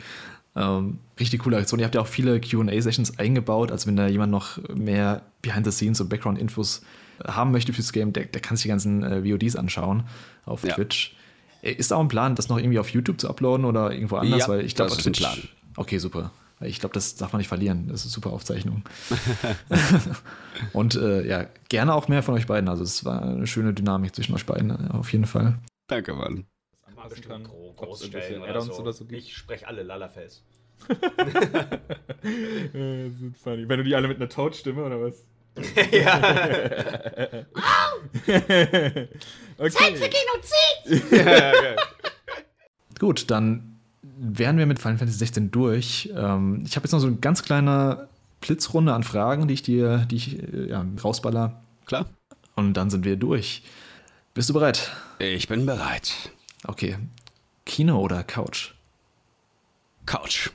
[0.57, 1.79] Ähm, richtig coole Aktion.
[1.79, 3.71] Ihr habt ja auch viele QA-Sessions eingebaut.
[3.71, 6.81] Also, wenn da jemand noch mehr Behind the Scenes und Background-Infos
[7.25, 10.03] haben möchte fürs Game, der, der kann sich die ganzen äh, VODs anschauen
[10.45, 10.73] auf Ja.
[10.75, 11.15] Twitch.
[11.61, 14.17] Äh, Ist da auch ein Plan, das noch irgendwie auf YouTube zu uploaden oder irgendwo
[14.17, 14.41] anders?
[14.41, 15.13] Ja, Weil ich glaube, das ist ein.
[15.13, 15.37] Plan.
[15.77, 16.31] Okay, super.
[16.63, 17.87] Ich glaube, das darf man nicht verlieren.
[17.87, 18.83] Das ist eine super Aufzeichnung.
[20.73, 22.69] und äh, ja, gerne auch mehr von euch beiden.
[22.69, 25.57] Also, es war eine schöne Dynamik zwischen euch beiden, äh, auf jeden Fall.
[25.87, 26.45] Danke, Mann.
[26.85, 27.43] anpassen kann.
[27.43, 28.73] Gro Ob es irgendwelche Großstellen oder so.
[28.79, 29.05] oder so.
[29.09, 30.43] Ich spreche alle Lalafels.
[32.23, 33.67] Das ist funny.
[33.67, 35.25] Wenn du die alle mit einer Toad-Stimme oder was?
[35.91, 37.45] Ja.
[39.57, 40.19] okay.
[42.99, 46.09] Gut, dann wären wir mit Final Fantasy 16 durch.
[46.15, 48.07] Ähm, ich habe jetzt noch so eine ganz kleine
[48.39, 51.61] Blitzrunde an Fragen, die ich dir, die ich äh, ja, rausballer.
[51.85, 52.05] Klar.
[52.55, 53.63] Und dann sind wir durch.
[54.33, 54.91] Bist du bereit?
[55.19, 56.31] Ich bin bereit.
[56.65, 56.97] Okay.
[57.65, 58.73] Kino oder Couch?
[60.05, 60.49] Couch.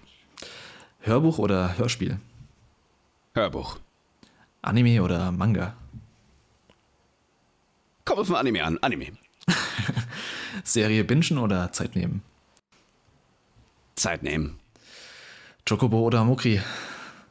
[1.00, 2.18] Hörbuch oder Hörspiel?
[3.34, 3.78] Hörbuch.
[4.66, 5.74] Anime oder Manga?
[8.04, 8.78] Kommt auf den Anime an.
[8.78, 9.12] Anime.
[10.64, 12.22] Serie bingen oder Zeit nehmen?
[13.94, 14.58] Zeit nehmen.
[15.68, 16.60] Chocobo oder Mokri?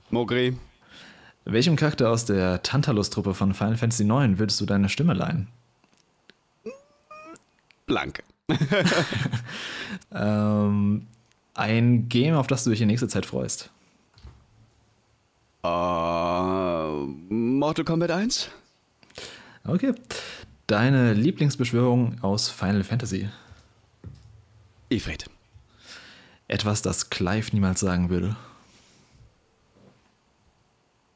[0.10, 0.58] Mogri.
[1.46, 5.48] Welchem Charakter aus der Tantalus-Truppe von Final Fantasy IX würdest du deine Stimme leihen?
[7.86, 8.24] Blank.
[10.12, 11.08] Ähm,
[11.54, 13.70] ein Game, auf das du dich in nächster Zeit freust.
[15.66, 18.50] Äh, Mortal Kombat 1?
[19.66, 19.94] Okay.
[20.68, 23.30] Deine Lieblingsbeschwörung aus Final Fantasy.
[24.90, 25.26] Ifrit.
[26.48, 28.36] Etwas, das Clive niemals sagen würde.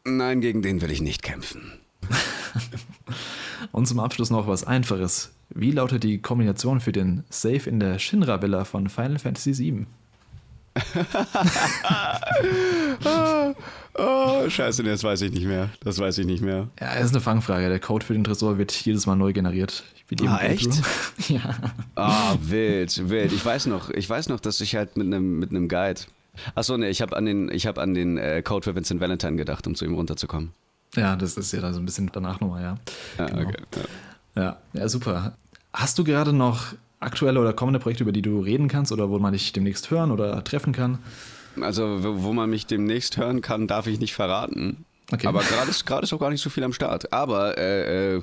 [0.06, 1.80] Nein, gegen den will ich nicht kämpfen.
[3.72, 5.32] Und zum Abschluss noch was Einfaches.
[5.50, 9.86] Wie lautet die Kombination für den Save in der Shinra Villa von Final Fantasy VII?
[13.96, 15.70] Oh, scheiße, das weiß ich nicht mehr.
[15.84, 16.70] Das weiß ich nicht mehr.
[16.80, 17.68] Ja, das ist eine Fangfrage.
[17.70, 19.84] Der Code für den Tresor wird jedes Mal neu generiert.
[20.26, 20.70] Ah, echt?
[21.28, 21.56] Ja.
[21.96, 23.32] Ah, wild, wild.
[23.34, 26.02] Ich weiß noch, ich weiß noch, dass ich halt mit einem mit einem Guide.
[26.56, 29.36] Achso, nee, ich habe an den, ich habe an den äh, Code für Vincent Valentine
[29.36, 30.52] gedacht, um zu ihm runterzukommen.
[30.96, 32.78] ja, das ist ja dann so ein bisschen danach nochmal, ja.
[33.18, 33.50] Ja, Genau.
[33.50, 33.62] okay.
[34.36, 34.42] Ja.
[34.44, 35.36] Ja, ja, super.
[35.74, 39.20] Hast du gerade noch aktuelle oder kommende Projekte, über die du reden kannst oder wo
[39.20, 41.00] man dich demnächst hören oder treffen kann?
[41.60, 44.86] Also, wo man mich demnächst hören kann, darf ich nicht verraten.
[45.12, 45.28] Okay.
[45.28, 47.12] Aber gerade ist, ist auch gar nicht so viel am Start.
[47.12, 48.22] Aber äh, äh,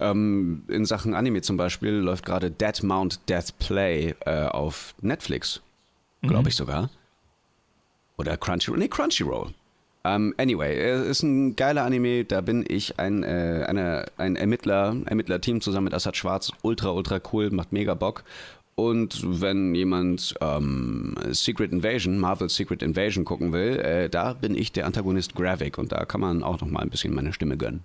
[0.00, 5.60] ähm, in Sachen Anime zum Beispiel läuft gerade Dead Mount Death Play äh, auf Netflix.
[6.22, 6.88] Glaube ich sogar.
[8.16, 8.78] Oder Crunchyroll.
[8.78, 9.52] Nee, Crunchyroll.
[10.04, 12.24] Ähm, anyway, äh, ist ein geiler Anime.
[12.24, 16.50] Da bin ich ein, äh, eine, ein Ermittler, Ermittlerteam zusammen mit Assad Schwarz.
[16.62, 18.24] Ultra, ultra cool, macht mega Bock.
[18.74, 24.72] Und wenn jemand ähm, Secret Invasion, Marvel Secret Invasion gucken will, äh, da bin ich
[24.72, 27.84] der Antagonist Gravik und da kann man auch noch mal ein bisschen meine Stimme gönnen.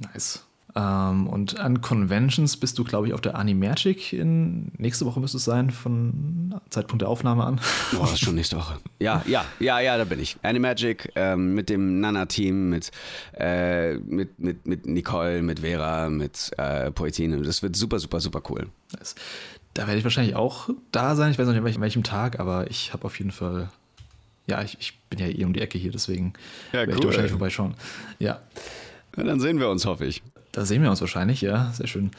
[0.00, 0.44] Nice.
[0.76, 5.38] Ähm, und an Conventions bist du, glaube ich, auf der Animagic in nächste Woche müsste
[5.38, 7.60] es sein, von Zeitpunkt der Aufnahme an.
[7.92, 8.78] Boah, das ist schon nächste Woche.
[9.00, 10.36] Ja, ja, ja, ja, da bin ich.
[10.42, 12.90] Animagic ähm, mit dem Nana-Team, mit,
[13.36, 17.42] äh, mit, mit, mit Nicole, mit Vera, mit äh, Poetine.
[17.42, 18.68] Das wird super, super, super cool.
[18.96, 19.14] Nice.
[19.74, 21.30] Da werde ich wahrscheinlich auch da sein.
[21.32, 23.68] Ich weiß noch nicht, an welchem, Tag, aber ich habe auf jeden Fall.
[24.46, 26.32] Ja, ich, ich bin ja eh um die Ecke hier, deswegen
[26.72, 27.02] Ja, werde ich cool.
[27.02, 27.74] da wahrscheinlich vorbeischauen.
[28.18, 28.40] Ja,
[29.16, 30.22] Ja, dann sehen wir uns, hoffe ich.
[30.52, 32.10] Da sehen wir uns wahrscheinlich, ja, sehr schön.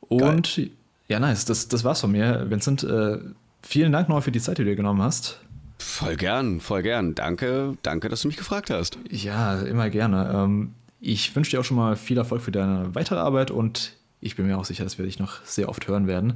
[0.00, 0.70] Und
[1.08, 2.50] ja, nice, das, das war's von mir.
[2.50, 3.18] Vincent, äh,
[3.62, 5.40] vielen Dank nochmal für die Zeit, die du dir genommen hast.
[5.78, 7.14] Voll gern, voll gern.
[7.14, 8.98] Danke, danke, dass du mich gefragt hast.
[9.10, 10.30] Ja, immer gerne.
[10.34, 14.36] Ähm, ich wünsche dir auch schon mal viel Erfolg für deine weitere Arbeit und ich
[14.36, 16.34] bin mir auch sicher, dass wir dich noch sehr oft hören werden.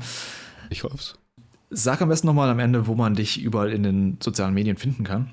[0.69, 1.17] Ich hoffe's.
[1.71, 5.05] Sag am besten nochmal am Ende, wo man dich überall in den sozialen Medien finden
[5.05, 5.31] kann.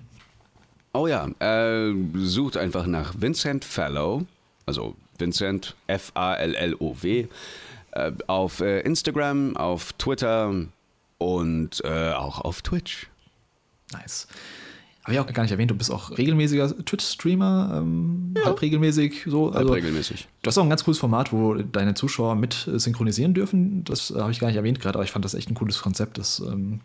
[0.94, 4.26] Oh ja, äh, sucht einfach nach Vincent Fallow,
[4.66, 7.28] also Vincent F-A-L-L-O-W,
[7.92, 10.54] äh, auf äh, Instagram, auf Twitter
[11.18, 13.08] und äh, auch auf Twitch.
[13.94, 14.28] Nice.
[15.04, 19.46] Habe ich auch gar nicht erwähnt, du bist auch regelmäßiger Twitch-Streamer, ähm, halb regelmäßig so.
[19.54, 20.28] Halb Also, regelmäßig.
[20.42, 23.84] du hast auch ein ganz cooles Format, wo deine Zuschauer mit äh, synchronisieren dürfen.
[23.84, 25.80] Das äh, habe ich gar nicht erwähnt gerade, aber ich fand das echt ein cooles
[25.80, 26.18] Konzept.
[26.18, 26.80] Das ähm,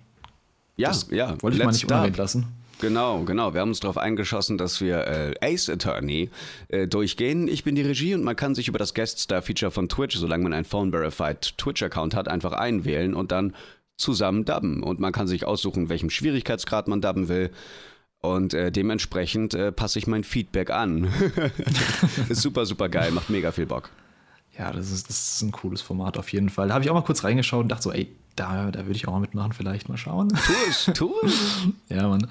[0.77, 1.31] Ja, das ja.
[1.40, 2.47] Wollte ich mal Let's nicht unerwähnt lassen.
[2.81, 3.52] Genau, genau.
[3.52, 6.31] Wir haben uns darauf eingeschossen, dass wir äh, Ace Attorney
[6.69, 7.47] äh, durchgehen.
[7.47, 10.16] Ich bin die Regie und man kann sich über das Guest Star Feature von Twitch,
[10.16, 13.55] solange man einen Phone Verified Twitch Account hat, einfach einwählen und dann
[13.97, 14.82] zusammen dubben.
[14.82, 17.51] Und man kann sich aussuchen, welchem Schwierigkeitsgrad man dubben will.
[18.23, 21.12] Und äh, dementsprechend äh, passe ich mein Feedback an.
[22.28, 23.90] ist super, super geil, macht mega viel Bock.
[24.59, 26.69] Ja, das ist, das ist ein cooles Format auf jeden Fall.
[26.69, 29.07] Da habe ich auch mal kurz reingeschaut und dachte so, ey, da, da würde ich
[29.09, 30.28] auch mal mitmachen, vielleicht mal schauen.
[30.28, 31.69] Tu es, tu es.
[31.89, 32.27] ja, Mann.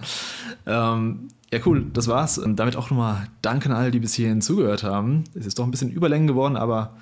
[0.66, 2.38] Ähm, ja, cool, das war's.
[2.38, 5.24] Und damit auch nochmal Danke an alle, die bis hierhin zugehört haben.
[5.34, 6.94] Es ist doch ein bisschen Überlängen geworden, aber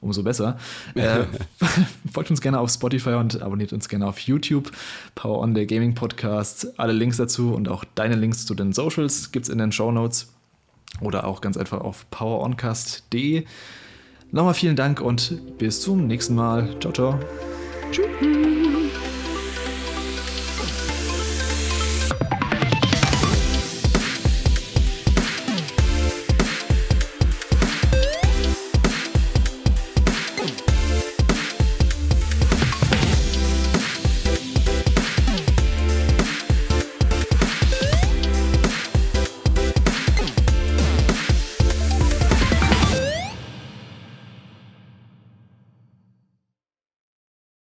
[0.00, 0.58] umso besser.
[0.94, 1.24] Äh,
[2.12, 4.70] folgt uns gerne auf Spotify und abonniert uns gerne auf YouTube.
[5.14, 6.78] Power On, der Gaming Podcast.
[6.78, 10.32] Alle Links dazu und auch deine Links zu den Socials gibt's in den Show Notes
[11.00, 13.44] oder auch ganz einfach auf poweroncast.de.
[14.32, 16.76] Nochmal vielen Dank und bis zum nächsten Mal.
[16.80, 17.20] Ciao, ciao.
[17.92, 18.81] Tschüss.